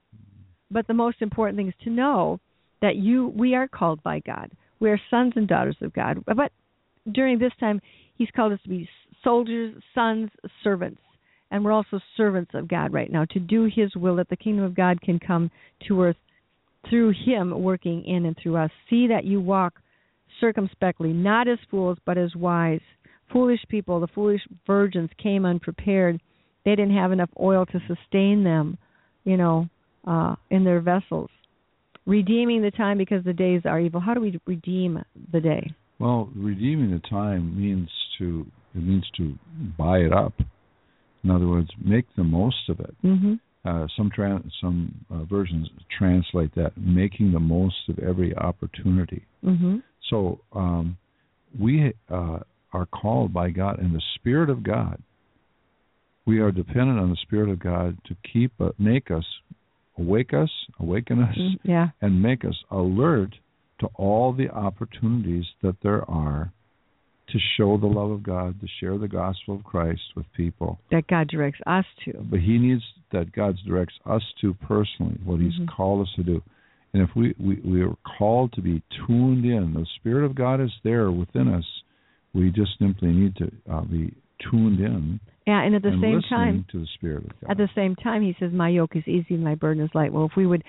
But 0.70 0.86
the 0.86 0.94
most 0.94 1.20
important 1.20 1.58
thing 1.58 1.68
is 1.68 1.74
to 1.84 1.90
know 1.90 2.40
that 2.80 2.96
you 2.96 3.32
we 3.36 3.54
are 3.54 3.68
called 3.68 4.02
by 4.02 4.20
God. 4.20 4.50
We 4.80 4.90
are 4.90 5.00
sons 5.10 5.34
and 5.36 5.46
daughters 5.46 5.76
of 5.80 5.92
God. 5.92 6.24
But 6.26 6.52
during 7.12 7.38
this 7.38 7.52
time, 7.60 7.80
He's 8.16 8.30
called 8.34 8.52
us 8.52 8.60
to 8.62 8.68
be 8.68 8.88
soldiers, 9.22 9.74
sons, 9.94 10.30
servants. 10.64 11.00
And 11.50 11.62
we're 11.62 11.72
also 11.72 12.00
servants 12.16 12.52
of 12.54 12.66
God 12.66 12.94
right 12.94 13.12
now 13.12 13.26
to 13.26 13.38
do 13.38 13.68
His 13.72 13.94
will 13.94 14.16
that 14.16 14.30
the 14.30 14.36
kingdom 14.36 14.64
of 14.64 14.74
God 14.74 15.00
can 15.02 15.18
come 15.18 15.50
to 15.86 16.02
earth 16.02 16.16
through 16.88 17.12
Him 17.26 17.62
working 17.62 18.04
in 18.04 18.24
and 18.24 18.36
through 18.42 18.56
us. 18.56 18.70
See 18.88 19.08
that 19.08 19.24
you 19.24 19.40
walk 19.40 19.74
circumspectly, 20.42 21.12
not 21.12 21.48
as 21.48 21.58
fools, 21.70 21.96
but 22.04 22.18
as 22.18 22.34
wise. 22.34 22.80
Foolish 23.32 23.60
people, 23.68 24.00
the 24.00 24.08
foolish 24.08 24.42
virgins 24.66 25.08
came 25.22 25.46
unprepared. 25.46 26.20
They 26.64 26.72
didn't 26.72 26.96
have 26.96 27.12
enough 27.12 27.30
oil 27.40 27.64
to 27.66 27.80
sustain 27.86 28.44
them, 28.44 28.76
you 29.24 29.36
know, 29.36 29.68
uh, 30.06 30.34
in 30.50 30.64
their 30.64 30.80
vessels 30.80 31.30
redeeming 32.06 32.62
the 32.62 32.70
time 32.70 32.98
because 32.98 33.24
the 33.24 33.32
days 33.32 33.62
are 33.64 33.80
evil. 33.80 34.00
How 34.00 34.14
do 34.14 34.20
we 34.20 34.38
redeem 34.46 35.02
the 35.32 35.40
day? 35.40 35.72
Well, 35.98 36.30
redeeming 36.34 36.90
the 36.90 37.08
time 37.08 37.58
means 37.58 37.88
to 38.18 38.46
it 38.74 38.82
means 38.82 39.04
to 39.18 39.34
buy 39.78 39.98
it 39.98 40.12
up. 40.12 40.32
In 41.22 41.30
other 41.30 41.46
words, 41.46 41.68
make 41.84 42.06
the 42.16 42.24
most 42.24 42.68
of 42.68 42.80
it. 42.80 42.94
Mm-hmm. 43.04 43.34
Uh, 43.64 43.86
some 43.96 44.10
tra- 44.12 44.42
some 44.60 44.92
uh, 45.10 45.24
versions 45.24 45.68
translate 45.96 46.54
that 46.56 46.72
making 46.76 47.32
the 47.32 47.40
most 47.40 47.76
of 47.88 47.98
every 48.00 48.34
opportunity. 48.36 49.24
Mm-hmm. 49.44 49.76
So 50.10 50.40
um, 50.52 50.96
we 51.58 51.92
uh, 52.10 52.38
are 52.72 52.86
called 52.86 53.32
by 53.32 53.50
God 53.50 53.78
in 53.80 53.92
the 53.92 54.02
Spirit 54.16 54.50
of 54.50 54.62
God. 54.62 55.00
We 56.26 56.38
are 56.40 56.52
dependent 56.52 56.98
on 57.00 57.10
the 57.10 57.16
Spirit 57.22 57.50
of 57.50 57.58
God 57.58 57.98
to 58.06 58.16
keep 58.32 58.52
uh, 58.60 58.70
make 58.78 59.10
us 59.10 59.24
awake 59.98 60.32
us, 60.32 60.50
awaken 60.80 61.20
us, 61.22 61.36
Mm, 61.38 61.58
yeah. 61.64 61.88
and 62.00 62.22
make 62.22 62.44
us 62.44 62.56
alert 62.70 63.34
to 63.80 63.86
all 63.96 64.32
the 64.32 64.48
opportunities 64.50 65.44
that 65.62 65.76
there 65.82 66.08
are 66.10 66.52
to 67.28 67.38
show 67.56 67.76
the 67.78 67.86
love 67.86 68.10
of 68.10 68.22
God, 68.22 68.60
to 68.60 68.66
share 68.80 68.98
the 68.98 69.08
gospel 69.08 69.54
of 69.56 69.64
Christ 69.64 70.00
with 70.14 70.26
people. 70.36 70.78
That 70.90 71.06
God 71.08 71.28
directs 71.28 71.60
us 71.66 71.84
to. 72.04 72.12
But 72.30 72.40
He 72.40 72.58
needs 72.58 72.82
that 73.12 73.32
God 73.32 73.56
directs 73.66 73.94
us 74.06 74.22
to 74.40 74.54
personally, 74.54 75.18
what 75.24 75.40
He's 75.40 75.54
Mhm. 75.58 75.68
called 75.68 76.06
us 76.06 76.12
to 76.16 76.22
do. 76.22 76.42
And 76.94 77.02
if 77.02 77.10
we, 77.16 77.34
we, 77.40 77.60
we 77.64 77.82
are 77.82 77.94
called 78.18 78.52
to 78.52 78.60
be 78.60 78.82
tuned 79.06 79.44
in, 79.44 79.72
the 79.74 79.86
Spirit 79.96 80.24
of 80.26 80.34
God 80.34 80.60
is 80.60 80.70
there 80.84 81.10
within 81.10 81.48
us. 81.48 81.64
We 82.34 82.50
just 82.50 82.72
simply 82.78 83.08
need 83.08 83.36
to 83.36 83.50
uh, 83.70 83.82
be 83.82 84.14
tuned 84.50 84.80
in 84.80 85.20
Yeah, 85.46 85.62
and 85.62 85.74
at 85.74 85.82
the 85.82 85.88
and 85.88 86.02
same 86.02 86.20
time, 86.28 86.66
to 86.72 86.80
the 86.80 86.86
Spirit 86.94 87.24
of 87.24 87.40
God. 87.40 87.50
at 87.50 87.56
the 87.56 87.68
same 87.74 87.94
time, 87.96 88.22
He 88.22 88.34
says, 88.38 88.52
"My 88.52 88.68
yoke 88.68 88.96
is 88.96 89.06
easy 89.06 89.36
my 89.36 89.54
burden 89.54 89.82
is 89.84 89.90
light." 89.94 90.12
Well, 90.12 90.26
if 90.26 90.32
we 90.36 90.46
would 90.46 90.64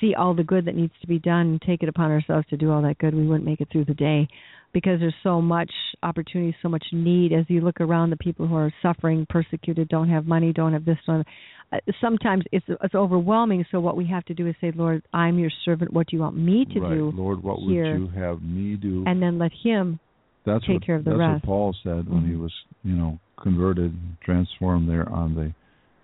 see 0.00 0.14
all 0.14 0.34
the 0.34 0.44
good 0.44 0.66
that 0.66 0.74
needs 0.74 0.92
to 1.00 1.06
be 1.06 1.18
done 1.18 1.46
and 1.46 1.62
take 1.62 1.82
it 1.82 1.88
upon 1.88 2.10
ourselves 2.10 2.46
to 2.48 2.56
do 2.56 2.70
all 2.72 2.82
that 2.82 2.98
good, 2.98 3.14
we 3.14 3.26
wouldn't 3.26 3.44
make 3.44 3.60
it 3.60 3.68
through 3.70 3.84
the 3.84 3.94
day 3.94 4.28
because 4.72 5.00
there's 5.00 5.14
so 5.22 5.40
much 5.40 5.70
opportunity, 6.02 6.54
so 6.60 6.68
much 6.68 6.84
need. 6.92 7.32
As 7.32 7.44
you 7.48 7.60
look 7.60 7.80
around, 7.80 8.10
the 8.10 8.16
people 8.16 8.46
who 8.46 8.56
are 8.56 8.72
suffering, 8.82 9.26
persecuted, 9.28 9.88
don't 9.88 10.10
have 10.10 10.26
money, 10.26 10.52
don't 10.52 10.72
have 10.72 10.84
this, 10.84 10.98
don't. 11.06 11.18
Have, 11.18 11.26
uh, 11.72 11.78
sometimes 12.00 12.44
it's 12.52 12.64
it's 12.68 12.94
overwhelming. 12.94 13.64
So 13.70 13.80
what 13.80 13.96
we 13.96 14.06
have 14.06 14.24
to 14.26 14.34
do 14.34 14.46
is 14.46 14.54
say, 14.60 14.72
"Lord, 14.74 15.02
I'm 15.12 15.38
your 15.38 15.50
servant. 15.64 15.92
What 15.92 16.06
do 16.08 16.16
you 16.16 16.22
want 16.22 16.36
me 16.36 16.64
to 16.72 16.80
right. 16.80 16.94
do?" 16.94 17.12
Lord, 17.14 17.42
what 17.42 17.58
here?" 17.60 17.98
would 17.98 18.00
you 18.00 18.08
have 18.20 18.42
me 18.42 18.76
do? 18.76 19.04
And 19.06 19.20
then 19.20 19.38
let 19.38 19.52
Him 19.52 19.98
that's 20.44 20.64
take 20.64 20.74
what, 20.74 20.86
care 20.86 20.96
of 20.96 21.04
the 21.04 21.10
that's 21.10 21.18
rest. 21.18 21.32
what 21.34 21.42
Paul 21.42 21.76
said 21.82 22.08
when 22.08 22.24
he 22.24 22.34
Mhm. 22.34 22.40
was, 22.40 22.52
you 22.84 22.94
know, 22.94 23.18
converted, 23.42 23.92
transformed 24.20 24.88
there 24.88 25.08
on 25.08 25.34
the 25.34 25.52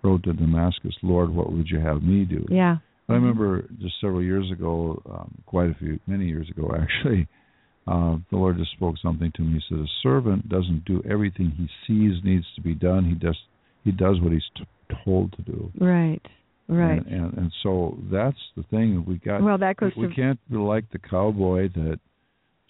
road 0.03 0.23
to 0.25 0.33
Damascus. 0.33 0.95
Lord, 1.01 1.29
what 1.29 1.51
would 1.53 1.69
you 1.69 1.79
have 1.79 2.03
me 2.03 2.25
do? 2.25 2.45
Yeah. 2.49 2.77
I 3.09 3.13
remember 3.15 3.65
just 3.81 3.99
several 3.99 4.21
years 4.21 4.49
ago, 4.51 5.01
um, 5.09 5.33
quite 5.45 5.69
a 5.69 5.73
few, 5.75 5.99
many 6.07 6.25
years 6.27 6.49
ago 6.49 6.73
actually, 6.81 7.27
uh, 7.87 8.17
the 8.29 8.37
Lord 8.37 8.57
just 8.57 8.71
spoke 8.71 8.97
something 8.97 9.31
to 9.35 9.41
me. 9.41 9.59
He 9.59 9.61
said, 9.69 9.79
"A 9.83 9.87
servant 10.01 10.47
doesn't 10.49 10.85
do 10.85 11.01
everything 11.09 11.51
he 11.51 11.67
sees 11.85 12.23
needs 12.23 12.45
to 12.55 12.61
be 12.61 12.73
done. 12.75 13.05
He 13.05 13.13
does 13.15 13.37
he 13.83 13.91
does 13.91 14.21
what 14.21 14.31
he's 14.31 14.49
t- 14.55 14.63
told 15.03 15.33
to 15.33 15.41
do." 15.41 15.71
Right. 15.79 16.21
Right. 16.67 17.05
And, 17.05 17.07
and 17.07 17.33
and 17.33 17.51
so 17.61 17.97
that's 18.11 18.37
the 18.55 18.63
thing 18.63 19.03
we 19.05 19.17
got. 19.17 19.41
well, 19.41 19.57
that 19.57 19.77
goes 19.77 19.91
we, 19.97 20.03
to 20.03 20.07
we 20.09 20.15
can't 20.15 20.39
be 20.49 20.57
like 20.57 20.89
the 20.91 20.99
cowboy 20.99 21.69
that 21.75 21.99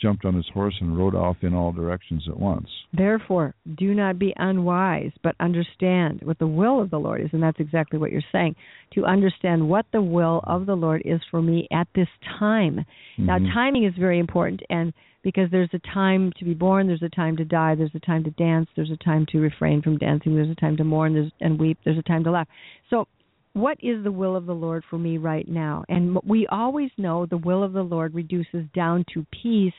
jumped 0.01 0.25
on 0.25 0.35
his 0.35 0.47
horse 0.53 0.75
and 0.81 0.97
rode 0.97 1.15
off 1.15 1.37
in 1.41 1.53
all 1.53 1.71
directions 1.71 2.25
at 2.27 2.37
once. 2.37 2.67
Therefore, 2.91 3.55
do 3.77 3.93
not 3.93 4.19
be 4.19 4.33
unwise, 4.35 5.11
but 5.23 5.35
understand 5.39 6.21
what 6.23 6.39
the 6.39 6.47
will 6.47 6.81
of 6.81 6.89
the 6.89 6.97
Lord 6.97 7.21
is. 7.21 7.29
And 7.31 7.41
that's 7.41 7.59
exactly 7.59 7.97
what 7.99 8.11
you're 8.11 8.21
saying. 8.31 8.55
To 8.95 9.05
understand 9.05 9.69
what 9.69 9.85
the 9.93 10.01
will 10.01 10.41
of 10.45 10.65
the 10.65 10.75
Lord 10.75 11.03
is 11.05 11.21
for 11.31 11.41
me 11.41 11.67
at 11.71 11.87
this 11.95 12.09
time. 12.39 12.83
Now, 13.17 13.37
Mhm. 13.37 13.53
timing 13.53 13.83
is 13.85 13.93
very 13.95 14.19
important, 14.19 14.61
and 14.69 14.93
because 15.23 15.49
there's 15.51 15.69
a 15.73 15.79
time 15.93 16.31
to 16.37 16.45
be 16.45 16.53
born, 16.53 16.87
there's 16.87 17.01
a 17.01 17.09
time 17.09 17.37
to 17.37 17.45
die, 17.45 17.75
there's 17.75 17.95
a 17.95 17.99
time 17.99 18.23
to 18.25 18.31
dance, 18.31 18.67
there's 18.75 18.91
a 18.91 19.03
time 19.03 19.25
to 19.31 19.39
refrain 19.39 19.81
from 19.81 19.97
dancing, 19.97 20.35
there's 20.35 20.49
a 20.49 20.55
time 20.55 20.77
to 20.77 20.83
mourn 20.83 21.31
and 21.39 21.59
weep, 21.59 21.77
there's 21.83 21.97
a 21.97 22.03
time 22.03 22.23
to 22.23 22.31
laugh. 22.31 22.47
So, 22.89 23.07
what 23.53 23.77
is 23.81 24.03
the 24.03 24.11
will 24.11 24.35
of 24.35 24.47
the 24.47 24.53
Lord 24.53 24.83
for 24.89 24.97
me 24.97 25.17
right 25.17 25.47
now? 25.47 25.83
And 25.87 26.17
we 26.23 26.47
always 26.47 26.89
know 26.97 27.25
the 27.25 27.37
will 27.37 27.63
of 27.63 27.73
the 27.73 27.83
Lord 27.83 28.15
reduces 28.15 28.65
down 28.73 29.05
to 29.13 29.25
peace 29.43 29.73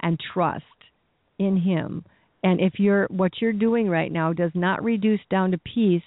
and 0.00 0.18
trust 0.32 0.64
in 1.38 1.56
Him. 1.56 2.04
And 2.44 2.60
if 2.60 2.74
you're 2.78 3.06
what 3.10 3.32
you're 3.40 3.52
doing 3.52 3.88
right 3.88 4.12
now 4.12 4.32
does 4.32 4.52
not 4.54 4.84
reduce 4.84 5.20
down 5.30 5.50
to 5.50 5.58
peace 5.58 6.02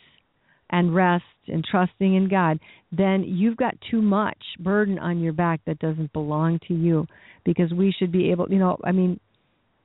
and 0.70 0.96
rest 0.96 1.26
and 1.48 1.66
trusting 1.70 2.16
in 2.16 2.30
God, 2.30 2.60
then 2.92 3.24
you've 3.24 3.58
got 3.58 3.76
too 3.90 4.02
much 4.02 4.38
burden 4.60 4.98
on 4.98 5.20
your 5.20 5.34
back 5.34 5.60
that 5.66 5.80
doesn't 5.80 6.14
belong 6.14 6.60
to 6.68 6.74
you. 6.74 7.06
Because 7.44 7.74
we 7.74 7.94
should 7.98 8.12
be 8.12 8.32
able, 8.32 8.48
you 8.50 8.60
know, 8.60 8.78
I 8.84 8.92
mean, 8.92 9.20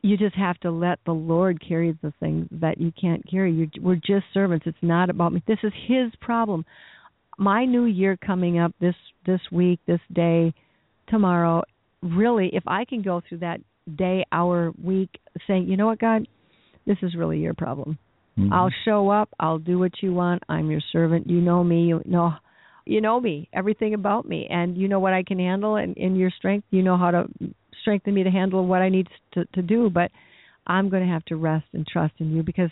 you 0.03 0.17
just 0.17 0.37
have 0.37 0.59
to 0.61 0.71
let 0.71 0.99
the 1.05 1.13
Lord 1.13 1.61
carry 1.67 1.97
the 2.03 2.13
things 2.21 2.47
that 2.53 2.79
you 2.79 2.93
can't 3.01 3.29
carry. 3.29 3.53
You're, 3.53 3.69
we're 3.81 3.97
just 3.97 4.27
servants. 4.33 4.67
It's 4.67 4.77
not 4.83 5.11
about 5.11 5.33
me. 5.33 5.43
This 5.47 5.59
is 5.63 5.73
His 5.87 6.13
problem. 6.21 6.65
My 7.39 7.65
new 7.65 7.85
year 7.85 8.17
coming 8.17 8.59
up 8.59 8.73
this 8.81 8.95
this 9.27 9.41
week, 9.51 9.81
this 9.87 10.01
day, 10.13 10.55
tomorrow. 11.09 11.63
Really, 12.03 12.51
if 12.53 12.63
I 12.67 12.85
can 12.85 13.03
go 13.03 13.21
through 13.27 13.39
that 13.39 13.61
day, 13.97 14.25
hour, 14.33 14.73
week, 14.83 15.11
saying, 15.47 15.67
you 15.67 15.77
know 15.77 15.87
what, 15.87 15.99
God, 15.99 16.29
this 16.87 16.99
is 17.03 17.15
really 17.17 17.39
your 17.39 17.55
problem. 17.55 17.99
Mhm. 18.39 18.53
I'll 18.53 18.71
show 18.85 19.09
up. 19.09 19.31
I'll 19.41 19.59
do 19.59 19.79
what 19.79 20.03
you 20.03 20.13
want. 20.13 20.43
I'm 20.49 20.71
your 20.71 20.83
servant. 20.93 21.29
You 21.29 21.41
know 21.41 21.65
me. 21.65 21.87
You 21.89 22.03
know, 22.05 22.35
you 22.87 23.01
know 23.01 23.21
me. 23.21 23.49
Everything 23.53 23.95
about 23.95 24.27
me, 24.29 24.47
and 24.51 24.77
you 24.77 24.89
know 24.89 25.01
what 25.01 25.13
I 25.13 25.23
can 25.23 25.39
handle. 25.39 25.77
And 25.77 25.97
in 25.97 26.17
your 26.17 26.31
strength, 26.31 26.67
you 26.71 26.83
know 26.83 26.97
how 26.97 27.11
to 27.11 27.25
strengthen 27.83 28.15
me 28.15 28.25
to 28.25 28.31
handle 28.31 28.67
what 28.67 28.83
I 28.83 28.89
need 28.89 29.09
to 29.35 29.45
to 29.55 29.63
do. 29.63 29.91
But 29.91 30.11
I'm 30.67 30.89
going 30.89 31.07
to 31.07 31.13
have 31.13 31.25
to 31.27 31.37
rest 31.37 31.67
and 31.73 31.87
trust 31.87 32.15
in 32.19 32.35
you 32.35 32.43
because 32.43 32.71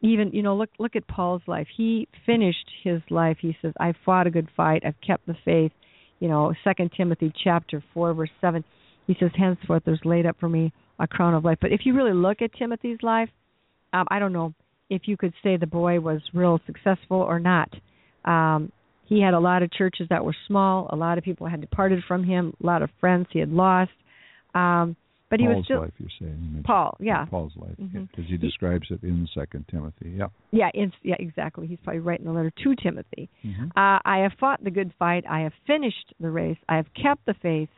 even 0.00 0.30
you 0.32 0.42
know 0.42 0.56
look 0.56 0.70
look 0.78 0.96
at 0.96 1.06
Paul's 1.08 1.42
life. 1.46 1.66
He 1.76 2.08
finished 2.24 2.70
his 2.82 3.02
life. 3.10 3.38
He 3.40 3.56
says, 3.60 3.72
"I 3.78 3.92
fought 4.04 4.26
a 4.26 4.30
good 4.30 4.48
fight. 4.56 4.82
I've 4.84 5.00
kept 5.06 5.26
the 5.26 5.36
faith." 5.44 5.72
you 6.20 6.28
know, 6.28 6.54
Second 6.64 6.92
Timothy 6.96 7.32
chapter 7.44 7.82
four 7.92 8.14
verse 8.14 8.30
seven, 8.40 8.64
he 9.06 9.16
says, 9.18 9.30
"Henceforth 9.34 9.82
there's 9.84 10.00
laid 10.04 10.26
up 10.26 10.36
for 10.38 10.48
me 10.48 10.72
a 10.98 11.06
crown 11.06 11.34
of 11.34 11.44
life." 11.44 11.58
But 11.60 11.72
if 11.72 11.84
you 11.84 11.94
really 11.94 12.14
look 12.14 12.42
at 12.42 12.52
Timothy's 12.54 13.02
life, 13.02 13.28
um, 13.92 14.06
I 14.10 14.18
don't 14.18 14.32
know 14.32 14.54
if 14.88 15.02
you 15.06 15.16
could 15.16 15.34
say 15.42 15.56
the 15.56 15.66
boy 15.66 16.00
was 16.00 16.22
real 16.32 16.60
successful 16.66 17.18
or 17.18 17.38
not. 17.38 17.70
Um, 18.24 18.72
he 19.06 19.20
had 19.20 19.34
a 19.34 19.40
lot 19.40 19.62
of 19.62 19.72
churches 19.72 20.06
that 20.10 20.24
were 20.24 20.36
small. 20.46 20.88
A 20.90 20.96
lot 20.96 21.18
of 21.18 21.24
people 21.24 21.46
had 21.46 21.60
departed 21.60 22.02
from 22.06 22.24
him. 22.24 22.54
A 22.62 22.66
lot 22.66 22.82
of 22.82 22.90
friends 23.00 23.26
he 23.30 23.38
had 23.38 23.50
lost. 23.50 23.92
Um, 24.54 24.96
but 25.28 25.40
he 25.40 25.48
was 25.48 25.64
still 25.64 25.80
life, 25.80 25.92
you're 25.98 26.08
saying. 26.20 26.62
Paul, 26.64 26.96
yeah. 27.00 27.24
Paul's 27.24 27.52
life, 27.56 27.74
because 27.78 28.26
he 28.28 28.36
describes 28.36 28.86
it 28.90 29.02
in 29.02 29.28
Second 29.34 29.64
Timothy. 29.68 30.14
Yeah. 30.16 30.28
yeah, 30.52 30.70
it's, 30.72 30.94
yeah, 31.02 31.16
exactly. 31.18 31.66
He's 31.66 31.80
probably 31.82 32.00
writing 32.00 32.26
the 32.26 32.32
letter 32.32 32.52
to 32.62 32.76
Timothy. 32.76 33.28
Mhm. 33.44 33.70
Uh, 33.70 33.98
I 34.04 34.18
have 34.18 34.34
fought 34.38 34.62
the 34.62 34.70
good 34.70 34.92
fight. 35.00 35.24
I 35.28 35.40
have 35.40 35.52
finished 35.66 36.14
the 36.20 36.30
race. 36.30 36.58
I 36.68 36.76
have 36.76 36.86
kept 36.94 37.26
the 37.26 37.34
faith. 37.34 37.68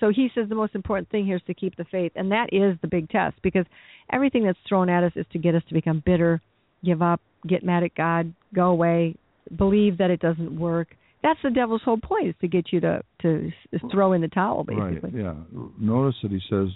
So 0.00 0.10
he 0.10 0.30
says 0.34 0.50
the 0.50 0.54
most 0.54 0.74
important 0.74 1.08
thing 1.08 1.24
here 1.24 1.36
is 1.36 1.42
to 1.46 1.54
keep 1.54 1.76
the 1.76 1.84
faith, 1.84 2.12
and 2.14 2.30
that 2.30 2.52
is 2.52 2.78
the 2.82 2.88
big 2.88 3.08
test 3.08 3.40
because 3.42 3.64
everything 4.12 4.44
that's 4.44 4.58
thrown 4.68 4.90
at 4.90 5.02
us 5.02 5.12
is 5.16 5.26
to 5.32 5.38
get 5.38 5.54
us 5.54 5.62
to 5.68 5.74
become 5.74 6.02
bitter, 6.04 6.40
give 6.84 7.00
up, 7.00 7.20
get 7.46 7.64
mad 7.64 7.82
at 7.84 7.94
God, 7.94 8.32
go 8.54 8.66
away, 8.66 9.16
believe 9.56 9.98
that 9.98 10.10
it 10.10 10.20
doesn't 10.20 10.58
work. 10.58 10.88
That's 11.22 11.40
the 11.42 11.50
devil's 11.50 11.82
whole 11.84 11.98
point 11.98 12.28
is 12.28 12.34
to 12.40 12.48
get 12.48 12.72
you 12.72 12.80
to 12.80 13.02
to 13.22 13.50
throw 13.90 14.12
in 14.12 14.20
the 14.20 14.28
towel, 14.28 14.64
basically. 14.64 15.10
Right. 15.10 15.24
Yeah. 15.24 15.34
Notice 15.78 16.14
that 16.22 16.30
he 16.30 16.40
says, 16.48 16.68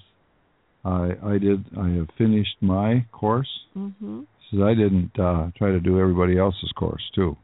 "I 0.85 1.13
I 1.25 1.39
did 1.39 1.65
I 1.79 1.89
have 1.91 2.09
finished 2.19 2.57
my 2.61 3.07
course." 3.13 3.49
Mm-hmm. 3.77 4.21
He 4.21 4.57
says, 4.57 4.65
"I 4.65 4.75
didn't 4.75 5.13
uh, 5.19 5.51
try 5.57 5.71
to 5.71 5.81
do 5.81 6.01
everybody 6.01 6.39
else's 6.39 6.73
course 6.77 7.03
too. 7.15 7.37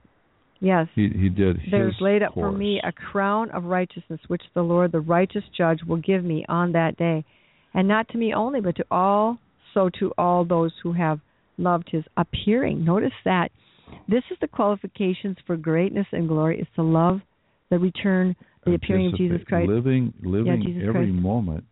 Yes. 0.60 0.88
He 0.94 1.08
he 1.08 1.28
did 1.28 1.58
There's 1.70 1.94
laid 2.00 2.22
up 2.22 2.34
for 2.34 2.50
me 2.50 2.80
a 2.82 2.90
crown 2.90 3.50
of 3.50 3.64
righteousness, 3.64 4.20
which 4.26 4.42
the 4.54 4.62
Lord, 4.62 4.90
the 4.90 5.00
righteous 5.00 5.44
judge, 5.56 5.80
will 5.86 5.98
give 5.98 6.24
me 6.24 6.44
on 6.48 6.72
that 6.72 6.96
day, 6.96 7.24
and 7.74 7.86
not 7.86 8.08
to 8.08 8.18
me 8.18 8.34
only, 8.34 8.60
but 8.60 8.76
to 8.76 8.84
all, 8.90 9.38
so 9.72 9.88
to 10.00 10.12
all 10.18 10.44
those 10.44 10.72
who 10.82 10.92
have 10.92 11.20
loved 11.58 11.88
His 11.92 12.04
appearing. 12.16 12.84
Notice 12.84 13.12
that 13.24 13.50
this 14.08 14.22
is 14.30 14.38
the 14.40 14.48
qualifications 14.48 15.36
for 15.46 15.56
greatness 15.56 16.06
and 16.12 16.28
glory: 16.28 16.60
is 16.60 16.66
to 16.76 16.82
love 16.82 17.20
the 17.70 17.78
return, 17.78 18.34
the 18.64 18.74
appearing 18.74 19.08
of 19.08 19.16
Jesus 19.16 19.40
Christ. 19.46 19.68
Living 19.68 20.12
living 20.22 20.62
Jesus 20.64 20.82
every 20.86 21.10
Christ. 21.10 21.22
moment 21.22 21.64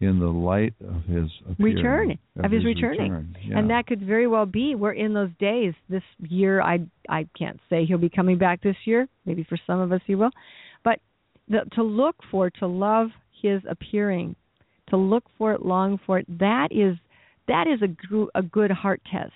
in 0.00 0.18
the 0.18 0.26
light 0.26 0.74
of 0.80 1.04
his 1.04 1.30
appearing, 1.48 1.76
Return, 1.76 2.18
of 2.42 2.50
his 2.50 2.58
his 2.58 2.64
returning. 2.64 3.12
return. 3.12 3.36
Yeah. 3.46 3.58
And 3.58 3.70
that 3.70 3.86
could 3.86 4.04
very 4.04 4.26
well 4.26 4.46
be 4.46 4.74
we're 4.74 4.92
in 4.92 5.14
those 5.14 5.30
days 5.38 5.74
this 5.88 6.02
year. 6.18 6.60
I 6.60 6.80
I 7.08 7.28
can't 7.38 7.60
say 7.70 7.84
he'll 7.84 7.98
be 7.98 8.10
coming 8.10 8.36
back 8.36 8.62
this 8.62 8.76
year. 8.84 9.08
Maybe 9.26 9.44
for 9.44 9.56
some 9.66 9.78
of 9.78 9.92
us 9.92 10.00
he 10.06 10.14
will, 10.16 10.30
but 10.82 10.98
the, 11.48 11.60
to 11.74 11.82
look 11.82 12.16
for, 12.30 12.50
to 12.50 12.66
love 12.66 13.08
his 13.40 13.60
appearing, 13.68 14.34
to 14.88 14.96
look 14.96 15.24
for 15.38 15.52
it, 15.52 15.64
long 15.64 16.00
for 16.04 16.18
it. 16.18 16.26
That 16.38 16.68
is 16.72 16.96
that 17.46 17.66
is 17.68 17.80
a 17.82 18.38
a 18.38 18.42
good 18.42 18.70
heart 18.72 19.00
test. 19.10 19.32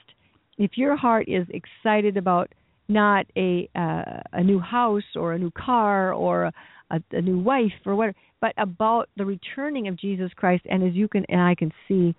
If 0.59 0.73
your 0.77 0.97
heart 0.97 1.29
is 1.29 1.47
excited 1.51 2.17
about 2.17 2.53
not 2.89 3.27
a 3.37 3.69
uh, 3.75 4.21
a 4.33 4.43
new 4.43 4.61
house 4.61 5.03
or 5.15 5.33
a 5.33 5.39
new 5.39 5.51
car 5.51 6.13
or 6.13 6.45
a, 6.91 7.03
a, 7.13 7.21
new 7.21 7.39
wife 7.39 7.73
or 7.85 7.97
whatever, 7.97 8.17
but 8.41 8.55
about 8.59 9.09
the 9.17 9.25
returning 9.25 9.89
of 9.89 9.99
Jesus 9.99 10.31
Christ, 10.37 10.65
and 10.71 10.83
as 10.83 10.95
you 10.95 11.09
can 11.09 11.25
and 11.29 11.41
I 11.41 11.55
can 11.55 11.73
see 11.89 12.15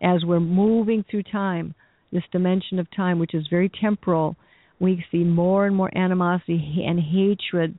as 0.00 0.24
we're 0.24 0.40
moving 0.40 1.04
through 1.10 1.24
time, 1.24 1.74
this 2.12 2.22
dimension 2.32 2.78
of 2.78 2.86
time, 2.94 3.18
which 3.18 3.34
is 3.34 3.46
very 3.48 3.70
temporal, 3.80 4.36
we 4.80 5.04
see 5.10 5.24
more 5.24 5.66
and 5.66 5.74
more 5.74 5.96
animosity 5.96 6.84
and 6.86 6.98
hatred 7.00 7.76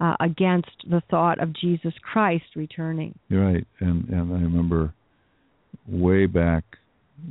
uh, 0.00 0.14
against 0.20 0.70
the 0.88 1.02
thought 1.10 1.40
of 1.40 1.52
Jesus 1.52 1.92
Christ 2.02 2.44
returning. 2.56 3.16
Right, 3.30 3.66
and 3.80 4.08
and 4.08 4.32
I 4.32 4.40
remember 4.40 4.92
way 5.88 6.26
back, 6.26 6.64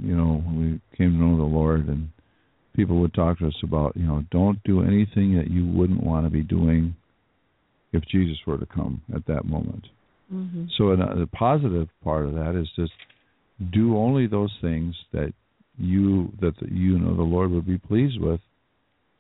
you 0.02 0.16
know, 0.16 0.42
when 0.46 0.82
we 0.92 0.98
came 0.98 1.12
to 1.12 1.18
know 1.18 1.38
the 1.38 1.44
Lord, 1.44 1.88
and 1.88 2.10
people 2.76 3.00
would 3.02 3.14
talk 3.14 3.40
to 3.40 3.48
us 3.48 3.56
about, 3.64 3.96
you 3.96 4.04
know, 4.04 4.24
don't 4.32 4.62
do 4.64 4.82
anything 4.82 5.36
that 5.38 5.50
you 5.50 5.66
wouldn't 5.66 6.04
want 6.04 6.26
to 6.26 6.30
be 6.30 6.42
doing 6.44 6.96
if 7.92 8.04
Jesus 8.08 8.38
were 8.48 8.58
to 8.58 8.66
come 8.66 9.02
at 9.16 9.26
that 9.28 9.46
moment. 9.46 9.86
Mm-hmm. 10.34 10.66
So, 10.78 10.92
an, 10.92 11.00
the 11.00 11.28
positive 11.28 11.88
part 12.04 12.26
of 12.26 12.34
that 12.34 12.60
is 12.60 12.68
just 12.76 12.94
do 13.72 13.98
only 13.98 14.26
those 14.28 14.52
things 14.62 14.96
that 15.12 15.34
you 15.78 16.32
that 16.42 16.54
the, 16.60 16.72
you 16.72 16.98
know 16.98 17.16
the 17.16 17.22
Lord 17.24 17.52
would 17.52 17.68
be 17.68 17.78
pleased 17.78 18.20
with 18.20 18.40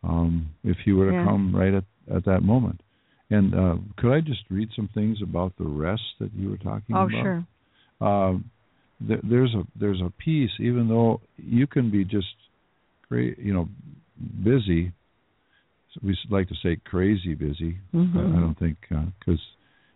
um, 0.03 0.49
if 0.63 0.77
He 0.83 0.91
were 0.91 1.09
to 1.11 1.13
Yeah. 1.13 1.25
come 1.25 1.55
right 1.55 1.73
at 1.73 1.83
at 2.13 2.25
that 2.25 2.41
moment. 2.41 2.81
And 3.29 3.55
uh, 3.55 3.75
could 3.97 4.13
I 4.13 4.21
just 4.21 4.41
read 4.49 4.69
some 4.75 4.89
things 4.93 5.19
about 5.21 5.53
the 5.57 5.65
rest 5.65 6.03
that 6.19 6.31
you 6.35 6.49
were 6.49 6.57
talking 6.57 6.95
Oh, 6.95 7.03
about? 7.03 7.13
Oh, 7.13 7.21
sure. 7.23 7.47
um, 8.07 8.51
th- 9.07 9.21
there's 9.23 9.53
a 9.53 9.63
there's 9.79 10.01
a 10.01 10.11
piece 10.23 10.51
even 10.59 10.87
though 10.87 11.21
you 11.37 11.67
can 11.67 11.89
be 11.91 12.03
just 12.03 12.27
cra- 13.13 13.35
you 13.45 13.53
know 13.53 13.67
busy 14.43 14.91
we 16.01 16.17
like 16.29 16.47
to 16.47 16.55
say 16.63 16.77
crazy 16.85 17.35
busy 17.35 17.77
Mhm. 17.93 18.15
I, 18.17 18.37
I 18.37 18.39
don't 18.41 18.57
think 18.59 18.77
because 19.19 19.41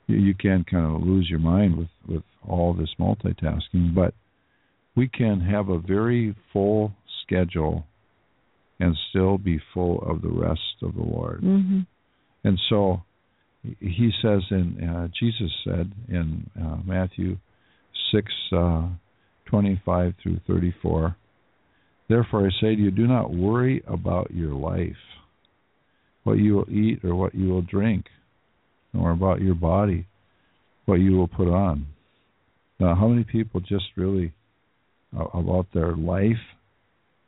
you, 0.07 0.17
you 0.17 0.33
can 0.35 0.63
kind 0.63 0.85
of 0.95 1.01
lose 1.01 1.29
your 1.29 1.39
mind 1.39 1.77
with 1.77 1.89
with 2.07 2.23
all 2.47 2.73
this 2.73 2.93
multitasking 2.99 3.93
but 3.95 4.13
we 4.95 5.07
can 5.07 5.41
have 5.41 5.69
a 5.69 5.79
very 5.79 6.35
full 6.53 6.91
schedule 7.23 7.85
and 8.79 8.95
still 9.09 9.37
be 9.37 9.59
full 9.73 9.99
of 10.03 10.21
the 10.21 10.29
rest 10.29 10.75
of 10.81 10.93
the 10.95 11.03
Lord 11.03 11.41
Mm-hmm. 11.41 11.81
and 12.43 12.59
so 12.69 13.01
he 13.79 14.11
says 14.21 14.43
in 14.51 14.67
uh, 14.89 15.07
Jesus 15.19 15.51
said 15.63 15.91
in 16.07 16.49
uh, 16.61 16.77
Matthew 16.85 17.37
six 18.11 18.31
uh, 18.53 18.87
twenty 19.45 19.81
five 19.85 20.13
through 20.21 20.39
thirty 20.47 20.73
four. 20.81 21.15
Therefore 22.09 22.47
I 22.47 22.51
say 22.61 22.75
to 22.75 22.81
you, 22.81 22.91
do 22.91 23.07
not 23.07 23.33
worry 23.33 23.83
about 23.87 24.31
your 24.31 24.53
life, 24.53 24.95
what 26.23 26.37
you 26.37 26.55
will 26.55 26.69
eat 26.69 27.03
or 27.03 27.15
what 27.15 27.35
you 27.35 27.49
will 27.49 27.61
drink, 27.61 28.05
nor 28.93 29.11
about 29.11 29.41
your 29.41 29.55
body, 29.55 30.07
what 30.85 30.95
you 30.95 31.17
will 31.17 31.27
put 31.27 31.47
on. 31.47 31.87
Now, 32.79 32.95
how 32.95 33.07
many 33.07 33.23
people 33.23 33.59
just 33.59 33.85
really 33.95 34.33
uh, 35.17 35.25
about 35.33 35.67
their 35.73 35.95
life, 35.95 36.37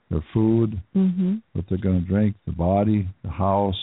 their 0.10 0.24
food, 0.34 0.82
Mm-hmm. 0.96 1.36
what 1.54 1.66
they're 1.70 1.78
going 1.78 2.02
to 2.02 2.08
drink, 2.08 2.36
the 2.46 2.52
body, 2.52 3.08
the 3.24 3.30
house. 3.30 3.76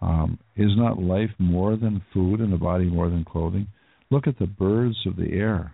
Um, 0.00 0.38
is 0.56 0.72
not 0.76 0.98
life 1.00 1.30
more 1.38 1.76
than 1.76 2.02
food 2.12 2.40
and 2.40 2.52
the 2.52 2.58
body 2.58 2.84
more 2.84 3.08
than 3.08 3.24
clothing? 3.24 3.68
Look 4.10 4.26
at 4.26 4.38
the 4.38 4.46
birds 4.46 4.96
of 5.06 5.16
the 5.16 5.32
air. 5.32 5.72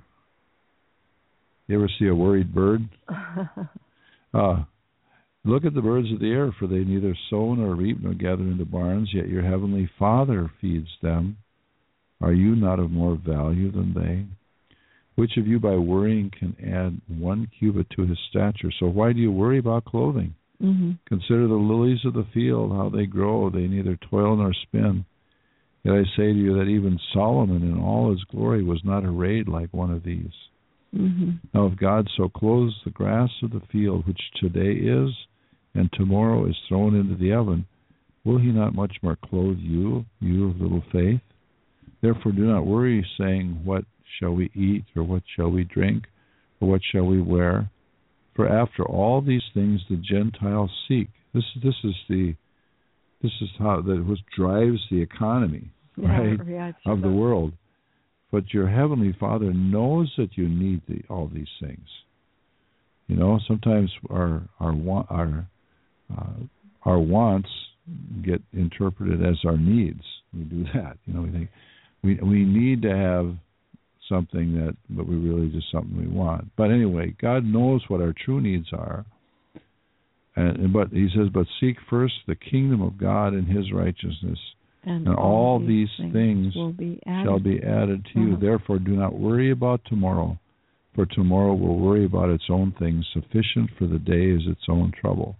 You 1.70 1.76
ever 1.76 1.90
see 2.00 2.08
a 2.08 2.14
worried 2.14 2.52
bird? 2.54 2.88
Uh, 4.32 4.62
look 5.44 5.64
at 5.64 5.74
the 5.74 5.82
birds 5.82 6.06
of 6.12 6.20
the 6.20 6.30
air, 6.30 6.54
for 6.56 6.68
they 6.68 6.84
neither 6.84 7.16
sow 7.28 7.52
nor 7.52 7.74
reap 7.74 8.00
nor 8.00 8.14
gather 8.14 8.44
into 8.44 8.64
barns, 8.64 9.10
yet 9.12 9.28
your 9.28 9.42
heavenly 9.42 9.90
Father 9.98 10.48
feeds 10.60 10.86
them. 11.02 11.36
Are 12.20 12.32
you 12.32 12.54
not 12.54 12.78
of 12.78 12.92
more 12.92 13.16
value 13.26 13.72
than 13.72 13.92
they? 13.92 14.24
Which 15.16 15.36
of 15.36 15.48
you 15.48 15.58
by 15.58 15.74
worrying 15.74 16.30
can 16.30 16.54
add 16.64 17.00
one 17.08 17.50
cubit 17.58 17.90
to 17.96 18.06
his 18.06 18.18
stature? 18.28 18.70
So 18.78 18.86
why 18.86 19.12
do 19.12 19.18
you 19.18 19.32
worry 19.32 19.58
about 19.58 19.84
clothing? 19.84 20.36
mm-hmm. 20.62 20.92
Consider 21.08 21.48
the 21.48 21.54
lilies 21.54 22.04
of 22.04 22.14
the 22.14 22.26
field, 22.32 22.70
how 22.70 22.88
they 22.88 23.06
grow. 23.06 23.50
They 23.50 23.66
neither 23.66 23.98
toil 24.08 24.36
nor 24.36 24.52
spin. 24.52 25.04
Yet 25.82 25.94
I 25.94 26.04
say 26.16 26.32
to 26.32 26.38
you 26.38 26.56
that 26.58 26.68
even 26.68 27.00
Solomon 27.12 27.62
in 27.62 27.80
all 27.80 28.12
his 28.12 28.22
glory 28.30 28.62
was 28.62 28.80
not 28.84 29.04
arrayed 29.04 29.48
like 29.48 29.72
one 29.72 29.90
of 29.90 30.04
these. 30.04 30.30
Mm-hmm. 30.96 31.30
Now, 31.54 31.66
if 31.66 31.78
God 31.78 32.08
so 32.16 32.28
clothes 32.28 32.74
the 32.84 32.90
grass 32.90 33.30
of 33.42 33.50
the 33.50 33.62
field, 33.70 34.06
which 34.06 34.20
today 34.40 34.72
is 34.72 35.10
and 35.74 35.90
tomorrow 35.92 36.46
is 36.48 36.56
thrown 36.68 36.96
into 36.96 37.16
the 37.16 37.32
oven, 37.32 37.66
will 38.24 38.38
he 38.38 38.48
not 38.48 38.74
much 38.74 38.96
more 39.02 39.16
clothe 39.16 39.58
you, 39.58 40.04
you 40.20 40.50
of 40.50 40.60
little 40.60 40.82
faith? 40.92 41.20
Therefore, 42.02 42.32
do 42.32 42.42
not 42.42 42.66
worry, 42.66 43.06
saying, 43.18 43.60
What 43.64 43.84
shall 44.18 44.32
we 44.32 44.50
eat, 44.54 44.84
or 44.96 45.04
what 45.04 45.22
shall 45.36 45.50
we 45.50 45.64
drink, 45.64 46.04
or 46.60 46.68
what 46.68 46.80
shall 46.90 47.06
we 47.06 47.20
wear? 47.20 47.70
For 48.34 48.48
after 48.48 48.84
all 48.84 49.20
these 49.20 49.42
things 49.54 49.80
the 49.88 49.96
Gentiles 49.96 50.70
seek. 50.88 51.08
This 51.34 51.44
this 51.62 51.74
is 51.84 51.94
the 52.08 52.34
this 53.22 53.32
is 53.40 53.48
how 53.58 53.82
that 53.82 54.04
what 54.04 54.18
drives 54.34 54.80
the 54.90 55.00
economy, 55.02 55.70
right, 55.96 56.38
Yeah, 56.46 56.72
of 56.86 57.02
the 57.02 57.10
world. 57.10 57.52
But 58.32 58.54
your 58.54 58.68
heavenly 58.68 59.14
Father 59.18 59.52
knows 59.52 60.12
that 60.16 60.36
you 60.36 60.48
need 60.48 60.82
the, 60.88 61.02
all 61.10 61.28
these 61.32 61.48
things. 61.60 61.86
You 63.08 63.16
know, 63.16 63.40
sometimes 63.48 63.90
our 64.08 64.42
our 64.60 64.72
our 65.10 65.46
uh, 66.16 66.32
our 66.84 66.98
wants 66.98 67.48
get 68.24 68.40
interpreted 68.52 69.24
as 69.24 69.36
our 69.44 69.56
needs. 69.56 70.02
We 70.32 70.44
do 70.44 70.64
that. 70.74 70.96
You 71.06 71.14
know, 71.14 71.22
we 71.22 71.30
think 71.30 71.50
we 72.02 72.14
we 72.22 72.44
need 72.44 72.82
to 72.82 72.96
have 72.96 73.34
something 74.08 74.54
that, 74.54 74.76
but 74.90 75.06
we 75.06 75.16
really 75.16 75.48
just 75.48 75.70
something 75.72 75.96
we 75.96 76.06
want. 76.06 76.50
But 76.56 76.70
anyway, 76.70 77.14
God 77.20 77.44
knows 77.44 77.82
what 77.88 78.00
our 78.00 78.14
true 78.24 78.40
needs 78.40 78.68
are. 78.72 79.04
And 80.36 80.72
but 80.72 80.90
He 80.90 81.08
says, 81.14 81.28
but 81.32 81.46
seek 81.60 81.76
first 81.88 82.14
the 82.26 82.36
kingdom 82.36 82.82
of 82.82 82.98
God 82.98 83.32
and 83.32 83.46
His 83.46 83.72
righteousness, 83.72 84.38
And, 84.84 85.06
and 85.06 85.16
all 85.16 85.58
these 85.58 85.68
these 85.68 85.88
things, 85.98 86.12
things 86.12 86.56
will 86.56 86.72
be 86.72 87.00
shall 87.06 87.38
be 87.38 87.60
added 87.62 88.06
to 88.14 88.20
you. 88.20 88.32
Uh-huh. 88.32 88.40
Therefore, 88.40 88.78
do 88.78 88.92
not 88.92 89.12
worry 89.14 89.50
about 89.50 89.82
tomorrow, 89.86 90.38
for 90.94 91.04
tomorrow 91.06 91.54
will 91.54 91.78
worry 91.78 92.06
about 92.06 92.30
its 92.30 92.44
own 92.48 92.74
things. 92.78 93.06
Sufficient 93.12 93.70
for 93.78 93.86
the 93.86 93.98
day 93.98 94.30
is 94.30 94.42
its 94.46 94.62
own 94.68 94.92
trouble. 94.98 95.36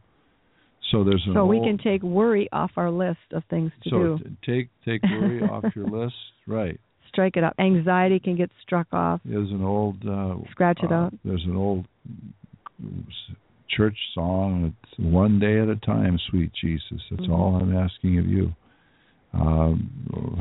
So 0.91 1.05
there's 1.05 1.22
an 1.26 1.34
so 1.34 1.47
we 1.47 1.61
can 1.61 1.78
take 1.78 2.03
worry 2.03 2.49
off 2.53 2.72
our 2.76 2.91
list 2.91 3.18
of 3.32 3.43
things 3.49 3.70
to 3.84 3.91
so 3.91 3.99
do. 3.99 4.18
t- 4.18 4.36
take 4.45 4.68
take 4.84 5.03
worry 5.11 5.41
off 5.49 5.64
your 5.74 5.86
list. 5.86 6.14
Right. 6.47 6.78
Strike 7.09 7.36
it 7.36 7.45
up. 7.45 7.55
Anxiety 7.59 8.20
can 8.20 8.36
get 8.36 8.51
struck 8.62 8.86
off. 8.93 9.20
There's 9.24 9.51
an 9.51 9.64
old 9.64 9.97
uh, 10.07 10.36
Scratch 10.51 10.80
it 10.82 10.93
uh, 10.93 10.95
out. 10.95 11.14
There's 11.24 11.45
an 11.45 11.57
old 11.57 11.86
church 13.68 13.97
song. 14.14 14.74
It's 14.84 14.99
one 14.99 15.38
day 15.38 15.61
at 15.61 15.68
a 15.68 15.76
time, 15.76 16.18
sweet 16.30 16.51
Jesus. 16.61 17.01
That's 17.11 17.22
Mhm. 17.22 17.30
all 17.30 17.57
I'm 17.57 17.76
asking 17.76 18.18
of 18.18 18.26
you. 18.26 18.55
Um, 19.33 19.91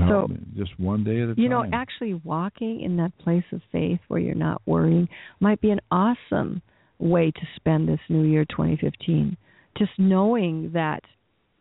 So- 0.08 0.30
just 0.56 0.80
one 0.80 1.04
day 1.04 1.22
at 1.22 1.30
a 1.30 1.30
You 1.30 1.36
time. 1.36 1.44
You 1.44 1.50
know, 1.50 1.66
actually 1.72 2.16
walking 2.16 2.82
in 2.82 2.98
that 2.98 3.16
place 3.20 3.44
of 3.52 3.62
faith 3.72 4.00
where 4.08 4.20
you're 4.20 4.36
not 4.36 4.62
worrying 4.66 5.08
might 5.40 5.62
be 5.62 5.70
an 5.72 5.80
awesome 5.92 6.62
way 6.98 7.32
to 7.32 7.48
spend 7.56 7.88
this 7.88 8.00
new 8.10 8.24
year 8.24 8.46
2015. 8.46 9.38
Just 9.78 9.98
knowing 9.98 10.72
that 10.72 11.04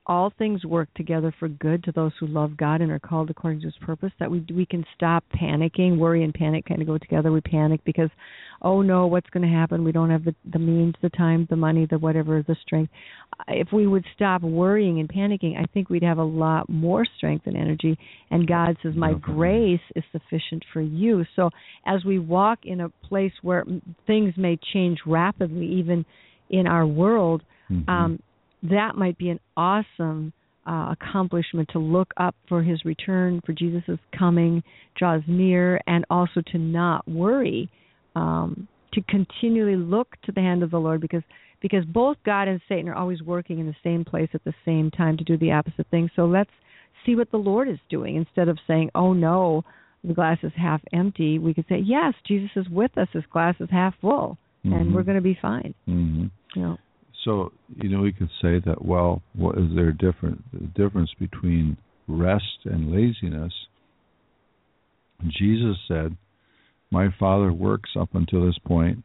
all 0.08 0.32
things 0.38 0.64
work 0.64 0.88
together 0.94 1.34
for 1.38 1.48
good 1.48 1.84
to 1.84 1.92
those 1.92 2.12
who 2.18 2.26
love 2.26 2.56
God 2.56 2.80
and 2.80 2.90
are 2.90 2.98
called 2.98 3.28
according 3.28 3.60
to 3.60 3.66
his 3.66 3.76
purpose 3.82 4.10
that 4.18 4.30
we 4.30 4.44
we 4.54 4.64
can 4.64 4.84
stop 4.94 5.22
panicking. 5.38 5.98
Worry 5.98 6.24
and 6.24 6.32
panic 6.32 6.64
kind 6.64 6.80
of 6.80 6.86
go 6.86 6.96
together. 6.96 7.30
We 7.30 7.42
panic 7.42 7.80
because 7.84 8.08
oh 8.62 8.80
no 8.80 9.06
what's 9.06 9.28
going 9.30 9.46
to 9.46 9.54
happen? 9.54 9.84
We 9.84 9.92
don't 9.92 10.10
have 10.10 10.24
the 10.24 10.34
the 10.50 10.58
means 10.58 10.94
the 11.02 11.10
time 11.10 11.46
the 11.50 11.56
money 11.56 11.86
the 11.88 11.98
whatever 11.98 12.42
the 12.42 12.56
strength. 12.62 12.90
If 13.48 13.68
we 13.72 13.86
would 13.86 14.04
stop 14.14 14.42
worrying 14.42 14.98
and 14.98 15.08
panicking 15.08 15.56
i 15.58 15.64
think 15.72 15.90
we'd 15.90 16.02
have 16.02 16.18
a 16.18 16.24
lot 16.24 16.68
more 16.68 17.04
strength 17.18 17.46
and 17.46 17.56
energy. 17.56 17.98
And 18.30 18.48
god 18.48 18.76
says 18.82 18.94
my 18.96 19.12
grace 19.12 19.80
is 19.94 20.04
sufficient 20.10 20.64
for 20.72 20.80
you. 20.80 21.24
So 21.36 21.50
as 21.86 22.04
we 22.04 22.18
walk 22.18 22.60
in 22.64 22.80
a 22.80 22.88
place 22.88 23.32
where 23.42 23.64
things 24.06 24.32
may 24.38 24.58
change 24.72 25.00
rapidly 25.06 25.66
even 25.66 26.04
in 26.48 26.66
our 26.66 26.86
world 26.86 27.42
Mhm. 27.70 27.88
um, 27.88 28.18
that 28.62 28.96
might 28.96 29.18
be 29.18 29.30
an 29.30 29.40
awesome 29.56 30.32
uh, 30.66 30.94
accomplishment 31.00 31.68
to 31.72 31.78
look 31.78 32.12
up 32.18 32.34
for 32.48 32.62
his 32.62 32.84
return, 32.84 33.40
for 33.46 33.52
Jesus' 33.52 33.98
coming, 34.16 34.62
draws 34.96 35.22
near, 35.26 35.80
and 35.86 36.04
also 36.10 36.42
to 36.52 36.58
not 36.58 37.06
worry, 37.08 37.70
um, 38.14 38.68
to 38.92 39.00
continually 39.02 39.76
look 39.76 40.08
to 40.24 40.32
the 40.32 40.40
hand 40.40 40.62
of 40.62 40.70
the 40.70 40.78
Lord, 40.78 41.00
because 41.00 41.22
because 41.60 41.84
both 41.86 42.16
God 42.24 42.46
and 42.46 42.60
Satan 42.68 42.88
are 42.88 42.94
always 42.94 43.20
working 43.22 43.58
in 43.58 43.66
the 43.66 43.74
same 43.82 44.04
place 44.04 44.28
at 44.32 44.44
the 44.44 44.54
same 44.64 44.92
time 44.92 45.16
to 45.16 45.24
do 45.24 45.36
the 45.36 45.50
opposite 45.50 45.88
thing. 45.90 46.08
So 46.14 46.24
let's 46.24 46.50
see 47.04 47.16
what 47.16 47.32
the 47.32 47.36
Lord 47.36 47.68
is 47.68 47.78
doing 47.88 48.14
instead 48.16 48.48
of 48.48 48.58
saying, 48.66 48.90
"Oh 48.94 49.12
no, 49.12 49.64
the 50.04 50.14
glass 50.14 50.38
is 50.42 50.52
half 50.54 50.82
empty." 50.92 51.38
We 51.38 51.54
could 51.54 51.66
say, 51.68 51.78
"Yes, 51.78 52.14
Jesus 52.26 52.50
is 52.56 52.68
with 52.68 52.96
us. 52.98 53.08
His 53.12 53.24
glass 53.32 53.56
is 53.60 53.70
half 53.70 53.94
full, 54.00 54.38
and 54.64 54.90
Mhm. 54.90 54.92
we're 54.92 55.02
going 55.02 55.16
to 55.16 55.22
be 55.22 55.34
fine." 55.34 55.74
Mhm. 55.88 56.30
You 56.54 56.62
know. 56.62 56.78
So 57.24 57.52
you 57.76 57.88
know 57.88 58.00
we 58.00 58.12
could 58.12 58.30
say 58.40 58.60
that. 58.60 58.84
Well, 58.84 59.22
what 59.34 59.58
is 59.58 59.74
there 59.74 59.88
a 59.88 59.96
different 59.96 60.44
the 60.52 60.66
difference 60.80 61.10
between 61.18 61.76
rest 62.06 62.64
and 62.64 62.92
laziness? 62.92 63.52
Jesus 65.26 65.76
said, 65.88 66.16
"My 66.90 67.10
Father 67.18 67.52
works 67.52 67.90
up 67.96 68.14
until 68.14 68.46
this 68.46 68.58
point, 68.58 69.02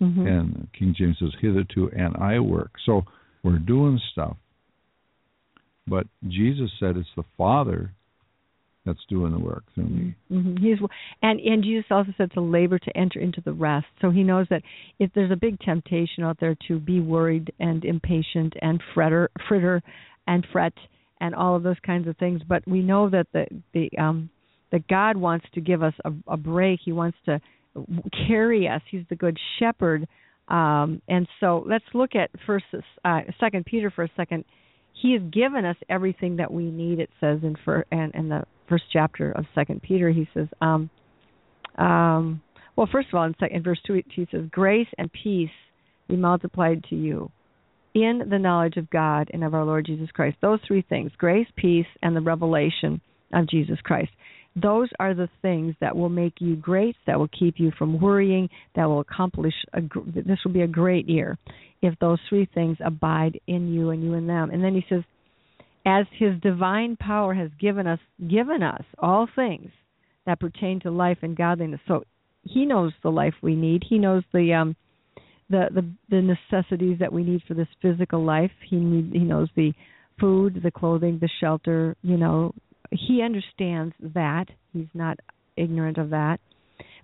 Mhm. 0.00 0.26
and 0.26 0.68
King 0.72 0.94
James 0.94 1.18
says, 1.18 1.34
"Hitherto, 1.40 1.90
and 1.90 2.16
I 2.16 2.38
work." 2.38 2.78
So 2.84 3.04
we're 3.42 3.58
doing 3.58 3.98
stuff, 4.12 4.36
but 5.86 6.06
Jesus 6.28 6.72
said 6.78 6.96
it's 6.96 7.14
the 7.16 7.24
Father 7.36 7.92
that's 8.86 9.04
doing 9.08 9.32
the 9.32 9.38
work 9.38 9.64
through 9.74 9.88
me. 9.88 10.14
hmm 10.28 10.56
He's 10.56 10.78
and 11.22 11.40
and 11.40 11.62
Jesus 11.62 11.86
also 11.90 12.12
said 12.16 12.32
to 12.32 12.40
labor 12.40 12.78
to 12.78 12.96
enter 12.96 13.20
into 13.20 13.42
the 13.44 13.52
rest. 13.52 13.86
So 14.00 14.10
he 14.10 14.22
knows 14.22 14.46
that 14.50 14.62
if 14.98 15.10
there's 15.14 15.32
a 15.32 15.36
big 15.36 15.58
temptation 15.60 16.24
out 16.24 16.38
there 16.40 16.56
to 16.68 16.78
be 16.78 17.00
worried 17.00 17.52
and 17.58 17.84
impatient 17.84 18.54
and 18.62 18.80
fretter, 18.94 19.28
fritter 19.48 19.82
and 20.26 20.46
fret 20.52 20.72
and 21.20 21.34
all 21.34 21.56
of 21.56 21.62
those 21.62 21.76
kinds 21.84 22.06
of 22.08 22.16
things, 22.16 22.40
but 22.48 22.66
we 22.66 22.80
know 22.80 23.10
that 23.10 23.26
the 23.32 23.46
the 23.74 23.90
um 23.98 24.30
that 24.72 24.86
God 24.88 25.16
wants 25.16 25.46
to 25.54 25.60
give 25.60 25.82
us 25.82 25.94
a, 26.04 26.12
a 26.28 26.36
break. 26.36 26.80
He 26.84 26.92
wants 26.92 27.18
to 27.26 27.40
carry 28.26 28.68
us. 28.68 28.82
He's 28.90 29.04
the 29.08 29.16
good 29.16 29.38
shepherd. 29.58 30.06
Um, 30.48 31.02
and 31.08 31.26
so 31.40 31.64
let's 31.66 31.84
look 31.94 32.14
at 32.14 32.30
first 32.46 32.64
uh, 33.04 33.20
Second 33.40 33.66
Peter 33.66 33.90
for 33.90 34.04
a 34.04 34.10
second. 34.16 34.44
He 35.02 35.12
has 35.12 35.22
given 35.30 35.64
us 35.64 35.76
everything 35.88 36.36
that 36.36 36.52
we 36.52 36.64
need. 36.64 37.00
It 37.00 37.10
says 37.20 37.40
in 37.42 37.56
for 37.64 37.84
and 37.90 38.14
in 38.14 38.28
the 38.28 38.44
first 38.68 38.84
chapter 38.92 39.32
of 39.32 39.44
Second 39.54 39.82
Peter, 39.82 40.10
he 40.10 40.28
says, 40.34 40.48
um, 40.60 40.90
um, 41.78 42.40
well, 42.76 42.88
first 42.90 43.08
of 43.08 43.14
all, 43.14 43.24
in, 43.24 43.34
second, 43.40 43.56
in 43.56 43.62
verse 43.62 43.80
two, 43.86 44.02
he 44.10 44.26
says, 44.30 44.44
"Grace 44.50 44.88
and 44.98 45.10
peace 45.12 45.50
be 46.08 46.16
multiplied 46.16 46.84
to 46.90 46.96
you 46.96 47.30
in 47.94 48.22
the 48.28 48.38
knowledge 48.38 48.76
of 48.76 48.90
God 48.90 49.30
and 49.32 49.42
of 49.42 49.54
our 49.54 49.64
Lord 49.64 49.86
Jesus 49.86 50.10
Christ." 50.10 50.36
Those 50.40 50.60
three 50.66 50.82
things: 50.88 51.10
grace, 51.16 51.48
peace, 51.56 51.86
and 52.02 52.14
the 52.14 52.20
revelation 52.20 53.00
of 53.32 53.48
Jesus 53.48 53.78
Christ. 53.82 54.10
Those 54.62 54.88
are 54.98 55.12
the 55.12 55.28
things 55.42 55.74
that 55.80 55.94
will 55.94 56.08
make 56.08 56.34
you 56.38 56.56
great, 56.56 56.96
that 57.06 57.18
will 57.18 57.28
keep 57.28 57.58
you 57.58 57.72
from 57.78 58.00
worrying, 58.00 58.48
that 58.74 58.86
will 58.86 59.00
accomplish. 59.00 59.54
A, 59.74 59.82
this 60.14 60.38
will 60.44 60.52
be 60.52 60.62
a 60.62 60.66
great 60.66 61.08
year 61.08 61.36
if 61.82 61.98
those 61.98 62.18
three 62.28 62.48
things 62.54 62.78
abide 62.84 63.38
in 63.46 63.72
you 63.72 63.90
and 63.90 64.02
you 64.02 64.14
in 64.14 64.26
them. 64.26 64.50
And 64.50 64.64
then 64.64 64.74
he 64.74 64.84
says, 64.88 65.02
as 65.86 66.04
his 66.18 66.38
divine 66.42 66.96
power 66.96 67.32
has 67.32 67.50
given 67.60 67.86
us 67.86 68.00
given 68.28 68.62
us 68.62 68.82
all 68.98 69.28
things 69.34 69.70
that 70.26 70.40
pertain 70.40 70.80
to 70.80 70.90
life 70.90 71.18
and 71.22 71.36
godliness. 71.36 71.80
So 71.86 72.04
he 72.42 72.66
knows 72.66 72.92
the 73.02 73.10
life 73.10 73.34
we 73.40 73.54
need. 73.54 73.84
He 73.88 73.98
knows 73.98 74.24
the 74.34 74.52
um 74.52 74.76
the 75.48 75.68
the, 75.72 75.88
the 76.10 76.36
necessities 76.50 76.98
that 76.98 77.12
we 77.12 77.22
need 77.22 77.42
for 77.46 77.54
this 77.54 77.68
physical 77.80 78.24
life. 78.24 78.50
He 78.68 78.76
need, 78.76 79.12
he 79.12 79.20
knows 79.20 79.48
the 79.54 79.72
food, 80.20 80.60
the 80.62 80.70
clothing, 80.70 81.18
the 81.20 81.30
shelter, 81.40 81.94
you 82.02 82.16
know, 82.16 82.52
he 82.90 83.22
understands 83.22 83.94
that. 84.00 84.46
He's 84.72 84.86
not 84.94 85.18
ignorant 85.56 85.98
of 85.98 86.10
that. 86.10 86.40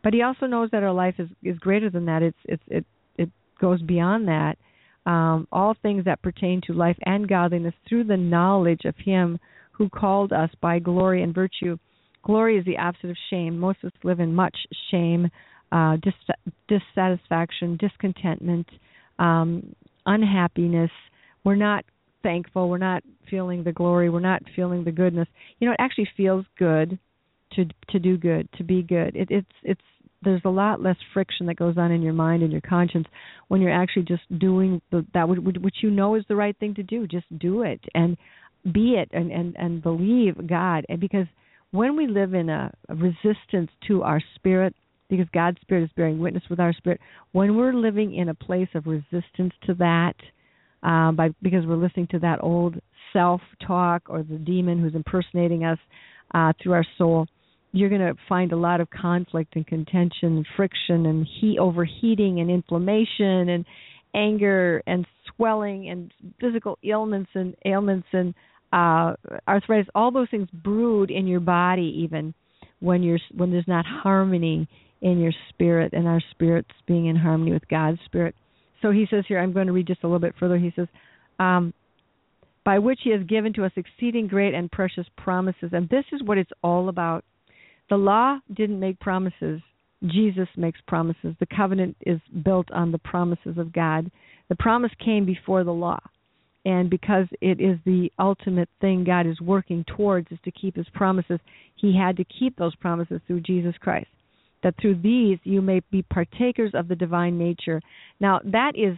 But 0.03 0.15
he 0.15 0.23
also 0.23 0.47
knows 0.47 0.71
that 0.73 0.83
our 0.83 0.93
life 0.93 1.15
is 1.19 1.29
is 1.43 1.59
greater 1.59 1.89
than 1.89 2.07
that. 2.07 2.23
It's 2.23 2.39
it's 2.45 2.63
it 2.67 2.85
it 3.17 3.31
goes 3.61 3.81
beyond 3.81 4.27
that. 4.29 4.59
Um, 5.05 5.49
all 5.51 5.75
things 5.83 6.05
that 6.05 6.23
pertain 6.23 6.61
to 6.67 6.73
life 6.73 6.97
and 7.07 7.29
godliness 7.29 7.75
through 7.89 8.05
the 8.05 8.17
knowledge 8.17 8.85
of 8.85 8.95
him 8.97 9.39
who 9.73 9.89
called 9.89 10.33
us 10.33 10.51
by 10.61 10.79
glory 10.79 11.23
and 11.23 11.35
virtue. 11.35 11.77
Glory 12.23 12.57
is 12.57 12.65
the 12.65 12.79
opposite 12.79 13.11
of 13.11 13.17
shame. 13.31 13.59
Most 13.59 13.79
of 13.83 13.89
us 13.89 13.99
live 14.05 14.21
in 14.21 14.33
much 14.33 14.57
shame, 14.91 15.29
uh, 15.73 15.97
dis- 15.97 16.57
dissatisfaction, 16.69 17.77
discontentment, 17.79 18.69
um, 19.19 19.75
unhappiness. 20.07 20.91
We're 21.43 21.57
not 21.57 21.85
thankful. 22.23 22.69
We're 22.69 22.79
not 22.79 23.03
feeling 23.29 23.65
the 23.65 23.73
glory. 23.73 24.09
We're 24.09 24.21
not 24.21 24.43
feeling 24.55 24.85
the 24.85 24.93
goodness. 24.93 25.29
You 25.59 25.67
know, 25.67 25.73
it 25.73 25.81
actually 25.81 26.09
feels 26.17 26.45
good 26.59 26.99
to 27.55 27.67
to 27.91 27.99
do 27.99 28.17
good, 28.17 28.49
to 28.57 28.65
be 28.65 28.83
good. 28.83 29.17
It, 29.17 29.29
it's 29.31 29.47
it's 29.63 29.81
there's 30.23 30.43
a 30.45 30.51
lot 30.51 30.83
less 30.83 30.97
friction 31.13 31.47
that 31.47 31.57
goes 31.57 31.77
on 31.77 31.91
in 31.91 32.03
your 32.03 32.13
mind 32.13 32.43
and 32.43 32.53
your 32.53 32.61
conscience 32.61 33.07
when 33.49 33.61
you're 33.61 33.73
actually 33.73 34.05
just 34.05 34.23
doing 34.39 34.81
the, 34.91 35.05
that 35.15 35.29
which 35.29 35.77
you 35.83 35.91
know 35.91 36.15
is 36.15 36.25
the 36.29 36.37
right 36.37 36.57
thing 36.59 36.75
to 36.75 36.83
do. 36.83 37.07
Just 37.07 37.27
do 37.39 37.63
it 37.63 37.81
and 37.95 38.17
be 38.73 38.95
it 38.95 39.09
and 39.13 39.33
and 39.33 39.57
and 39.57 39.83
believe 39.83 40.47
God. 40.47 40.85
And 40.89 41.01
because 41.01 41.27
when 41.73 41.97
we 41.97 42.07
live 42.07 42.35
in 42.35 42.49
a, 42.49 42.73
a 42.89 42.95
resistance 42.95 43.71
to 43.89 44.03
our 44.03 44.23
spirit, 44.37 44.75
because 45.09 45.27
God's 45.35 45.61
spirit 45.61 45.85
is 45.85 45.91
bearing 45.97 46.19
witness 46.19 46.45
with 46.49 46.61
our 46.61 46.73
spirit, 46.73 47.01
when 47.33 47.57
we're 47.57 47.75
living 47.75 48.15
in 48.15 48.29
a 48.29 48.35
place 48.35 48.69
of 48.75 48.87
resistance 48.87 49.53
to 49.67 49.75
that, 49.75 50.15
uh, 50.83 51.13
by 51.13 51.31
because 51.43 51.67
we're 51.67 51.77
listening 51.77 52.09
to 52.09 52.19
that 52.21 52.39
old 52.43 52.77
self 53.13 53.41
talk 53.67 54.03
or 54.09 54.23
the 54.23 54.39
demon 54.39 54.81
who's 54.81 54.95
impersonating 54.95 55.65
us 55.65 55.79
uh, 56.35 56.53
through 56.63 56.73
our 56.73 56.87
soul, 56.99 57.27
you're 57.73 57.89
going 57.89 58.01
to 58.03 58.15
find 58.29 58.53
a 58.53 58.57
lot 58.57 58.81
of 58.81 58.89
conflict 58.91 59.57
and 59.57 59.67
contention 59.67 60.37
and 60.37 60.47
friction 60.57 61.07
and 61.07 61.27
heat 61.41 61.59
overheating 61.59 62.41
and 62.41 62.51
inflammation 62.51 63.49
and 63.49 63.65
anger 64.15 64.83
and 64.87 65.07
swelling 65.35 65.89
and 65.89 66.13
physical 66.39 66.79
ailments 66.85 67.31
and 67.35 67.57
ailments 67.65 68.07
and 68.13 68.35
uh 68.73 69.15
arthritis. 69.49 69.89
All 69.95 70.11
those 70.11 70.29
things 70.31 70.49
brood 70.53 71.11
in 71.11 71.27
your 71.27 71.41
body 71.41 72.05
even 72.05 72.35
when 72.81 73.03
you're 73.03 73.19
when 73.35 73.51
there's 73.51 73.69
not 73.69 73.87
harmony 73.87 74.69
in 75.01 75.19
your 75.19 75.33
spirit 75.49 75.93
and 75.95 76.07
our 76.07 76.21
spirits 76.31 76.71
being 76.87 77.07
in 77.07 77.17
harmony 77.17 77.53
with 77.53 77.67
God's 77.69 77.99
spirit. 78.05 78.35
So 78.83 78.91
he 78.91 79.07
says 79.11 79.25
here 79.27 79.39
I'm 79.39 79.55
going 79.55 79.67
to 79.67 79.73
read 79.73 79.87
just 79.87 80.03
a 80.03 80.07
little 80.07 80.19
bit 80.19 80.35
further. 80.39 80.59
He 80.59 80.73
says 80.77 80.89
um 81.39 81.73
by 82.65 82.79
which 82.79 83.01
he 83.03 83.11
has 83.11 83.23
given 83.27 83.55
to 83.55 83.65
us 83.65 83.73
exceeding 83.77 84.29
great 84.29 84.55
and 84.55 84.71
precious 84.71 85.07
promises. 85.17 85.71
And 85.73 85.89
this 85.89 86.05
is 86.13 86.23
what 86.23 86.39
it's 86.39 86.53
all 86.63 86.89
about 86.89 87.25
the 87.93 87.99
law 87.99 88.39
didn't 88.55 88.81
make 88.81 88.99
promises. 89.01 89.61
Jesus 90.07 90.49
makes 90.57 90.81
promises. 90.89 91.35
The 91.41 91.47
covenant 91.55 91.95
is 92.07 92.19
built 92.43 92.71
on 92.71 92.91
the 92.91 92.97
promises 92.97 93.59
of 93.59 93.71
God. 93.71 94.11
The 94.49 94.57
promise 94.57 94.93
came 95.05 95.27
before 95.27 95.63
the 95.63 95.75
law. 95.75 96.01
and 96.65 96.89
because 96.89 97.27
it 97.41 97.61
is 97.61 97.79
the 97.85 98.11
ultimate 98.19 98.69
thing 98.81 99.05
God 99.05 99.27
is 99.27 99.41
working 99.41 99.85
towards 99.97 100.29
is 100.31 100.39
to 100.45 100.51
keep 100.53 100.77
his 100.77 100.87
promises, 100.95 101.41
he 101.77 101.97
had 101.97 102.17
to 102.17 102.25
keep 102.25 102.57
those 102.57 102.75
promises 102.77 103.21
through 103.27 103.41
Jesus 103.41 103.75
Christ. 103.81 104.09
That 104.63 104.75
through 104.81 105.01
these 105.03 105.39
you 105.45 105.61
may 105.61 105.81
be 105.91 106.03
partakers 106.03 106.71
of 106.75 106.89
the 106.89 106.95
divine 106.95 107.37
nature. 107.37 107.83
Now, 108.21 108.41
that 108.45 108.73
is 108.77 108.97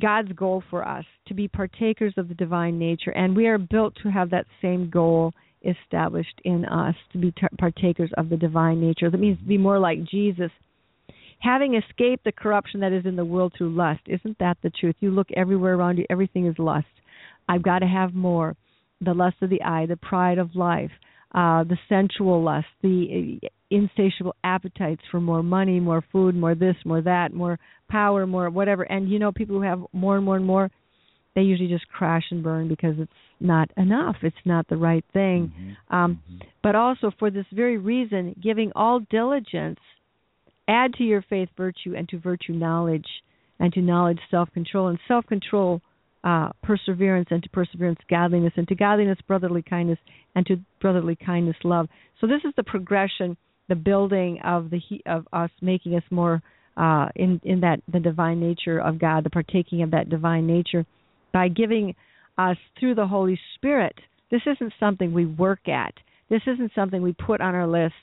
God's 0.00 0.32
goal 0.32 0.62
for 0.70 0.86
us 0.86 1.04
to 1.28 1.34
be 1.34 1.46
partakers 1.46 2.14
of 2.16 2.28
the 2.28 2.34
divine 2.34 2.78
nature, 2.78 3.10
and 3.10 3.36
we 3.36 3.46
are 3.46 3.58
built 3.58 3.94
to 4.02 4.10
have 4.10 4.30
that 4.30 4.46
same 4.62 4.90
goal 4.90 5.32
established 5.64 6.40
in 6.44 6.64
us 6.64 6.94
to 7.12 7.18
be 7.18 7.30
t- 7.32 7.46
partakers 7.58 8.10
of 8.16 8.28
the 8.28 8.36
divine 8.36 8.80
nature. 8.80 9.10
That 9.10 9.18
means 9.18 9.38
be 9.38 9.58
more 9.58 9.78
like 9.78 10.04
Jesus. 10.04 10.50
Having 11.40 11.74
escaped 11.74 12.24
the 12.24 12.32
corruption 12.32 12.80
that 12.80 12.92
is 12.92 13.04
in 13.04 13.16
the 13.16 13.24
world 13.24 13.52
through 13.56 13.74
lust, 13.74 14.00
isn't 14.06 14.38
that 14.38 14.56
the 14.62 14.70
truth? 14.70 14.96
You 15.00 15.10
look 15.10 15.28
everywhere 15.36 15.74
around 15.74 15.98
you, 15.98 16.06
everything 16.08 16.46
is 16.46 16.58
lust. 16.58 16.86
I've 17.48 17.62
got 17.62 17.80
to 17.80 17.86
have 17.86 18.14
more. 18.14 18.56
The 19.00 19.12
lust 19.12 19.36
of 19.42 19.50
the 19.50 19.62
eye, 19.62 19.86
the 19.86 19.96
pride 19.96 20.38
of 20.38 20.54
life, 20.54 20.90
uh, 21.34 21.64
the 21.64 21.76
sensual 21.88 22.42
lust, 22.42 22.66
the 22.82 23.40
uh, 23.42 23.48
insatiable 23.70 24.36
appetites 24.44 25.02
for 25.10 25.20
more 25.20 25.42
money, 25.42 25.80
more 25.80 26.02
food, 26.12 26.34
more 26.34 26.54
this, 26.54 26.76
more 26.84 27.02
that, 27.02 27.34
more 27.34 27.58
power, 27.90 28.26
more 28.26 28.48
whatever. 28.48 28.84
And 28.84 29.10
you 29.10 29.18
know, 29.18 29.32
people 29.32 29.56
who 29.56 29.62
have 29.62 29.82
more 29.92 30.16
and 30.16 30.24
more 30.24 30.36
and 30.36 30.46
more, 30.46 30.70
they 31.34 31.42
usually 31.42 31.68
just 31.68 31.88
crash 31.88 32.22
and 32.30 32.42
burn 32.42 32.68
because 32.68 32.94
it's 32.98 33.12
not 33.40 33.70
enough. 33.76 34.16
It's 34.22 34.36
not 34.44 34.68
the 34.68 34.76
right 34.76 35.04
thing. 35.12 35.52
Mm-hmm. 35.54 35.94
Um, 35.94 36.22
mm-hmm. 36.30 36.48
But 36.62 36.74
also 36.74 37.10
for 37.18 37.30
this 37.30 37.46
very 37.52 37.78
reason, 37.78 38.34
giving 38.42 38.72
all 38.74 39.00
diligence, 39.10 39.78
add 40.68 40.94
to 40.94 41.04
your 41.04 41.22
faith 41.28 41.48
virtue, 41.56 41.94
and 41.96 42.08
to 42.08 42.18
virtue 42.18 42.52
knowledge, 42.52 43.06
and 43.58 43.72
to 43.72 43.80
knowledge 43.80 44.20
self 44.30 44.50
control, 44.52 44.88
and 44.88 44.98
self 45.06 45.26
control 45.26 45.80
uh, 46.22 46.50
perseverance, 46.62 47.28
and 47.30 47.42
to 47.42 47.48
perseverance 47.50 47.98
godliness, 48.08 48.52
and 48.56 48.66
to 48.68 48.74
godliness 48.74 49.18
brotherly 49.26 49.62
kindness, 49.62 49.98
and 50.34 50.46
to 50.46 50.56
brotherly 50.80 51.16
kindness 51.16 51.56
love. 51.64 51.88
So 52.20 52.26
this 52.26 52.40
is 52.44 52.52
the 52.56 52.64
progression, 52.64 53.36
the 53.68 53.74
building 53.74 54.40
of 54.44 54.70
the 54.70 54.80
of 55.06 55.26
us 55.32 55.50
making 55.60 55.94
us 55.96 56.04
more 56.10 56.42
uh, 56.76 57.08
in 57.14 57.40
in 57.44 57.60
that 57.60 57.80
the 57.92 58.00
divine 58.00 58.40
nature 58.40 58.78
of 58.78 58.98
God, 58.98 59.24
the 59.24 59.30
partaking 59.30 59.82
of 59.82 59.90
that 59.90 60.08
divine 60.08 60.46
nature 60.46 60.86
by 61.32 61.48
giving 61.48 61.94
us 62.38 62.56
through 62.78 62.94
the 62.94 63.06
Holy 63.06 63.38
Spirit. 63.54 63.94
This 64.30 64.42
isn't 64.46 64.72
something 64.80 65.12
we 65.12 65.26
work 65.26 65.68
at. 65.68 65.94
This 66.30 66.42
isn't 66.46 66.72
something 66.74 67.02
we 67.02 67.12
put 67.12 67.40
on 67.40 67.54
our 67.54 67.66
list. 67.66 67.94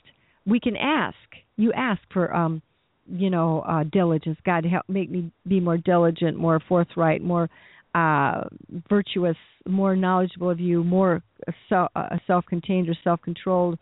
We 0.46 0.60
can 0.60 0.76
ask. 0.76 1.16
You 1.56 1.72
ask 1.72 2.00
for 2.12 2.34
um 2.34 2.62
you 3.06 3.30
know, 3.30 3.60
uh 3.68 3.84
diligence. 3.84 4.38
God 4.46 4.64
help 4.64 4.88
make 4.88 5.10
me 5.10 5.32
be 5.46 5.60
more 5.60 5.76
diligent, 5.76 6.38
more 6.38 6.60
forthright, 6.68 7.22
more 7.22 7.50
uh 7.94 8.44
virtuous, 8.88 9.36
more 9.68 9.96
knowledgeable 9.96 10.50
of 10.50 10.60
you, 10.60 10.82
more 10.84 11.22
self 11.68 11.90
uh, 11.94 12.16
self-contained 12.26 12.88
or 12.88 12.96
self-controlled, 13.04 13.78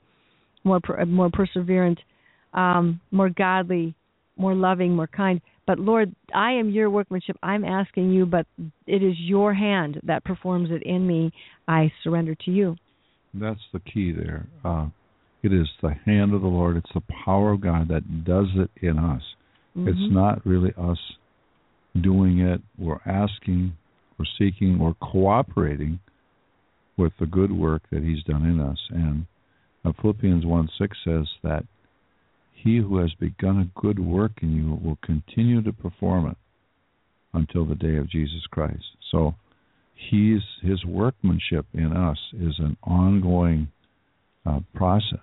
more 0.64 0.80
per, 0.80 1.05
more 1.05 1.30
perseverant, 1.30 1.98
um 2.55 3.01
more 3.11 3.30
godly, 3.30 3.94
more 4.36 4.55
loving, 4.55 4.96
more 4.96 5.07
kind. 5.07 5.40
But 5.70 5.78
Lord, 5.78 6.12
I 6.34 6.54
am 6.54 6.68
your 6.68 6.90
workmanship. 6.90 7.36
I'm 7.44 7.64
asking 7.64 8.10
you, 8.10 8.26
but 8.26 8.44
it 8.88 9.04
is 9.04 9.14
your 9.20 9.54
hand 9.54 10.00
that 10.02 10.24
performs 10.24 10.68
it 10.72 10.82
in 10.82 11.06
me. 11.06 11.30
I 11.68 11.92
surrender 12.02 12.34
to 12.44 12.50
you. 12.50 12.74
That's 13.34 13.60
the 13.72 13.78
key 13.78 14.10
there. 14.10 14.48
Uh, 14.64 14.88
it 15.44 15.52
is 15.52 15.68
the 15.80 15.94
hand 16.06 16.34
of 16.34 16.40
the 16.40 16.48
Lord. 16.48 16.76
It's 16.76 16.90
the 16.92 17.04
power 17.24 17.52
of 17.52 17.60
God 17.60 17.86
that 17.86 18.24
does 18.24 18.48
it 18.56 18.68
in 18.84 18.98
us. 18.98 19.22
Mm-hmm. 19.76 19.86
It's 19.90 20.12
not 20.12 20.44
really 20.44 20.72
us 20.76 20.98
doing 22.02 22.40
it. 22.40 22.60
We're 22.76 22.98
asking, 23.06 23.76
we're 24.18 24.24
seeking, 24.40 24.76
we're 24.76 24.94
cooperating 24.94 26.00
with 26.96 27.12
the 27.20 27.26
good 27.26 27.52
work 27.52 27.82
that 27.92 28.02
He's 28.02 28.24
done 28.24 28.44
in 28.44 28.58
us. 28.58 28.78
And 28.90 29.24
Philippians 30.02 30.44
1 30.44 30.68
6 30.80 30.96
says 31.04 31.28
that 31.44 31.62
he 32.62 32.78
who 32.78 32.98
has 32.98 33.12
begun 33.14 33.58
a 33.61 33.80
good 33.80 33.98
work 33.98 34.32
in 34.42 34.54
you 34.54 34.78
will 34.82 34.98
continue 35.02 35.62
to 35.62 35.72
perform 35.72 36.30
it 36.30 36.36
until 37.32 37.64
the 37.64 37.74
day 37.74 37.96
of 37.96 38.11
Jesus 38.11 38.42
Christ. 38.50 38.84
So 39.11 39.34
he's 39.94 40.40
his 40.62 40.84
workmanship 40.84 41.66
in 41.72 41.92
us 41.92 42.18
is 42.32 42.54
an 42.58 42.76
ongoing 42.82 43.68
uh, 44.46 44.61
process. 44.74 45.18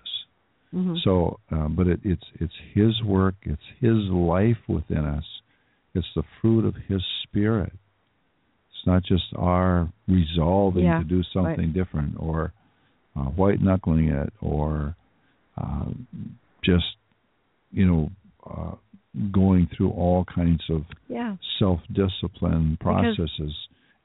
Mm-hmm. 0.74 0.96
So, 1.02 1.40
uh, 1.50 1.68
but 1.68 1.86
it, 1.86 2.00
it's 2.04 2.24
it's 2.40 2.52
his 2.74 3.02
work, 3.02 3.34
it's 3.42 3.62
his 3.80 3.96
life 4.10 4.58
within 4.68 5.04
us, 5.04 5.24
it's 5.94 6.06
the 6.14 6.22
fruit 6.40 6.64
of 6.64 6.74
his 6.88 7.02
spirit. 7.22 7.72
It's 7.72 8.86
not 8.86 9.02
just 9.02 9.24
our 9.36 9.90
resolving 10.06 10.84
yeah, 10.84 10.98
to 10.98 11.04
do 11.04 11.22
something 11.32 11.56
right. 11.56 11.74
different 11.74 12.16
or 12.18 12.52
uh, 13.16 13.24
white 13.24 13.60
knuckling 13.60 14.08
it 14.08 14.32
or 14.40 14.94
uh, 15.56 15.86
just 16.64 16.84
you 17.70 17.86
know, 17.86 18.10
uh, 18.48 18.74
going 19.32 19.68
through 19.76 19.90
all 19.90 20.24
kinds 20.24 20.62
of 20.70 20.82
yeah. 21.08 21.36
self 21.58 21.80
discipline 21.92 22.76
processes. 22.80 23.28
Because, 23.28 23.54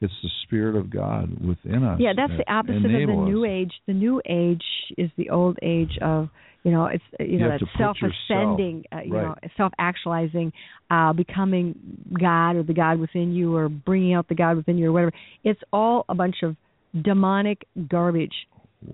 it's 0.03 0.13
the 0.21 0.29
spirit 0.43 0.75
of 0.75 0.89
God 0.89 1.29
within 1.39 1.83
us. 1.83 1.97
Yeah, 1.99 2.11
that's 2.15 2.31
that 2.31 2.43
the 2.45 2.53
opposite 2.53 2.75
of 2.75 3.07
the 3.07 3.25
new 3.25 3.45
us. 3.45 3.49
age. 3.49 3.71
The 3.87 3.93
new 3.93 4.21
age 4.27 4.63
is 4.97 5.09
the 5.17 5.29
old 5.29 5.57
age 5.61 5.97
of 6.01 6.27
you 6.63 6.71
know 6.71 6.87
it's 6.87 7.03
you 7.19 7.39
know 7.39 7.53
you 7.53 7.59
that 7.59 7.67
self 7.77 7.97
ascending, 7.97 8.83
uh, 8.91 8.99
you 9.05 9.13
right. 9.13 9.27
know 9.27 9.35
self 9.55 9.71
actualizing, 9.79 10.51
uh, 10.91 11.13
becoming 11.13 11.75
God 12.19 12.57
or 12.57 12.63
the 12.63 12.73
God 12.73 12.99
within 12.99 13.31
you 13.31 13.55
or 13.55 13.69
bringing 13.69 14.13
out 14.13 14.27
the 14.27 14.35
God 14.35 14.57
within 14.57 14.77
you 14.77 14.89
or 14.89 14.91
whatever. 14.91 15.13
It's 15.45 15.61
all 15.71 16.03
a 16.09 16.15
bunch 16.15 16.35
of 16.43 16.57
demonic 17.01 17.65
garbage 17.87 18.35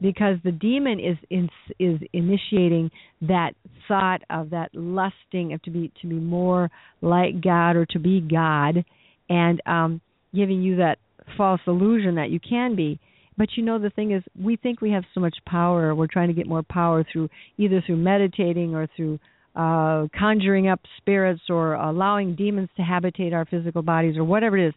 because 0.01 0.37
the 0.43 0.51
demon 0.51 0.99
is 0.99 1.17
in, 1.29 1.49
is 1.79 1.99
initiating 2.13 2.91
that 3.21 3.51
thought 3.87 4.21
of 4.29 4.49
that 4.51 4.69
lusting 4.73 5.53
of 5.53 5.61
to 5.63 5.71
be 5.71 5.91
to 6.01 6.07
be 6.07 6.15
more 6.15 6.69
like 7.01 7.41
God 7.41 7.75
or 7.75 7.85
to 7.87 7.99
be 7.99 8.21
God, 8.21 8.83
and 9.29 9.61
um, 9.65 10.01
giving 10.33 10.61
you 10.61 10.77
that 10.77 10.97
false 11.37 11.61
illusion 11.67 12.15
that 12.15 12.29
you 12.29 12.39
can 12.39 12.75
be. 12.75 12.99
But 13.37 13.49
you 13.55 13.63
know 13.63 13.79
the 13.79 13.89
thing 13.89 14.11
is, 14.11 14.23
we 14.39 14.57
think 14.57 14.81
we 14.81 14.91
have 14.91 15.03
so 15.13 15.21
much 15.21 15.37
power. 15.45 15.95
We're 15.95 16.07
trying 16.07 16.27
to 16.27 16.33
get 16.33 16.47
more 16.47 16.63
power 16.63 17.05
through 17.09 17.29
either 17.57 17.81
through 17.85 17.97
meditating 17.97 18.75
or 18.75 18.87
through 18.95 19.19
uh, 19.55 20.07
conjuring 20.17 20.67
up 20.67 20.81
spirits 20.97 21.41
or 21.49 21.73
allowing 21.73 22.35
demons 22.35 22.69
to 22.77 22.83
habitate 22.83 23.33
our 23.33 23.45
physical 23.45 23.81
bodies 23.81 24.17
or 24.17 24.23
whatever 24.23 24.57
it 24.57 24.67
is. 24.67 24.73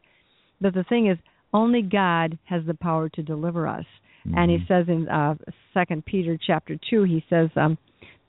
But 0.60 0.74
the 0.74 0.84
thing 0.84 1.08
is, 1.08 1.18
only 1.52 1.82
God 1.82 2.38
has 2.44 2.62
the 2.66 2.74
power 2.74 3.08
to 3.10 3.22
deliver 3.22 3.66
us. 3.66 3.84
Mm-hmm. 4.26 4.38
And 4.38 4.50
he 4.50 4.58
says 4.68 4.86
in 4.88 5.08
uh, 5.08 5.34
Second 5.74 6.04
Peter 6.04 6.38
chapter 6.44 6.76
two, 6.88 7.04
he 7.04 7.24
says, 7.28 7.48
um, 7.56 7.78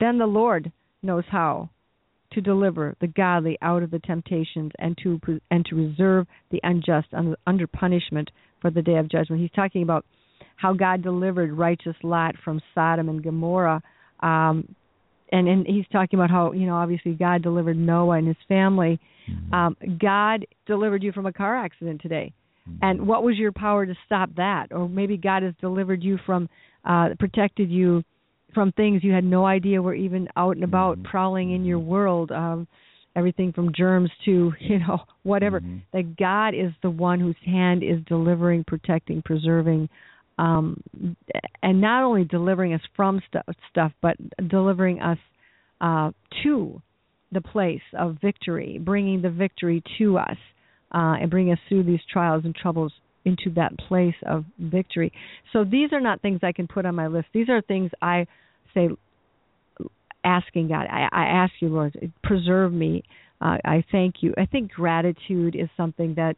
"Then 0.00 0.18
the 0.18 0.26
Lord 0.26 0.72
knows 1.02 1.24
how 1.30 1.70
to 2.32 2.40
deliver 2.40 2.96
the 3.00 3.06
godly 3.06 3.56
out 3.62 3.82
of 3.82 3.90
the 3.90 4.00
temptations 4.00 4.72
and 4.78 4.98
to 5.02 5.20
and 5.50 5.64
to 5.66 5.76
reserve 5.76 6.26
the 6.50 6.60
unjust 6.62 7.08
under, 7.12 7.36
under 7.46 7.66
punishment 7.66 8.30
for 8.60 8.70
the 8.70 8.82
day 8.82 8.96
of 8.96 9.10
judgment." 9.10 9.40
He's 9.40 9.50
talking 9.52 9.82
about 9.82 10.04
how 10.56 10.72
God 10.72 11.02
delivered 11.02 11.52
righteous 11.52 11.96
Lot 12.02 12.34
from 12.44 12.60
Sodom 12.74 13.08
and 13.08 13.22
Gomorrah. 13.22 13.82
Um, 14.20 14.74
and, 15.32 15.48
and 15.48 15.66
he's 15.66 15.86
talking 15.90 16.18
about 16.18 16.30
how 16.30 16.52
you 16.52 16.66
know 16.66 16.76
obviously 16.76 17.12
God 17.12 17.42
delivered 17.42 17.76
Noah 17.76 18.18
and 18.18 18.28
his 18.28 18.36
family. 18.48 19.00
Mm-hmm. 19.30 19.54
Um, 19.54 19.76
God 20.00 20.46
delivered 20.66 21.02
you 21.02 21.12
from 21.12 21.26
a 21.26 21.32
car 21.32 21.56
accident 21.56 22.00
today. 22.02 22.32
And 22.82 23.06
what 23.06 23.22
was 23.22 23.36
your 23.36 23.52
power 23.52 23.84
to 23.84 23.94
stop 24.06 24.30
that? 24.36 24.68
Or 24.70 24.88
maybe 24.88 25.16
God 25.16 25.42
has 25.42 25.54
delivered 25.60 26.02
you 26.02 26.18
from, 26.24 26.48
uh, 26.84 27.10
protected 27.18 27.70
you 27.70 28.02
from 28.54 28.72
things 28.72 29.02
you 29.02 29.12
had 29.12 29.24
no 29.24 29.44
idea 29.44 29.82
were 29.82 29.94
even 29.94 30.28
out 30.36 30.56
and 30.56 30.64
about 30.64 30.96
mm-hmm. 30.96 31.10
prowling 31.10 31.52
in 31.52 31.64
your 31.64 31.78
world. 31.78 32.30
Um, 32.30 32.66
everything 33.16 33.52
from 33.52 33.72
germs 33.72 34.10
to 34.24 34.52
you 34.60 34.78
know 34.78 35.00
whatever. 35.22 35.60
Mm-hmm. 35.60 35.78
That 35.92 36.16
God 36.16 36.54
is 36.54 36.72
the 36.82 36.90
one 36.90 37.20
whose 37.20 37.36
hand 37.44 37.82
is 37.82 37.98
delivering, 38.06 38.64
protecting, 38.64 39.22
preserving, 39.22 39.88
um, 40.38 40.82
and 41.62 41.80
not 41.80 42.04
only 42.04 42.24
delivering 42.24 42.74
us 42.74 42.80
from 42.96 43.20
stuff, 43.28 43.46
stuff 43.70 43.92
but 44.00 44.16
delivering 44.48 45.00
us 45.00 45.18
uh, 45.80 46.12
to 46.42 46.80
the 47.32 47.40
place 47.40 47.82
of 47.98 48.16
victory, 48.22 48.78
bringing 48.78 49.20
the 49.20 49.30
victory 49.30 49.82
to 49.98 50.18
us 50.18 50.36
uh, 50.94 51.16
and 51.20 51.30
bring 51.30 51.50
us 51.50 51.58
through 51.68 51.82
these 51.82 52.00
trials 52.10 52.44
and 52.44 52.54
troubles 52.54 52.92
into 53.24 53.50
that 53.56 53.76
place 53.88 54.14
of 54.26 54.44
victory. 54.58 55.12
So 55.52 55.64
these 55.64 55.92
are 55.92 56.00
not 56.00 56.20
things 56.22 56.40
I 56.42 56.52
can 56.52 56.68
put 56.68 56.86
on 56.86 56.94
my 56.94 57.08
list. 57.08 57.26
These 57.32 57.48
are 57.48 57.60
things 57.62 57.90
I 58.00 58.26
say, 58.74 58.88
asking 60.24 60.68
God. 60.68 60.86
I, 60.90 61.08
I 61.10 61.24
ask 61.24 61.52
you, 61.60 61.68
Lord, 61.68 62.12
preserve 62.22 62.72
me. 62.72 63.02
Uh, 63.40 63.56
I 63.64 63.84
thank 63.90 64.16
you. 64.20 64.34
I 64.38 64.46
think 64.46 64.70
gratitude 64.72 65.56
is 65.56 65.68
something 65.76 66.14
that, 66.14 66.36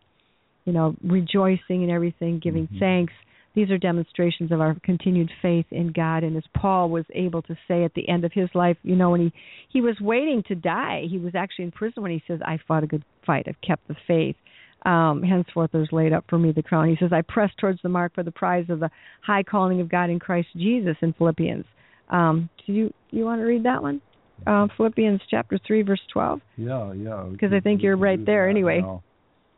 you 0.65 0.73
know, 0.73 0.97
rejoicing 1.05 1.83
and 1.83 1.91
everything, 1.91 2.41
giving 2.43 2.67
mm-hmm. 2.67 2.79
thanks. 2.79 3.13
These 3.57 3.71
are 3.71 3.79
demonstrations 3.79 4.53
of 4.53 4.61
our 4.61 4.77
continued 4.85 5.31
faith 5.41 5.65
in 5.71 5.91
God. 5.91 6.23
And 6.23 6.37
as 6.37 6.45
Paul 6.55 6.91
was 6.91 7.07
able 7.15 7.41
to 7.43 7.57
say 7.67 7.85
at 7.85 7.95
the 7.95 8.07
end 8.07 8.25
of 8.27 8.33
his 8.33 8.51
life, 8.55 8.77
you 8.83 8.95
know, 8.95 9.11
when 9.11 9.23
he 9.23 9.33
he 9.71 9.81
was 9.81 9.97
waiting 9.99 10.45
to 10.49 10.55
die, 10.55 11.07
he 11.11 11.19
was 11.19 11.35
actually 11.35 11.65
in 11.65 11.73
prison 11.73 12.03
when 12.03 12.13
he 12.13 12.23
says, 12.29 12.39
"I 12.45 12.59
fought 12.69 12.85
a 12.85 12.87
good 12.87 13.03
fight. 13.25 13.47
I've 13.49 13.61
kept 13.67 13.89
the 13.89 13.97
faith." 14.07 14.37
Um, 14.85 15.23
henceforth 15.23 15.71
there's 15.73 15.89
laid 15.91 16.13
up 16.13 16.25
for 16.29 16.39
me 16.39 16.53
the 16.53 16.63
crown. 16.63 16.89
He 16.89 16.97
says, 17.01 17.13
I 17.13 17.23
press 17.23 17.51
towards 17.59 17.81
the 17.83 17.89
mark 17.89 18.15
for 18.15 18.23
the 18.23 18.31
prize 18.31 18.67
of 18.69 18.79
the 18.79 18.91
high 19.21 19.43
calling 19.43 19.81
of 19.81 19.89
God 19.89 20.11
in 20.11 20.21
Christ 20.21 20.47
Jesus 20.55 20.97
in 21.01 21.13
Philippians. 21.15 21.65
Um, 22.11 22.49
do 22.65 22.73
you 22.73 22.95
you 23.11 23.25
want 23.25 23.41
to 23.41 23.47
read 23.47 23.65
that 23.65 23.83
one? 23.83 24.01
Uh, 24.47 24.69
Philippians 24.77 25.23
chapter 25.29 25.59
three 25.67 25.83
verse 25.83 26.03
twelve. 26.13 26.41
Yeah, 26.57 26.93
yeah. 26.93 27.27
Because 27.33 27.53
I 27.53 27.61
think 27.61 27.83
you're 27.83 27.97
right 27.97 28.25
there 28.25 28.49
anyway. 28.49 28.85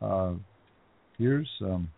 Uh, 0.01 0.33
here's 1.17 1.49
um, 1.61 1.89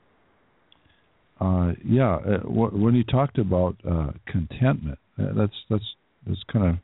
uh, 1.42 1.74
yeah. 1.84 2.16
Uh, 2.16 2.40
when 2.48 2.94
he 2.94 3.04
talked 3.04 3.38
about 3.38 3.76
uh, 3.90 4.12
contentment, 4.28 5.00
uh, 5.20 5.34
that's 5.36 5.54
that's 5.70 5.96
that's 6.28 6.44
kind 6.52 6.66
of. 6.66 6.76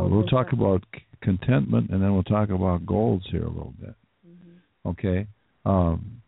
Uh, 0.00 0.08
we'll 0.08 0.26
talk 0.26 0.52
about 0.52 0.82
c- 0.94 1.02
contentment, 1.22 1.90
and 1.90 2.02
then 2.02 2.12
we'll 2.12 2.24
talk 2.24 2.50
about 2.50 2.84
goals 2.84 3.22
here 3.30 3.44
a 3.44 3.48
little 3.48 3.74
bit. 3.80 3.94
Mm-hmm. 4.26 4.88
Okay. 4.88 5.26
Um, 5.64 6.20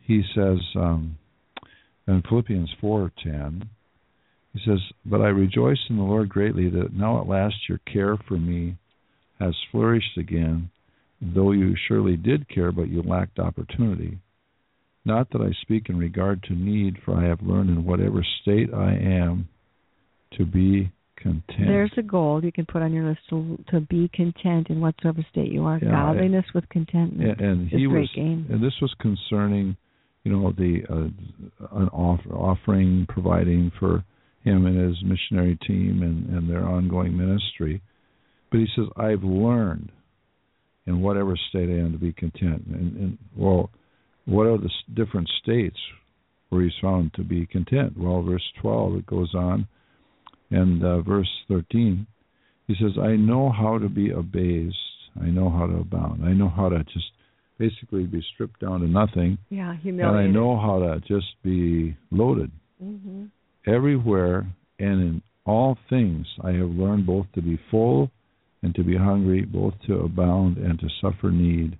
he 0.00 0.22
says 0.34 0.58
um, 0.76 1.18
in 2.06 2.22
Philippians 2.28 2.70
four 2.80 3.10
ten. 3.22 3.68
He 4.54 4.60
says, 4.64 4.78
But 5.04 5.20
I 5.20 5.28
rejoice 5.28 5.80
in 5.90 5.96
the 5.96 6.02
Lord 6.04 6.28
greatly 6.28 6.70
that 6.70 6.94
now 6.94 7.20
at 7.20 7.28
last 7.28 7.56
your 7.68 7.80
care 7.92 8.16
for 8.28 8.38
me 8.38 8.76
has 9.40 9.54
flourished 9.72 10.16
again, 10.16 10.70
though 11.20 11.50
you 11.50 11.74
surely 11.88 12.16
did 12.16 12.48
care, 12.48 12.70
but 12.70 12.88
you 12.88 13.02
lacked 13.02 13.40
opportunity. 13.40 14.18
Not 15.04 15.30
that 15.30 15.42
I 15.42 15.52
speak 15.62 15.88
in 15.88 15.98
regard 15.98 16.42
to 16.44 16.54
need, 16.54 16.96
for 17.04 17.14
I 17.14 17.24
have 17.24 17.42
learned 17.42 17.70
in 17.70 17.84
whatever 17.84 18.24
state 18.42 18.72
I 18.72 18.92
am 18.94 19.48
to 20.38 20.46
be 20.46 20.90
content. 21.16 21.44
There's 21.58 21.92
a 21.96 22.02
goal 22.02 22.42
you 22.42 22.52
can 22.52 22.66
put 22.66 22.82
on 22.82 22.92
your 22.92 23.08
list 23.08 23.20
to 23.30 23.58
to 23.70 23.80
be 23.80 24.08
content 24.14 24.68
in 24.70 24.80
whatsoever 24.80 25.24
state 25.30 25.52
you 25.52 25.64
are. 25.64 25.78
Yeah, 25.82 25.90
Godliness 25.90 26.46
with 26.54 26.68
contentment. 26.68 27.40
and, 27.40 27.40
and 27.40 27.72
is 27.72 27.78
he 27.78 27.86
great 27.86 28.00
was, 28.00 28.10
gain. 28.14 28.46
and 28.50 28.62
this 28.62 28.74
was 28.80 28.94
concerning, 29.00 29.76
you 30.24 30.32
know, 30.32 30.52
the 30.52 30.82
uh, 30.88 31.78
an 31.78 31.88
offer, 31.88 32.32
offering, 32.34 33.06
providing 33.08 33.72
for 33.78 34.04
him 34.42 34.66
and 34.66 34.76
his 34.78 35.02
missionary 35.02 35.58
team 35.66 36.02
and, 36.02 36.28
and 36.36 36.48
their 36.48 36.66
ongoing 36.66 37.16
ministry. 37.16 37.80
But 38.50 38.60
he 38.60 38.66
says, 38.76 38.86
I've 38.96 39.24
learned 39.24 39.90
in 40.86 41.00
whatever 41.00 41.34
state 41.48 41.70
I 41.70 41.78
am 41.78 41.92
to 41.92 41.98
be 41.98 42.12
content. 42.12 42.66
And, 42.66 42.96
and 42.96 43.18
well, 43.34 43.70
what 44.26 44.46
are 44.46 44.58
the 44.58 44.70
different 44.94 45.28
states 45.42 45.76
where 46.48 46.62
he's 46.62 46.72
found 46.80 47.12
to 47.14 47.22
be 47.22 47.46
content? 47.46 47.94
Well, 47.98 48.22
verse 48.22 48.44
12, 48.60 48.96
it 48.96 49.06
goes 49.06 49.34
on, 49.34 49.66
and 50.50 50.84
uh, 50.84 51.02
verse 51.02 51.28
13, 51.48 52.06
he 52.66 52.74
says, 52.80 52.92
I 53.00 53.16
know 53.16 53.50
how 53.50 53.78
to 53.78 53.88
be 53.88 54.10
abased. 54.10 54.76
I 55.20 55.26
know 55.26 55.50
how 55.50 55.66
to 55.66 55.76
abound. 55.76 56.24
I 56.24 56.32
know 56.32 56.48
how 56.48 56.68
to 56.68 56.82
just 56.84 57.10
basically 57.58 58.04
be 58.04 58.24
stripped 58.34 58.60
down 58.60 58.80
to 58.80 58.86
nothing. 58.86 59.38
Yeah, 59.50 59.74
And 59.84 60.18
I 60.18 60.26
know 60.26 60.58
how 60.58 60.78
to 60.80 61.00
just 61.06 61.26
be 61.42 61.96
loaded 62.10 62.50
hmm 62.80 63.26
everywhere 63.66 64.46
and 64.78 65.00
in 65.00 65.22
all 65.46 65.78
things 65.88 66.26
I 66.42 66.50
have 66.52 66.68
learned 66.70 67.06
both 67.06 67.26
to 67.34 67.40
be 67.40 67.58
full 67.70 68.10
and 68.62 68.74
to 68.74 68.82
be 68.82 68.96
hungry, 68.96 69.42
both 69.42 69.74
to 69.86 70.00
abound 70.00 70.58
and 70.58 70.78
to 70.80 70.88
suffer 71.00 71.30
need. 71.30 71.78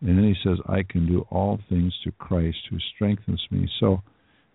And 0.00 0.16
then 0.16 0.24
he 0.24 0.34
says, 0.44 0.58
I 0.66 0.82
can 0.88 1.06
do 1.06 1.26
all 1.30 1.58
things 1.68 1.92
to 2.04 2.12
Christ 2.12 2.58
who 2.70 2.78
strengthens 2.94 3.44
me. 3.50 3.68
So 3.80 4.02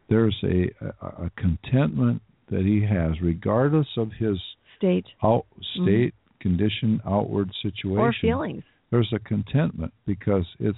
there's 0.09 0.35
a, 0.43 0.69
a, 0.81 1.25
a 1.25 1.31
contentment 1.37 2.21
that 2.49 2.61
he 2.61 2.85
has, 2.85 3.19
regardless 3.21 3.87
of 3.97 4.11
his 4.17 4.37
State 4.77 5.05
out, 5.23 5.45
state, 5.81 6.13
condition, 6.41 7.01
outward 7.05 7.49
situation. 7.61 7.97
or 7.97 8.13
feelings. 8.21 8.63
There's 8.91 9.11
a 9.13 9.19
contentment 9.19 9.93
because 10.05 10.45
it's 10.59 10.77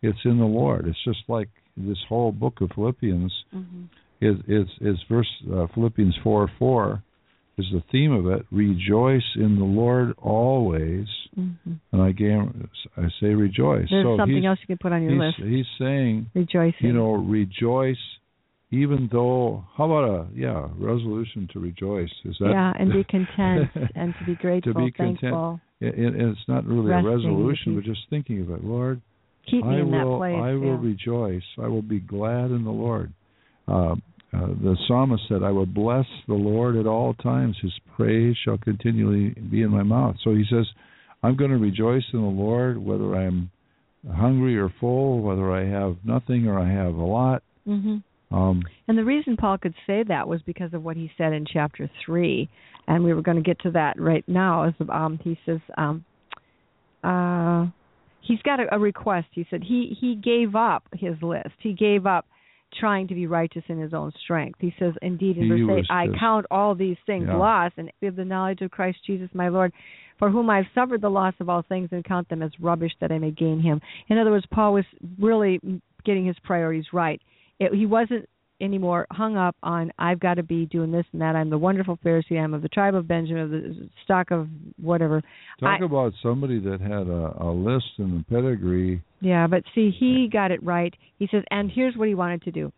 it's 0.00 0.18
in 0.24 0.38
the 0.38 0.44
Lord. 0.44 0.86
It's 0.86 1.04
just 1.04 1.22
like 1.28 1.48
this 1.76 1.98
whole 2.08 2.32
book 2.32 2.60
of 2.60 2.70
Philippians 2.74 3.32
hmm 3.50 3.84
is 4.20 4.36
is 4.46 4.68
is 4.80 4.96
verse 5.10 5.28
uh, 5.52 5.66
Philippians 5.74 6.16
four 6.22 6.48
four 6.58 7.02
is 7.62 7.72
the 7.72 7.82
theme 7.90 8.12
of 8.12 8.26
it. 8.26 8.46
Rejoice 8.50 9.22
in 9.36 9.56
the 9.58 9.64
Lord 9.64 10.14
always, 10.18 11.06
hmm 11.34 11.50
and 11.92 12.02
I 12.02 12.12
gave 12.12 12.38
I 12.96 13.08
say 13.20 13.28
rejoice. 13.28 13.86
There's 13.90 14.04
so 14.04 14.16
something 14.18 14.44
else 14.44 14.58
you 14.60 14.66
can 14.66 14.78
put 14.78 14.92
on 14.92 15.02
your 15.02 15.12
he's, 15.12 15.20
list. 15.20 15.50
he's 15.50 15.66
saying, 15.78 16.30
Rejoicing. 16.34 16.86
you 16.86 16.92
know, 16.92 17.12
rejoice, 17.12 17.96
even 18.70 19.08
though. 19.10 19.64
How 19.76 19.84
about 19.84 20.04
a 20.04 20.26
yeah 20.34 20.68
resolution 20.76 21.48
to 21.52 21.60
rejoice? 21.60 22.12
Is 22.24 22.36
that 22.40 22.50
yeah, 22.50 22.72
and 22.78 22.92
be 22.92 23.04
content 23.16 23.70
and 23.94 24.14
to 24.18 24.24
be 24.26 24.34
grateful, 24.34 24.74
to 24.74 24.78
be 24.78 24.90
content. 24.92 25.20
thankful. 25.20 25.60
It, 25.80 25.94
it, 25.98 26.14
it's 26.14 26.40
not 26.46 26.64
really 26.64 26.90
Resting, 26.90 27.06
a 27.06 27.16
resolution, 27.16 27.74
but 27.74 27.84
just 27.84 28.00
thinking 28.10 28.40
of 28.42 28.50
it. 28.50 28.64
Lord, 28.64 29.00
Keep 29.50 29.64
me 29.64 29.76
I 29.76 29.80
in 29.80 29.90
will, 29.90 30.12
that 30.12 30.18
place. 30.18 30.40
I 30.40 30.52
will 30.54 30.78
yeah. 30.80 30.88
rejoice. 30.90 31.42
I 31.60 31.66
will 31.68 31.82
be 31.82 32.00
glad 32.00 32.50
in 32.50 32.64
the 32.64 32.70
Lord. 32.70 33.12
Uh, 33.66 33.96
uh, 34.34 34.46
the 34.46 34.76
psalmist 34.88 35.22
said, 35.28 35.42
"I 35.42 35.50
will 35.50 35.66
bless 35.66 36.06
the 36.26 36.34
Lord 36.34 36.76
at 36.76 36.86
all 36.86 37.14
times; 37.14 37.56
His 37.60 37.72
praise 37.96 38.36
shall 38.44 38.58
continually 38.58 39.30
be 39.30 39.62
in 39.62 39.70
my 39.70 39.82
mouth." 39.82 40.16
So 40.24 40.34
he 40.34 40.44
says, 40.48 40.66
"I'm 41.22 41.36
going 41.36 41.50
to 41.50 41.58
rejoice 41.58 42.04
in 42.12 42.20
the 42.20 42.26
Lord, 42.26 42.78
whether 42.78 43.14
I'm 43.14 43.50
hungry 44.10 44.58
or 44.58 44.72
full, 44.80 45.20
whether 45.20 45.52
I 45.52 45.66
have 45.66 45.96
nothing 46.04 46.46
or 46.46 46.58
I 46.58 46.68
have 46.70 46.94
a 46.94 47.04
lot." 47.04 47.42
hmm 47.64 47.98
Um, 48.30 48.62
And 48.88 48.96
the 48.96 49.04
reason 49.04 49.36
Paul 49.36 49.58
could 49.58 49.74
say 49.86 50.02
that 50.04 50.26
was 50.26 50.40
because 50.42 50.72
of 50.72 50.82
what 50.82 50.96
he 50.96 51.10
said 51.18 51.34
in 51.34 51.44
chapter 51.44 51.90
three, 52.04 52.48
and 52.88 53.04
we 53.04 53.12
were 53.12 53.22
going 53.22 53.36
to 53.36 53.42
get 53.42 53.60
to 53.60 53.70
that 53.72 54.00
right 54.00 54.26
now. 54.26 54.64
As 54.64 54.74
um, 54.88 55.18
he 55.22 55.38
says, 55.44 55.60
um, 55.76 56.04
uh, 57.04 57.66
he's 58.22 58.40
got 58.42 58.60
a, 58.60 58.74
a 58.74 58.78
request. 58.78 59.28
He 59.32 59.46
said 59.50 59.62
he 59.62 59.94
he 60.00 60.14
gave 60.14 60.54
up 60.54 60.84
his 60.94 61.20
list. 61.20 61.54
He 61.60 61.74
gave 61.74 62.06
up 62.06 62.24
trying 62.78 63.08
to 63.08 63.14
be 63.14 63.26
righteous 63.26 63.62
in 63.68 63.78
his 63.78 63.94
own 63.94 64.12
strength. 64.22 64.58
He 64.60 64.74
says, 64.78 64.94
indeed, 65.02 65.36
in 65.38 65.66
verse 65.66 65.78
eight, 65.78 65.86
I 65.90 66.08
count 66.18 66.46
all 66.50 66.74
these 66.74 66.96
things 67.06 67.26
Yeah. 67.28 67.36
loss 67.36 67.72
and 67.76 67.90
of 68.02 68.16
the 68.16 68.24
knowledge 68.24 68.62
of 68.62 68.70
Christ 68.70 68.98
Jesus 69.04 69.28
my 69.34 69.48
Lord, 69.48 69.72
for 70.18 70.30
whom 70.30 70.50
I 70.50 70.56
have 70.58 70.66
suffered 70.74 71.00
the 71.00 71.10
loss 71.10 71.34
of 71.40 71.48
all 71.48 71.62
things 71.62 71.88
and 71.92 72.04
count 72.04 72.28
them 72.28 72.42
as 72.42 72.50
rubbish 72.60 72.92
that 73.00 73.12
I 73.12 73.18
may 73.18 73.30
gain 73.30 73.60
him. 73.60 73.80
In 74.08 74.18
other 74.18 74.30
words, 74.30 74.46
Paul 74.50 74.74
was 74.74 74.84
really 75.18 75.60
getting 76.04 76.26
his 76.26 76.38
priorities 76.40 76.92
right. 76.92 77.20
It, 77.58 77.72
he 77.74 77.86
wasn't 77.86 78.28
anymore 78.62 79.06
hung 79.10 79.36
up 79.36 79.56
on 79.62 79.90
I've 79.98 80.20
got 80.20 80.34
to 80.34 80.42
be 80.42 80.66
doing 80.66 80.92
this 80.92 81.04
and 81.12 81.20
that. 81.20 81.34
I'm 81.36 81.50
the 81.50 81.58
wonderful 81.58 81.98
Pharisee. 82.04 82.38
I'm 82.42 82.54
of 82.54 82.62
the 82.62 82.68
tribe 82.68 82.94
of 82.94 83.06
Benjamin, 83.08 83.42
of 83.42 83.50
the 83.50 83.88
stock 84.04 84.30
of 84.30 84.48
whatever. 84.80 85.20
talk 85.60 85.80
I- 85.80 85.84
about 85.84 86.12
somebody 86.22 86.58
that 86.60 86.80
had 86.80 87.08
a, 87.08 87.44
a 87.44 87.50
list 87.52 87.86
and 87.98 88.20
a 88.20 88.32
pedigree. 88.32 89.02
Yeah, 89.20 89.46
but 89.46 89.64
see, 89.74 89.90
he 89.98 90.28
got 90.32 90.50
it 90.50 90.62
right. 90.62 90.94
He 91.18 91.28
says, 91.30 91.42
and 91.50 91.70
here's 91.70 91.96
what 91.96 92.08
he 92.08 92.14
wanted 92.14 92.42
to 92.42 92.50
do. 92.50 92.72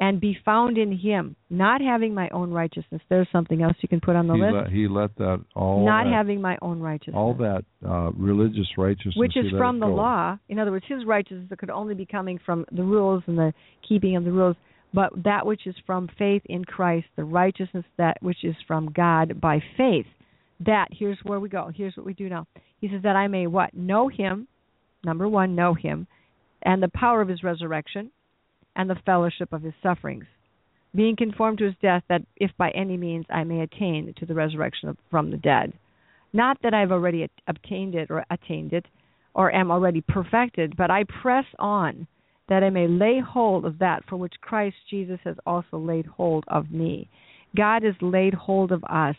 And 0.00 0.20
be 0.20 0.38
found 0.44 0.78
in 0.78 0.96
him, 0.96 1.34
not 1.50 1.80
having 1.80 2.14
my 2.14 2.28
own 2.28 2.52
righteousness. 2.52 3.02
There's 3.08 3.26
something 3.32 3.62
else 3.62 3.74
you 3.80 3.88
can 3.88 3.98
put 4.00 4.14
on 4.14 4.28
the 4.28 4.34
He 4.34 4.40
list. 4.42 4.54
let, 4.54 4.68
he 4.70 4.86
let 4.86 5.16
that 5.16 5.44
all 5.56 5.84
not 5.84 6.04
that, 6.04 6.12
having 6.12 6.40
my 6.40 6.56
own 6.62 6.78
righteousness. 6.78 7.16
all 7.16 7.34
that 7.34 7.64
uh, 7.84 8.12
religious 8.12 8.68
righteousness, 8.78 9.16
which 9.16 9.36
is 9.36 9.46
from 9.58 9.80
the 9.80 9.86
go. 9.86 9.94
law. 9.94 10.38
In 10.48 10.60
other 10.60 10.70
words, 10.70 10.84
his 10.88 11.04
righteousness 11.04 11.50
could 11.58 11.70
only 11.70 11.94
be 11.94 12.06
coming 12.06 12.38
from 12.46 12.64
the 12.70 12.84
rules 12.84 13.24
and 13.26 13.36
the 13.36 13.52
keeping 13.88 14.14
of 14.14 14.22
the 14.22 14.30
rules, 14.30 14.54
but 14.92 15.12
that 15.24 15.44
which 15.46 15.66
is 15.66 15.74
from 15.86 16.08
faith 16.18 16.42
in 16.46 16.64
Christ, 16.64 17.06
the 17.16 17.24
righteousness 17.24 17.84
that 17.96 18.16
which 18.22 18.44
is 18.44 18.56
from 18.66 18.92
God 18.92 19.40
by 19.40 19.62
faith. 19.76 20.06
That 20.64 20.88
here's 20.90 21.18
where 21.22 21.40
we 21.40 21.48
go. 21.48 21.70
Here's 21.74 21.96
what 21.96 22.06
we 22.06 22.14
do 22.14 22.28
now. 22.28 22.46
He 22.80 22.88
says 22.88 23.02
that 23.02 23.16
I 23.16 23.28
may 23.28 23.46
what 23.46 23.74
know 23.74 24.08
Him. 24.08 24.48
Number 25.04 25.28
one, 25.28 25.54
know 25.54 25.74
Him, 25.74 26.06
and 26.62 26.82
the 26.82 26.90
power 26.94 27.20
of 27.20 27.28
His 27.28 27.44
resurrection, 27.44 28.10
and 28.74 28.90
the 28.90 28.96
fellowship 29.06 29.52
of 29.52 29.62
His 29.62 29.74
sufferings, 29.82 30.24
being 30.94 31.16
conformed 31.16 31.58
to 31.58 31.66
His 31.66 31.74
death, 31.80 32.02
that 32.08 32.22
if 32.36 32.50
by 32.56 32.70
any 32.70 32.96
means 32.96 33.26
I 33.30 33.44
may 33.44 33.60
attain 33.60 34.12
to 34.18 34.26
the 34.26 34.34
resurrection 34.34 34.96
from 35.10 35.30
the 35.30 35.36
dead. 35.36 35.72
Not 36.32 36.58
that 36.62 36.74
I've 36.74 36.92
already 36.92 37.28
obtained 37.46 37.94
it 37.94 38.10
or 38.10 38.24
attained 38.30 38.72
it, 38.72 38.86
or 39.34 39.54
am 39.54 39.70
already 39.70 40.00
perfected, 40.00 40.76
but 40.76 40.90
I 40.90 41.04
press 41.22 41.44
on 41.58 42.06
that 42.48 42.62
I 42.62 42.70
may 42.70 42.86
lay 42.86 43.20
hold 43.20 43.64
of 43.64 43.78
that 43.78 44.04
for 44.08 44.16
which 44.16 44.34
Christ 44.40 44.76
Jesus 44.90 45.18
has 45.24 45.36
also 45.46 45.78
laid 45.78 46.06
hold 46.06 46.44
of 46.48 46.70
me. 46.70 47.08
God 47.56 47.82
has 47.82 47.94
laid 48.00 48.34
hold 48.34 48.72
of 48.72 48.82
us. 48.84 49.16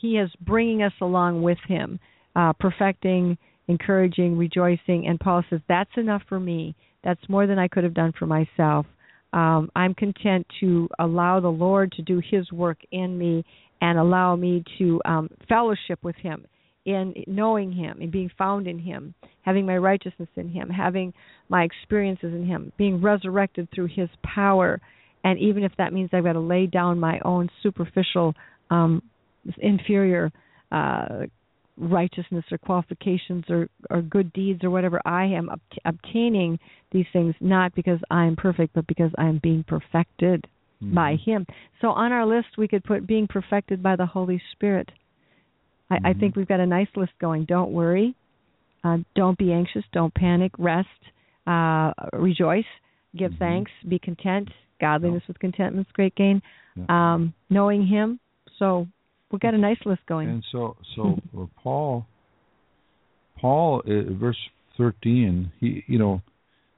He 0.00 0.18
is 0.18 0.30
bringing 0.40 0.82
us 0.82 0.92
along 1.00 1.42
with 1.42 1.58
Him, 1.66 1.98
uh, 2.36 2.52
perfecting, 2.54 3.36
encouraging, 3.68 4.36
rejoicing. 4.36 5.06
And 5.06 5.18
Paul 5.18 5.42
says, 5.50 5.60
That's 5.68 5.90
enough 5.96 6.22
for 6.28 6.38
me. 6.38 6.74
That's 7.04 7.28
more 7.28 7.46
than 7.46 7.58
I 7.58 7.68
could 7.68 7.84
have 7.84 7.94
done 7.94 8.12
for 8.18 8.26
myself. 8.26 8.86
Um, 9.32 9.70
I'm 9.76 9.94
content 9.94 10.46
to 10.60 10.88
allow 10.98 11.40
the 11.40 11.48
Lord 11.48 11.92
to 11.92 12.02
do 12.02 12.20
His 12.30 12.50
work 12.52 12.78
in 12.92 13.18
me 13.18 13.44
and 13.80 13.98
allow 13.98 14.36
me 14.36 14.64
to 14.78 15.00
um, 15.04 15.30
fellowship 15.48 15.98
with 16.02 16.16
Him 16.16 16.46
in 16.88 17.14
knowing 17.26 17.70
Him 17.72 17.98
and 18.00 18.10
being 18.10 18.30
found 18.38 18.66
in 18.66 18.78
Him, 18.78 19.14
having 19.42 19.66
my 19.66 19.76
righteousness 19.76 20.28
in 20.36 20.48
Him, 20.48 20.70
having 20.70 21.12
my 21.48 21.62
experiences 21.62 22.32
in 22.32 22.46
Him, 22.46 22.72
being 22.78 23.00
resurrected 23.02 23.68
through 23.74 23.88
His 23.88 24.08
power. 24.22 24.80
And 25.24 25.38
even 25.38 25.62
if 25.64 25.72
that 25.76 25.92
means 25.92 26.10
I've 26.12 26.24
got 26.24 26.32
to 26.32 26.40
lay 26.40 26.66
down 26.66 26.98
my 26.98 27.20
own 27.24 27.50
superficial, 27.62 28.34
um, 28.70 29.02
inferior 29.58 30.32
uh, 30.72 31.26
righteousness 31.78 32.44
or 32.50 32.58
qualifications 32.58 33.44
or 33.48 33.68
or 33.90 34.02
good 34.02 34.32
deeds 34.32 34.64
or 34.64 34.70
whatever. 34.70 35.00
I 35.04 35.24
am 35.26 35.48
obt- 35.48 35.78
obtaining 35.84 36.58
these 36.90 37.06
things 37.12 37.34
not 37.40 37.74
because 37.74 38.00
I 38.10 38.26
am 38.26 38.36
perfect, 38.36 38.74
but 38.74 38.86
because 38.86 39.12
I 39.16 39.26
am 39.26 39.38
being 39.42 39.62
perfected 39.62 40.46
Mhm. 40.82 40.94
by 40.94 41.16
Him. 41.16 41.46
So 41.80 41.90
on 41.90 42.12
our 42.12 42.26
list, 42.26 42.58
we 42.58 42.68
could 42.68 42.84
put 42.84 43.06
being 43.06 43.26
perfected 43.26 43.82
by 43.82 43.96
the 43.96 44.06
Holy 44.06 44.40
Spirit. 44.52 44.90
I, 45.90 46.10
I 46.10 46.12
think 46.12 46.36
we've 46.36 46.48
got 46.48 46.60
a 46.60 46.66
nice 46.66 46.88
list 46.96 47.12
going. 47.20 47.44
Don't 47.44 47.72
worry, 47.72 48.14
uh, 48.84 48.98
don't 49.14 49.38
be 49.38 49.52
anxious, 49.52 49.84
don't 49.92 50.14
panic, 50.14 50.52
rest, 50.58 50.88
uh, 51.46 51.92
rejoice, 52.12 52.64
give 53.16 53.32
Mhm. 53.32 53.38
thanks, 53.38 53.70
be 53.88 53.98
content. 53.98 54.48
Godliness 54.80 55.22
with 55.26 55.38
contentment 55.40 55.86
is 55.88 55.92
great 55.92 56.14
gain. 56.14 56.40
Yeah. 56.76 56.84
Um, 56.88 57.34
knowing 57.50 57.86
Him. 57.86 58.20
So 58.58 58.86
we've 59.32 59.40
got 59.40 59.54
a 59.54 59.58
nice 59.58 59.78
list 59.84 60.02
going. 60.06 60.28
And 60.28 60.44
so, 60.52 60.76
so 60.94 61.18
uh, 61.36 61.46
Paul, 61.62 62.06
Paul, 63.40 63.82
uh, 63.86 64.12
verse 64.14 64.38
thirteen. 64.76 65.50
He, 65.58 65.82
you 65.88 65.98
know, 65.98 66.22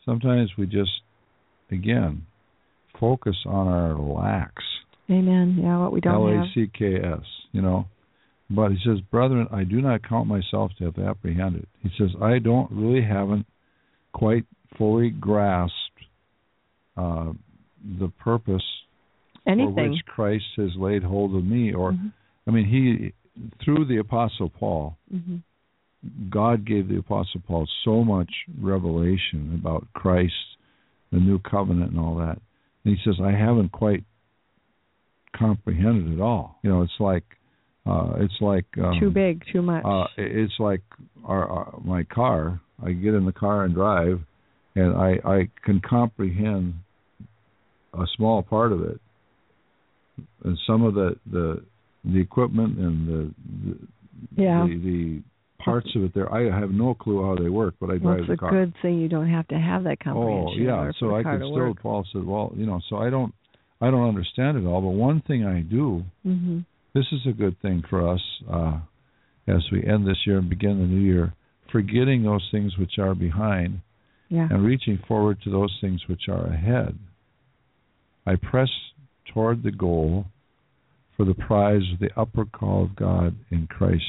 sometimes 0.06 0.50
we 0.56 0.66
just, 0.66 1.02
again, 1.70 2.24
focus 2.98 3.36
on 3.44 3.68
our 3.68 3.98
lacks. 3.98 4.64
Amen. 5.10 5.58
Yeah, 5.60 5.78
what 5.78 5.92
we 5.92 6.00
don't 6.00 6.14
L 6.14 6.28
A 6.28 6.36
have. 6.36 6.46
C 6.54 6.70
K 6.72 6.96
S. 6.96 7.24
You 7.52 7.60
know, 7.60 7.86
but 8.50 8.72
he 8.72 8.78
says, 8.84 9.00
brethren, 9.10 9.46
I 9.52 9.64
do 9.64 9.80
not 9.80 10.02
count 10.06 10.26
myself 10.26 10.72
to 10.78 10.84
have 10.86 10.98
apprehended. 10.98 11.66
He 11.82 11.90
says, 11.96 12.10
I 12.20 12.38
don't 12.38 12.70
really 12.70 13.02
haven't 13.02 13.46
quite 14.12 14.44
fully 14.76 15.10
grasped 15.10 15.74
uh, 16.96 17.32
the 18.00 18.08
purpose 18.18 18.64
for 19.44 19.50
Anything. 19.50 19.90
which 19.92 20.04
Christ 20.06 20.44
has 20.56 20.70
laid 20.76 21.02
hold 21.02 21.34
of 21.34 21.44
me, 21.44 21.72
or 21.72 21.92
Mhm. 21.92 22.12
I 22.46 22.50
mean, 22.50 22.66
he 22.66 23.12
through 23.64 23.86
the 23.86 23.98
Apostle 23.98 24.50
Paul, 24.50 24.98
Mhm. 25.14 25.42
God 26.28 26.64
gave 26.64 26.88
the 26.88 26.98
Apostle 26.98 27.40
Paul 27.46 27.66
so 27.84 28.04
much 28.04 28.30
revelation 28.60 29.54
about 29.54 29.86
Christ, 29.94 30.56
the 31.10 31.20
new 31.20 31.38
covenant, 31.38 31.92
and 31.92 32.00
all 32.00 32.16
that. 32.16 32.38
And 32.84 32.96
he 32.96 33.02
says, 33.02 33.20
I 33.20 33.30
haven't 33.32 33.70
quite 33.72 34.04
comprehended 35.32 36.12
it 36.12 36.20
all. 36.20 36.58
You 36.62 36.70
know, 36.70 36.82
it's 36.82 36.98
like 37.00 37.24
uh, 37.86 38.12
it's 38.18 38.34
like 38.40 38.66
um, 38.82 38.98
too 39.00 39.10
big, 39.10 39.42
too 39.52 39.62
much. 39.62 39.84
Uh, 39.84 40.04
it's 40.16 40.52
like 40.58 40.82
our, 41.24 41.46
our 41.46 41.80
my 41.82 42.04
car. 42.04 42.60
I 42.84 42.92
get 42.92 43.14
in 43.14 43.24
the 43.24 43.32
car 43.32 43.64
and 43.64 43.74
drive, 43.74 44.20
and 44.76 44.96
I 44.96 45.18
I 45.24 45.48
can 45.64 45.80
comprehend 45.80 46.74
a 47.94 48.04
small 48.16 48.42
part 48.42 48.72
of 48.72 48.82
it, 48.82 49.00
and 50.44 50.58
some 50.66 50.82
of 50.82 50.94
the 50.94 51.16
the 51.30 51.62
the 52.04 52.20
equipment 52.20 52.78
and 52.78 53.08
the 53.08 53.34
the, 53.64 54.42
Yeah. 54.42 54.66
the, 54.66 54.78
the 54.78 55.22
parts 55.64 55.88
of 55.96 56.04
it 56.04 56.14
there. 56.14 56.32
I 56.32 56.50
have 56.58 56.70
no 56.70 56.94
clue 56.94 57.22
how 57.24 57.42
they 57.42 57.48
work, 57.50 57.74
but 57.80 57.86
I 57.90 57.98
drive 57.98 58.02
well, 58.02 58.14
drive 58.16 58.30
it's 58.30 58.40
the 58.40 58.46
a 58.46 58.50
good 58.50 58.74
thing 58.82 58.98
you 58.98 59.08
don't 59.08 59.28
have 59.28 59.48
to 59.48 59.58
have 59.58 59.84
that 59.84 59.98
oh 60.00 60.04
comprehension. 60.04 60.60
in 60.62 60.66
yeah, 60.66 60.90
so 60.98 61.08
the 61.08 61.14
I 61.14 61.22
car 61.22 61.38
to 61.38 61.44
still. 61.46 61.54
work. 61.54 61.82
Paul 61.82 62.06
said, 62.12 62.24
well, 62.24 62.52
you 62.56 62.66
know, 62.66 62.80
so 62.88 62.96
I 62.96 63.10
don't 63.10 63.34
I 63.80 63.90
don't 63.90 64.06
understand 64.08 64.58
it 64.58 64.66
all, 64.66 64.80
but 64.80 64.90
one 64.90 65.22
thing 65.26 65.44
I 65.44 65.60
do 65.60 66.04
hmm 66.22 66.60
this 66.94 67.06
is 67.12 67.20
a 67.26 67.32
good 67.32 67.56
thing 67.60 67.82
for 67.88 68.08
us 68.08 68.20
uh, 68.52 68.78
as 69.46 69.62
we 69.72 69.84
end 69.84 70.06
this 70.06 70.18
year 70.26 70.38
and 70.38 70.48
begin 70.48 70.78
the 70.80 70.86
new 70.86 71.00
year, 71.00 71.32
forgetting 71.72 72.22
those 72.22 72.46
things 72.50 72.76
which 72.78 72.98
are 72.98 73.14
behind 73.14 73.80
Yeah. 74.28 74.48
and 74.50 74.64
reaching 74.64 74.98
forward 75.08 75.38
to 75.42 75.50
those 75.50 75.76
things 75.80 76.02
which 76.08 76.28
are 76.28 76.46
ahead. 76.46 76.98
I 78.26 78.36
press 78.36 78.68
toward 79.32 79.62
the 79.62 79.70
goal 79.72 80.26
for 81.16 81.24
the 81.24 81.34
prize 81.34 81.82
of 81.92 81.98
the 82.00 82.10
upper 82.20 82.44
call 82.44 82.84
of 82.84 82.96
God 82.96 83.34
in 83.50 83.66
Christ 83.66 84.04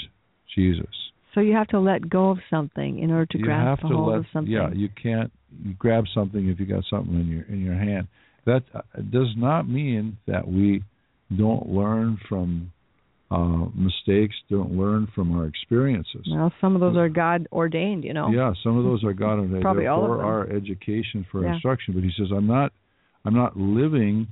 Jesus. 0.56 0.86
So 1.34 1.40
you 1.40 1.54
have 1.54 1.68
to 1.70 1.80
let 1.80 2.10
go 2.10 2.30
of 2.30 2.40
something 2.50 3.00
in 3.00 3.10
order 3.12 3.26
to 3.28 3.38
you 3.38 3.46
grasp 3.46 3.82
have 3.82 3.90
a 3.90 3.94
to 3.94 3.98
hold 3.98 4.10
let 4.10 4.18
of 4.20 4.26
something. 4.34 4.52
yeah 4.52 4.70
you 4.74 4.90
can't 5.02 5.32
you 5.64 5.74
grab 5.76 6.04
something 6.14 6.50
if 6.50 6.60
you 6.60 6.66
got 6.66 6.84
something 6.90 7.16
in 7.20 7.28
your 7.28 7.44
in 7.46 7.62
your 7.64 7.76
hand 7.76 8.08
that 8.46 8.64
uh, 8.74 8.82
does 9.12 9.34
not 9.38 9.68
mean 9.68 10.18
that 10.28 10.46
we 10.48 10.84
don't 11.38 11.70
learn 11.70 12.18
from 12.28 12.72
uh 13.32 13.66
mistakes 13.76 14.36
don't 14.50 14.72
learn 14.78 15.08
from 15.16 15.36
our 15.38 15.46
experiences 15.46 16.28
well, 16.30 16.52
some 16.60 16.76
of 16.76 16.82
those 16.82 16.98
are 16.98 17.10
God 17.10 17.48
ordained, 17.52 18.04
you 18.04 18.14
know. 18.14 18.30
yeah 18.30 18.54
some 18.64 18.78
of 18.78 18.84
those 18.84 19.04
are 19.04 19.14
God 19.14 19.40
ordained. 19.40 19.62
Probably 19.70 19.88
all 19.88 20.06
for 20.08 20.24
our 20.24 20.50
education 20.50 21.26
for 21.32 21.44
Yeah. 21.44 21.54
instruction 21.54 21.94
but 21.94 22.04
he 22.04 22.12
says 22.18 22.28
i'm 22.36 22.48
not 22.48 22.74
i'm 23.26 23.36
not 23.36 23.58
living 23.58 24.28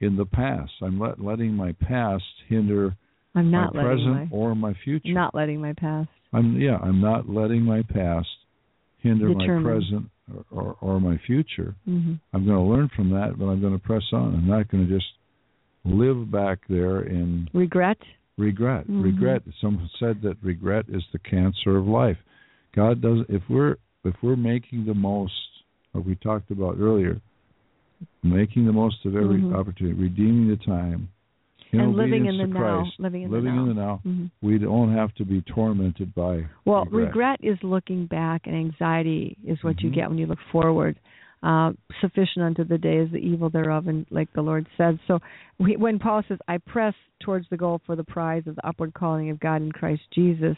in 0.00 0.16
the 0.16 0.26
past 0.26 0.72
i'm 0.82 0.98
let, 1.00 1.20
letting 1.20 1.54
my 1.54 1.72
past 1.72 2.24
hinder 2.48 2.96
I'm 3.34 3.50
not 3.50 3.74
my 3.74 3.82
present 3.84 4.14
my 4.14 4.28
or 4.30 4.54
my 4.56 4.74
future 4.84 5.12
not 5.12 5.34
letting 5.34 5.60
my 5.60 5.72
past. 5.74 6.08
I'm 6.32 6.60
yeah, 6.60 6.76
I'm 6.82 7.00
not 7.00 7.28
letting 7.28 7.62
my 7.62 7.82
past 7.82 8.26
hinder 8.98 9.28
my 9.28 9.46
present 9.62 10.10
or, 10.34 10.44
or, 10.50 10.76
or 10.80 11.00
my 11.00 11.18
future. 11.26 11.74
hmm 11.84 12.14
I'm 12.32 12.44
going 12.44 12.56
to 12.58 12.62
learn 12.62 12.90
from 12.96 13.10
that, 13.10 13.38
but 13.38 13.46
I'm 13.46 13.60
going 13.60 13.72
to 13.72 13.78
press 13.78 14.02
on. 14.12 14.34
I'm 14.34 14.46
not 14.48 14.68
going 14.70 14.86
to 14.88 14.92
just 14.92 15.06
live 15.84 16.30
back 16.30 16.58
there 16.68 17.02
in 17.02 17.48
Regret. 17.52 17.98
regret. 18.36 18.86
Mhm. 18.88 19.02
Regret. 19.04 19.42
Someone 19.60 19.88
said 19.98 20.20
that 20.22 20.36
regret 20.42 20.86
is 20.88 21.02
the 21.12 21.18
cancer 21.20 21.76
of 21.76 21.86
life. 21.86 22.18
God 22.74 23.00
does 23.00 23.24
if 23.28 23.42
we're 23.48 23.76
if 24.04 24.14
we're 24.22 24.36
making 24.36 24.84
the 24.86 24.94
most 24.94 25.32
of 25.94 26.06
we 26.06 26.14
talked 26.16 26.50
about 26.50 26.76
earlier, 26.78 27.20
making 28.22 28.64
the 28.66 28.72
most 28.72 29.04
of 29.04 29.16
every 29.16 29.40
Mhm. 29.40 29.54
opportunity, 29.54 29.98
redeeming 30.00 30.48
the 30.48 30.56
time, 30.56 31.08
in 31.72 31.80
and 31.80 31.94
living 31.96 32.26
in 32.26 32.36
the 32.38 32.46
to 32.46 32.52
now. 32.52 32.86
Living 32.98 33.22
in 33.22 33.30
living 33.30 33.50
the 33.50 33.56
now. 33.56 33.62
in 33.62 33.68
the 33.68 33.74
now. 33.74 33.96
hmm 34.04 34.26
We 34.40 34.58
don't 34.58 34.92
have 34.92 35.12
to 35.16 35.24
be 35.24 35.42
tormented 35.42 36.14
by 36.14 36.44
Well, 36.64 36.84
regret. 36.84 37.06
regret. 37.08 37.40
is 37.42 37.62
looking 37.62 38.06
back, 38.06 38.46
and 38.46 38.54
anxiety 38.54 39.36
is 39.44 39.62
what 39.64 39.82
you 39.82 39.90
Mhm. 39.90 39.94
get 39.94 40.08
when 40.08 40.18
you 40.18 40.26
look 40.26 40.40
forward. 40.52 40.96
Uh, 41.40 41.70
sufficient 42.00 42.44
unto 42.44 42.64
the 42.64 42.78
day 42.78 42.96
is 42.96 43.10
the 43.12 43.18
evil 43.18 43.48
thereof, 43.48 43.86
and 43.86 44.04
like 44.10 44.32
the 44.32 44.42
Lord 44.42 44.66
said. 44.76 44.98
So, 45.06 45.20
we, 45.58 45.76
when 45.76 45.98
Paul 45.98 46.22
says, 46.28 46.38
"I 46.48 46.58
press 46.58 46.94
towards 47.20 47.46
the 47.48 47.56
goal 47.56 47.80
for 47.86 47.94
the 47.94 48.04
prize 48.04 48.42
of 48.46 48.56
the 48.56 48.66
upward 48.66 48.92
calling 48.92 49.30
of 49.30 49.38
God 49.38 49.62
in 49.62 49.70
Christ 49.70 50.02
Jesus," 50.12 50.56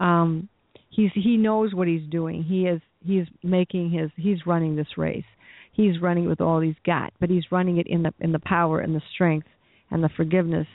um, 0.00 0.48
he's 0.90 1.10
he 1.14 1.36
knows 1.36 1.74
what 1.74 1.88
he's 1.88 2.08
doing. 2.10 2.42
He 2.42 2.66
is 2.66 2.80
he's 3.04 3.26
making 3.42 3.90
his 3.90 4.10
he's 4.16 4.46
running 4.46 4.74
this 4.74 4.96
race. 4.96 5.24
He's 5.72 6.00
running 6.00 6.28
with 6.28 6.40
all 6.40 6.60
he's 6.60 6.74
got, 6.84 7.12
but 7.20 7.30
he's 7.30 7.44
running 7.52 7.78
it 7.78 7.86
in 7.86 8.02
the 8.02 8.12
in 8.20 8.32
the 8.32 8.40
power 8.40 8.80
and 8.80 8.94
the 8.94 9.02
strength 9.14 9.46
and 9.90 10.02
the 10.02 10.10
forgiveness 10.16 10.66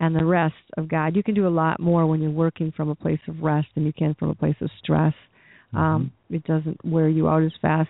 and 0.00 0.14
the 0.14 0.24
rest 0.24 0.54
of 0.76 0.88
God. 0.88 1.16
You 1.16 1.22
can 1.22 1.34
do 1.34 1.46
a 1.46 1.48
lot 1.48 1.80
more 1.80 2.06
when 2.06 2.20
you're 2.20 2.30
working 2.30 2.72
from 2.76 2.88
a 2.88 2.94
place 2.94 3.20
of 3.28 3.40
rest 3.40 3.68
than 3.74 3.86
you 3.86 3.92
can 3.92 4.14
from 4.14 4.30
a 4.30 4.34
place 4.34 4.56
of 4.60 4.68
stress. 4.82 5.14
Um, 5.72 6.12
it 6.28 6.44
doesn't 6.44 6.84
wear 6.84 7.08
you 7.08 7.28
out 7.28 7.42
as 7.42 7.52
fast. 7.62 7.88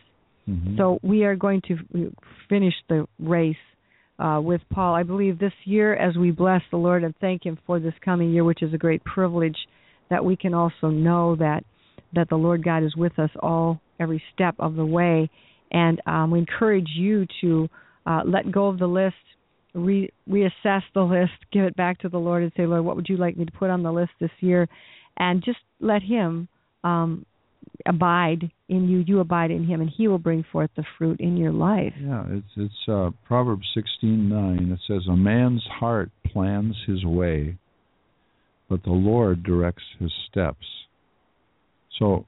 Mhm. 0.49 0.77
So 0.77 0.99
we 1.03 1.25
are 1.25 1.37
going 1.37 1.61
to 1.63 2.13
finish 2.49 2.75
the 2.89 3.07
race 3.19 3.57
uh, 4.19 4.41
with 4.43 4.61
Paul. 4.71 4.95
I 4.95 5.03
believe 5.03 5.39
this 5.39 5.53
year, 5.65 5.95
as 5.95 6.17
we 6.17 6.31
bless 6.31 6.63
the 6.71 6.77
Lord 6.77 7.05
and 7.05 7.15
thank 7.21 7.45
Him 7.45 7.59
for 7.67 7.81
this 7.81 7.95
coming 8.05 8.31
year, 8.31 8.45
which 8.45 8.63
is 8.63 8.75
a 8.75 8.79
great 8.79 9.03
privilege, 9.05 9.57
that 10.11 10.25
we 10.25 10.37
can 10.37 10.55
also 10.55 10.89
know 10.89 11.37
that 11.37 11.65
that 12.15 12.29
the 12.29 12.37
Lord 12.37 12.63
God 12.63 12.83
is 12.83 12.95
with 12.95 13.19
us 13.19 13.31
all 13.41 13.81
every 13.99 14.23
step 14.35 14.55
of 14.59 14.75
the 14.75 14.85
way. 14.85 15.31
And 15.71 16.01
um, 16.07 16.31
we 16.31 16.39
encourage 16.39 16.89
you 16.95 17.27
to 17.41 17.69
uh, 18.05 18.21
let 18.27 18.53
go 18.53 18.67
of 18.67 18.79
the 18.79 18.87
list, 18.87 19.15
re- 19.75 20.11
reassess 20.29 20.83
the 20.95 21.03
list, 21.03 21.33
give 21.51 21.65
it 21.65 21.75
back 21.77 21.99
to 22.01 22.11
the 22.11 22.19
Lord, 22.19 22.43
and 22.43 22.53
say, 22.57 22.67
Lord, 22.67 22.85
what 22.85 22.97
would 22.97 23.09
you 23.09 23.17
like 23.17 23.39
me 23.39 23.47
to 23.47 23.53
put 23.53 23.71
on 23.71 23.83
the 23.83 23.93
list 23.93 24.11
this 24.21 24.31
year? 24.41 24.69
And 25.17 25.43
just 25.43 25.61
let 25.81 26.03
Him 26.03 26.49
um, 26.85 27.25
abide 27.87 28.51
in 28.69 28.89
you. 28.89 29.05
You 29.07 29.21
abide 29.21 29.51
in 29.51 29.65
Him, 29.65 29.81
and 29.81 29.91
He 29.91 30.09
will 30.09 30.19
bring 30.19 30.45
forth 30.53 30.71
the 30.77 30.85
fruit 30.99 31.21
in 31.21 31.37
your 31.37 31.53
life. 31.53 31.93
Yeah, 32.01 32.25
it's 32.29 32.47
it's 32.57 32.89
uh, 32.89 33.11
Proverbs 33.27 33.67
sixteen 33.75 34.29
nine. 34.29 34.71
It 34.71 34.81
says, 34.87 35.07
"A 35.09 35.17
man's 35.17 35.65
heart 35.81 36.11
plans 36.33 36.77
his 36.87 37.05
way, 37.05 37.59
but 38.69 38.83
the 38.85 38.91
Lord 38.91 39.43
directs 39.43 39.85
his 39.99 40.13
steps." 40.31 40.67
So, 41.99 42.27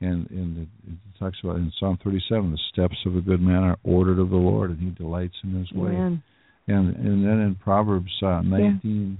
and 0.00 0.28
and 0.30 0.58
it, 0.58 0.68
it 0.88 1.18
talks 1.18 1.38
about 1.42 1.56
in 1.56 1.72
Psalm 1.78 1.98
thirty 2.02 2.22
seven, 2.28 2.50
the 2.50 2.58
steps 2.72 2.96
of 3.06 3.16
a 3.16 3.20
good 3.20 3.40
man 3.40 3.62
are 3.62 3.78
ordered 3.84 4.18
of 4.18 4.30
the 4.30 4.36
Lord, 4.36 4.70
and 4.70 4.80
he 4.80 4.90
delights 4.90 5.36
in 5.42 5.54
his 5.54 5.72
way. 5.72 5.90
Amen. 5.90 6.22
And 6.68 6.94
and 6.96 7.24
then 7.24 7.40
in 7.40 7.56
Proverbs 7.56 8.12
uh, 8.22 8.42
nineteen, 8.42 9.18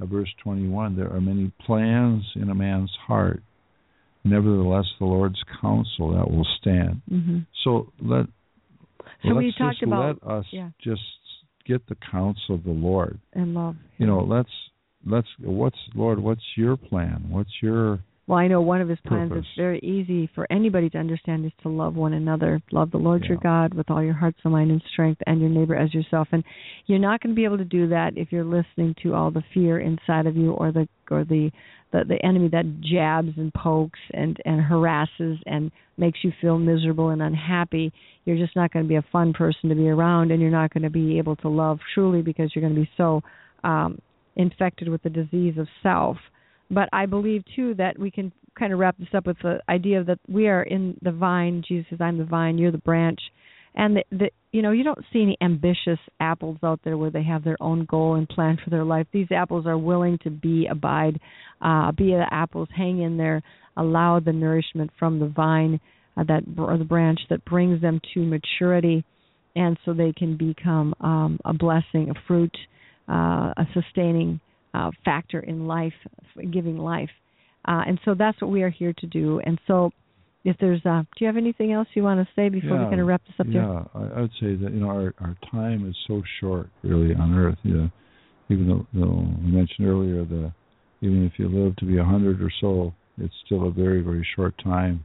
uh, 0.00 0.06
verse 0.06 0.32
twenty 0.42 0.68
one, 0.68 0.96
there 0.96 1.12
are 1.12 1.20
many 1.20 1.50
plans 1.66 2.24
in 2.36 2.50
a 2.50 2.54
man's 2.54 2.92
heart. 3.06 3.42
Nevertheless, 4.30 4.86
the 4.98 5.06
Lord's 5.06 5.42
counsel 5.60 6.12
that 6.16 6.30
will 6.30 6.46
stand. 6.60 7.02
hmm 7.08 7.38
So 7.64 7.92
let 8.00 8.26
So 9.24 9.34
we 9.34 9.46
let's 9.46 9.58
talked 9.58 9.74
just 9.80 9.82
about- 9.84 10.22
let 10.22 10.32
us 10.38 10.46
yeah. 10.50 10.70
just 10.80 11.02
get 11.66 11.86
the 11.88 11.96
counsel 12.10 12.54
of 12.54 12.64
the 12.64 12.70
Lord. 12.70 13.18
And 13.32 13.54
love. 13.54 13.76
You 13.98 14.06
know, 14.06 14.20
let's 14.20 14.50
let's 15.04 15.28
what's 15.40 15.78
Lord, 15.94 16.18
what's 16.18 16.42
your 16.56 16.76
plan? 16.76 17.26
What's 17.28 17.50
your 17.62 18.00
Well, 18.28 18.38
I 18.38 18.46
know 18.46 18.60
one 18.60 18.82
of 18.82 18.90
his 18.90 18.98
plans 19.06 19.32
that's 19.34 19.46
very 19.56 19.78
easy 19.78 20.30
for 20.34 20.46
anybody 20.52 20.90
to 20.90 20.98
understand 20.98 21.46
is 21.46 21.52
to 21.62 21.70
love 21.70 21.94
one 21.94 22.12
another. 22.12 22.60
Love 22.72 22.90
the 22.90 22.98
Lord 22.98 23.24
your 23.24 23.38
God 23.38 23.72
with 23.72 23.90
all 23.90 24.02
your 24.04 24.12
heart, 24.12 24.34
soul, 24.42 24.52
mind, 24.52 24.70
and 24.70 24.82
strength, 24.92 25.22
and 25.26 25.40
your 25.40 25.48
neighbor 25.48 25.74
as 25.74 25.94
yourself. 25.94 26.28
And 26.30 26.44
you're 26.84 26.98
not 26.98 27.22
going 27.22 27.34
to 27.34 27.36
be 27.36 27.46
able 27.46 27.56
to 27.56 27.64
do 27.64 27.88
that 27.88 28.18
if 28.18 28.30
you're 28.30 28.44
listening 28.44 28.94
to 29.02 29.14
all 29.14 29.30
the 29.30 29.42
fear 29.54 29.80
inside 29.80 30.26
of 30.26 30.36
you, 30.36 30.52
or 30.52 30.72
the 30.72 30.86
or 31.10 31.24
the 31.24 31.50
the, 31.90 32.04
the 32.06 32.22
enemy 32.22 32.50
that 32.52 32.82
jabs 32.82 33.30
and 33.38 33.50
pokes 33.54 33.98
and 34.12 34.36
and 34.44 34.60
harasses 34.60 35.38
and 35.46 35.72
makes 35.96 36.18
you 36.22 36.30
feel 36.38 36.58
miserable 36.58 37.08
and 37.08 37.22
unhappy. 37.22 37.90
You're 38.26 38.36
just 38.36 38.54
not 38.54 38.74
going 38.74 38.84
to 38.84 38.88
be 38.90 38.96
a 38.96 39.04
fun 39.10 39.32
person 39.32 39.70
to 39.70 39.74
be 39.74 39.88
around, 39.88 40.32
and 40.32 40.42
you're 40.42 40.50
not 40.50 40.74
going 40.74 40.82
to 40.82 40.90
be 40.90 41.16
able 41.16 41.36
to 41.36 41.48
love 41.48 41.78
truly 41.94 42.20
because 42.20 42.52
you're 42.54 42.62
going 42.62 42.74
to 42.74 42.82
be 42.82 42.90
so 42.98 43.22
um, 43.64 43.98
infected 44.36 44.90
with 44.90 45.02
the 45.02 45.08
disease 45.08 45.56
of 45.56 45.66
self 45.82 46.18
but 46.70 46.88
I 46.92 47.06
believe 47.06 47.44
too 47.54 47.74
that 47.74 47.98
we 47.98 48.10
can 48.10 48.32
kind 48.58 48.72
of 48.72 48.78
wrap 48.78 48.98
this 48.98 49.08
up 49.14 49.26
with 49.26 49.36
the 49.42 49.60
idea 49.68 50.02
that 50.04 50.18
we 50.28 50.48
are 50.48 50.62
in 50.62 50.96
the 51.02 51.12
vine. 51.12 51.62
Jesus 51.66 51.86
says, 51.90 52.00
"I'm 52.00 52.18
the 52.18 52.24
vine, 52.24 52.58
you're 52.58 52.72
the 52.72 52.78
branch," 52.78 53.20
and 53.74 53.96
the, 53.96 54.04
the 54.10 54.30
you 54.52 54.62
know 54.62 54.72
you 54.72 54.84
don't 54.84 55.04
see 55.12 55.22
any 55.22 55.36
ambitious 55.40 55.98
apples 56.20 56.58
out 56.62 56.80
there 56.84 56.98
where 56.98 57.10
they 57.10 57.22
have 57.22 57.44
their 57.44 57.56
own 57.60 57.84
goal 57.84 58.14
and 58.14 58.28
plan 58.28 58.58
for 58.62 58.70
their 58.70 58.84
life. 58.84 59.06
These 59.12 59.30
apples 59.30 59.66
are 59.66 59.78
willing 59.78 60.18
to 60.24 60.30
be 60.30 60.66
abide, 60.70 61.20
uh, 61.62 61.92
be 61.92 62.10
the 62.10 62.26
apples, 62.30 62.68
hang 62.74 63.02
in 63.02 63.16
there, 63.16 63.42
allow 63.76 64.20
the 64.20 64.32
nourishment 64.32 64.90
from 64.98 65.20
the 65.20 65.28
vine 65.28 65.80
uh, 66.16 66.24
that 66.24 66.42
or 66.58 66.76
the 66.76 66.84
branch 66.84 67.20
that 67.30 67.44
brings 67.44 67.80
them 67.80 68.00
to 68.14 68.20
maturity, 68.20 69.04
and 69.56 69.78
so 69.84 69.94
they 69.94 70.12
can 70.12 70.36
become 70.36 70.94
um, 71.00 71.38
a 71.44 71.52
blessing, 71.52 72.10
a 72.10 72.14
fruit, 72.26 72.56
uh, 73.08 73.54
a 73.56 73.66
sustaining 73.72 74.40
uh, 74.74 74.90
factor 75.04 75.40
in 75.40 75.66
life, 75.66 75.94
giving 76.52 76.78
life. 76.78 77.10
Uh, 77.66 77.82
and 77.86 78.00
so 78.04 78.14
that's 78.14 78.40
what 78.40 78.50
we 78.50 78.62
are 78.62 78.70
here 78.70 78.94
to 78.98 79.06
do. 79.06 79.40
And 79.44 79.58
so, 79.66 79.90
if 80.44 80.56
there's, 80.60 80.80
uh, 80.86 81.02
do 81.02 81.24
you 81.24 81.26
have 81.26 81.36
anything 81.36 81.72
else 81.72 81.88
you 81.94 82.02
want 82.02 82.20
to 82.20 82.28
say 82.34 82.48
before 82.48 82.70
we 82.70 82.76
Yeah, 82.76 82.88
kind 82.88 83.00
of 83.00 83.06
wrap 83.06 83.22
this 83.26 83.34
up? 83.38 83.46
Yeah, 83.50 83.84
I, 83.94 84.18
I 84.18 84.20
would 84.22 84.30
say 84.40 84.54
that 84.54 84.70
you 84.72 84.80
know 84.80 84.88
our 84.88 85.14
our 85.20 85.36
time 85.50 85.88
is 85.88 85.96
so 86.06 86.22
short, 86.40 86.68
really, 86.82 87.14
on 87.14 87.34
Earth. 87.36 87.58
You 87.64 87.74
know, 87.74 87.90
even 88.48 88.68
though, 88.68 88.86
though 88.94 89.26
we 89.44 89.50
mentioned 89.50 89.86
earlier 89.86 90.24
the 90.24 90.52
even 91.00 91.26
if 91.26 91.32
you 91.38 91.48
live 91.48 91.76
to 91.76 91.84
be 91.84 91.98
a 91.98 92.04
hundred 92.04 92.40
or 92.40 92.50
so, 92.60 92.94
it's 93.18 93.34
still 93.44 93.66
a 93.66 93.70
very 93.70 94.00
very 94.00 94.26
short 94.36 94.54
time. 94.62 95.04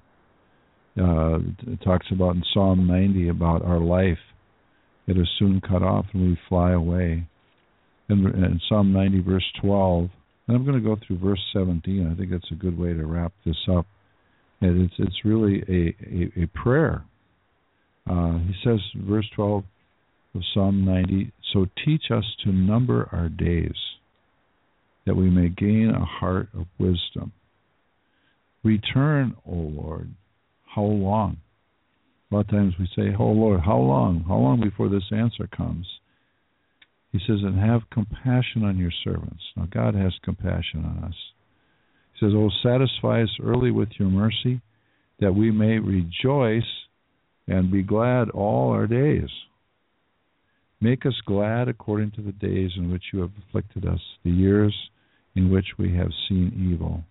Uh, 0.97 1.39
it 1.67 1.81
talks 1.83 2.05
about 2.11 2.35
in 2.35 2.43
Psalm 2.53 2.85
90 2.85 3.29
about 3.29 3.63
our 3.63 3.79
life. 3.79 4.19
It 5.07 5.17
is 5.17 5.27
soon 5.39 5.59
cut 5.59 5.81
off 5.81 6.05
and 6.13 6.21
we 6.21 6.37
fly 6.47 6.71
away. 6.71 7.27
And 8.09 8.25
in 8.25 8.59
Psalm 8.67 8.91
90 8.93 9.21
verse 9.21 9.51
12, 9.61 10.09
and 10.47 10.57
I'm 10.57 10.65
going 10.65 10.81
to 10.81 10.87
go 10.87 10.97
through 11.05 11.19
verse 11.19 11.39
17. 11.53 12.11
I 12.11 12.17
think 12.17 12.31
that's 12.31 12.51
a 12.51 12.55
good 12.55 12.77
way 12.77 12.93
to 12.93 13.05
wrap 13.05 13.33
this 13.45 13.55
up. 13.71 13.85
And 14.61 14.81
it's 14.81 14.93
it's 14.99 15.25
really 15.25 15.63
a 15.67 15.95
a, 16.05 16.43
a 16.43 16.47
prayer. 16.47 17.03
Uh, 18.09 18.39
he 18.39 18.53
says, 18.63 18.79
verse 18.95 19.29
12 19.35 19.63
of 20.35 20.41
Psalm 20.53 20.83
90, 20.83 21.31
so 21.53 21.67
teach 21.85 22.03
us 22.11 22.25
to 22.43 22.51
number 22.51 23.07
our 23.11 23.29
days, 23.29 23.75
that 25.05 25.15
we 25.15 25.29
may 25.29 25.47
gain 25.47 25.89
a 25.95 26.03
heart 26.03 26.49
of 26.53 26.65
wisdom. 26.79 27.31
Return, 28.63 29.35
O 29.45 29.53
Lord, 29.53 30.09
how 30.75 30.83
long? 30.83 31.37
A 32.31 32.35
lot 32.35 32.41
of 32.41 32.49
times 32.49 32.73
we 32.79 32.87
say, 32.95 33.15
Oh 33.17 33.31
Lord, 33.31 33.61
how 33.61 33.77
long? 33.77 34.25
How 34.27 34.37
long 34.37 34.59
before 34.59 34.89
this 34.89 35.03
answer 35.11 35.47
comes? 35.55 35.85
He 37.13 37.19
says, 37.19 37.43
and 37.43 37.59
have 37.59 37.89
compassion 37.91 38.63
on 38.63 38.77
your 38.77 38.91
servants. 39.03 39.43
Now, 39.55 39.67
God 39.71 39.93
has 39.93 40.13
compassion 40.23 40.83
on 40.83 41.03
us. 41.03 41.15
He 42.13 42.25
says, 42.25 42.33
Oh, 42.35 42.49
satisfy 42.63 43.21
us 43.21 43.29
early 43.41 43.69
with 43.69 43.89
your 43.99 44.09
mercy, 44.09 44.61
that 45.19 45.35
we 45.35 45.51
may 45.51 45.77
rejoice 45.77 46.63
and 47.47 47.71
be 47.71 47.83
glad 47.83 48.31
all 48.31 48.71
our 48.71 48.87
days. 48.87 49.29
Make 50.81 51.05
us 51.05 51.13
glad 51.27 51.67
according 51.67 52.11
to 52.11 52.21
the 52.23 52.31
days 52.31 52.71
in 52.77 52.91
which 52.91 53.03
you 53.13 53.19
have 53.21 53.31
afflicted 53.47 53.85
us, 53.85 54.01
the 54.23 54.31
years 54.31 54.75
in 55.35 55.51
which 55.51 55.67
we 55.77 55.95
have 55.95 56.11
seen 56.27 56.67
evil. 56.73 57.03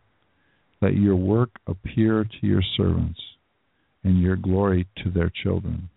Let 0.80 0.96
your 0.96 1.16
work 1.16 1.50
appear 1.68 2.24
to 2.24 2.46
your 2.46 2.62
servants, 2.76 3.20
and 4.02 4.20
your 4.20 4.34
glory 4.34 4.88
to 5.04 5.10
their 5.10 5.30
children. 5.44 5.88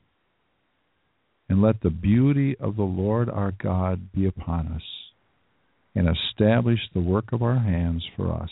And 1.48 1.62
let 1.62 1.82
the 1.82 1.92
beauty 1.92 2.56
of 2.60 2.76
the 2.76 2.84
Lord 2.84 3.30
our 3.30 3.52
God 3.52 4.12
be 4.12 4.26
upon 4.26 4.68
us, 4.68 4.82
and 5.94 6.08
establish 6.10 6.80
the 6.94 7.02
work 7.02 7.32
of 7.32 7.44
our 7.44 7.60
hands 7.60 8.04
for 8.16 8.32
us. 8.34 8.50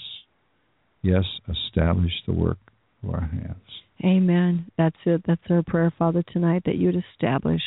Yes, 1.02 1.24
establish 1.50 2.14
the 2.28 2.34
work 2.34 2.60
of 3.04 3.10
our 3.10 3.22
hands. 3.22 3.58
Amen. 4.06 4.68
That's 4.78 4.96
it. 5.06 5.24
That's 5.26 5.42
our 5.50 5.64
prayer, 5.64 5.92
Father, 5.98 6.24
tonight, 6.32 6.64
that 6.66 6.76
you'd 6.76 7.04
establish 7.14 7.62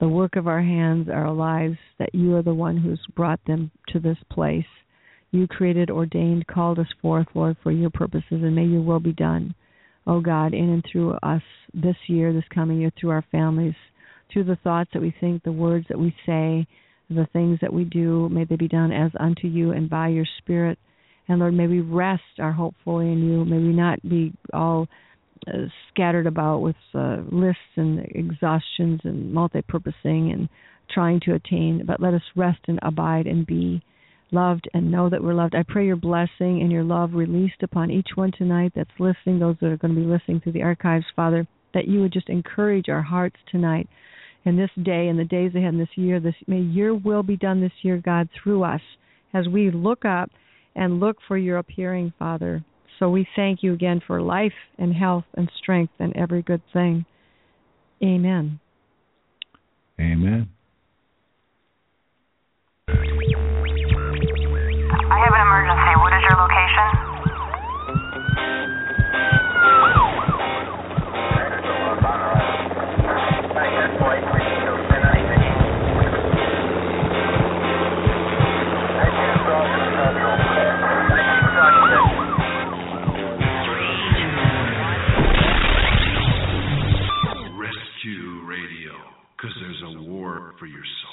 the 0.00 0.08
work 0.08 0.36
of 0.36 0.46
our 0.46 0.62
hands, 0.62 1.08
our 1.08 1.32
lives, 1.32 1.78
that 1.98 2.14
you 2.14 2.36
are 2.36 2.42
the 2.42 2.54
one 2.54 2.76
who's 2.76 3.00
brought 3.14 3.40
them 3.46 3.70
to 3.88 4.00
this 4.00 4.18
place. 4.30 4.64
You 5.30 5.46
created, 5.48 5.90
ordained, 5.90 6.46
called 6.46 6.78
us 6.78 6.86
forth, 7.02 7.26
Lord, 7.34 7.56
for 7.62 7.72
your 7.72 7.90
purposes, 7.90 8.24
and 8.30 8.54
may 8.54 8.64
your 8.64 8.82
will 8.82 9.00
be 9.00 9.12
done, 9.12 9.54
oh 10.06 10.20
God, 10.20 10.54
in 10.54 10.70
and 10.70 10.84
through 10.90 11.14
us 11.22 11.42
this 11.72 11.96
year, 12.06 12.32
this 12.32 12.44
coming 12.54 12.80
year, 12.80 12.92
through 13.00 13.10
our 13.10 13.24
families, 13.32 13.74
through 14.34 14.44
the 14.44 14.58
thoughts 14.62 14.90
that 14.92 15.00
we 15.00 15.14
think, 15.20 15.42
the 15.42 15.52
words 15.52 15.86
that 15.88 15.98
we 15.98 16.14
say, 16.26 16.66
the 17.08 17.26
things 17.32 17.58
that 17.62 17.72
we 17.72 17.84
do, 17.84 18.28
may 18.28 18.44
they 18.44 18.56
be 18.56 18.68
done 18.68 18.92
as 18.92 19.12
unto 19.18 19.46
you 19.46 19.70
and 19.70 19.88
by 19.88 20.08
your 20.08 20.26
Spirit. 20.38 20.78
And 21.28 21.38
Lord, 21.38 21.54
may 21.54 21.66
we 21.66 21.80
rest 21.80 22.22
our 22.38 22.52
hope 22.52 22.74
fully 22.84 23.10
in 23.10 23.22
you. 23.22 23.44
May 23.44 23.58
we 23.58 23.72
not 23.72 24.02
be 24.02 24.34
all 24.52 24.88
uh, 25.46 25.66
scattered 25.90 26.26
about 26.26 26.58
with 26.58 26.76
uh, 26.94 27.18
lists 27.30 27.60
and 27.76 28.00
exhaustions 28.14 29.00
and 29.04 29.32
multi-purposing 29.32 30.32
and 30.32 30.48
trying 30.92 31.20
to 31.20 31.34
attain, 31.34 31.84
but 31.86 32.00
let 32.00 32.14
us 32.14 32.22
rest 32.36 32.60
and 32.68 32.78
abide 32.82 33.26
and 33.26 33.46
be 33.46 33.82
loved 34.32 34.68
and 34.74 34.90
know 34.90 35.08
that 35.08 35.22
we're 35.22 35.34
loved. 35.34 35.54
I 35.54 35.64
pray 35.66 35.86
your 35.86 35.96
blessing 35.96 36.60
and 36.60 36.72
your 36.72 36.82
love 36.82 37.14
released 37.14 37.62
upon 37.62 37.90
each 37.90 38.08
one 38.16 38.32
tonight 38.36 38.72
that's 38.74 38.90
listening, 38.98 39.38
those 39.38 39.56
that 39.60 39.70
are 39.70 39.76
going 39.76 39.94
to 39.94 40.00
be 40.00 40.06
listening 40.06 40.40
through 40.40 40.52
the 40.52 40.62
archives, 40.62 41.06
Father, 41.14 41.46
that 41.72 41.88
you 41.88 42.00
would 42.00 42.12
just 42.12 42.28
encourage 42.28 42.88
our 42.88 43.02
hearts 43.02 43.36
tonight 43.50 43.88
and 44.44 44.58
this 44.58 44.70
day 44.82 45.08
and 45.08 45.18
the 45.18 45.24
days 45.24 45.54
ahead 45.54 45.74
in 45.74 45.78
this 45.78 45.88
year. 45.96 46.20
This 46.20 46.34
may 46.46 46.60
your 46.60 46.94
will 46.94 47.22
be 47.22 47.36
done 47.36 47.60
this 47.60 47.72
year, 47.82 48.00
God, 48.04 48.28
through 48.42 48.64
us 48.64 48.80
as 49.32 49.48
we 49.48 49.70
look 49.70 50.04
up 50.04 50.30
and 50.74 51.00
look 51.00 51.16
for 51.26 51.36
your 51.36 51.58
appearing, 51.58 52.12
Father. 52.18 52.64
So 52.98 53.10
we 53.10 53.26
thank 53.34 53.62
you 53.62 53.72
again 53.72 54.00
for 54.06 54.22
life 54.22 54.52
and 54.78 54.94
health 54.94 55.24
and 55.34 55.50
strength 55.58 55.92
and 55.98 56.16
every 56.16 56.42
good 56.42 56.62
thing. 56.72 57.04
Amen. 58.02 58.60
Amen. 60.00 60.48
For 90.58 90.66
your 90.66 90.84
soul. 91.02 91.03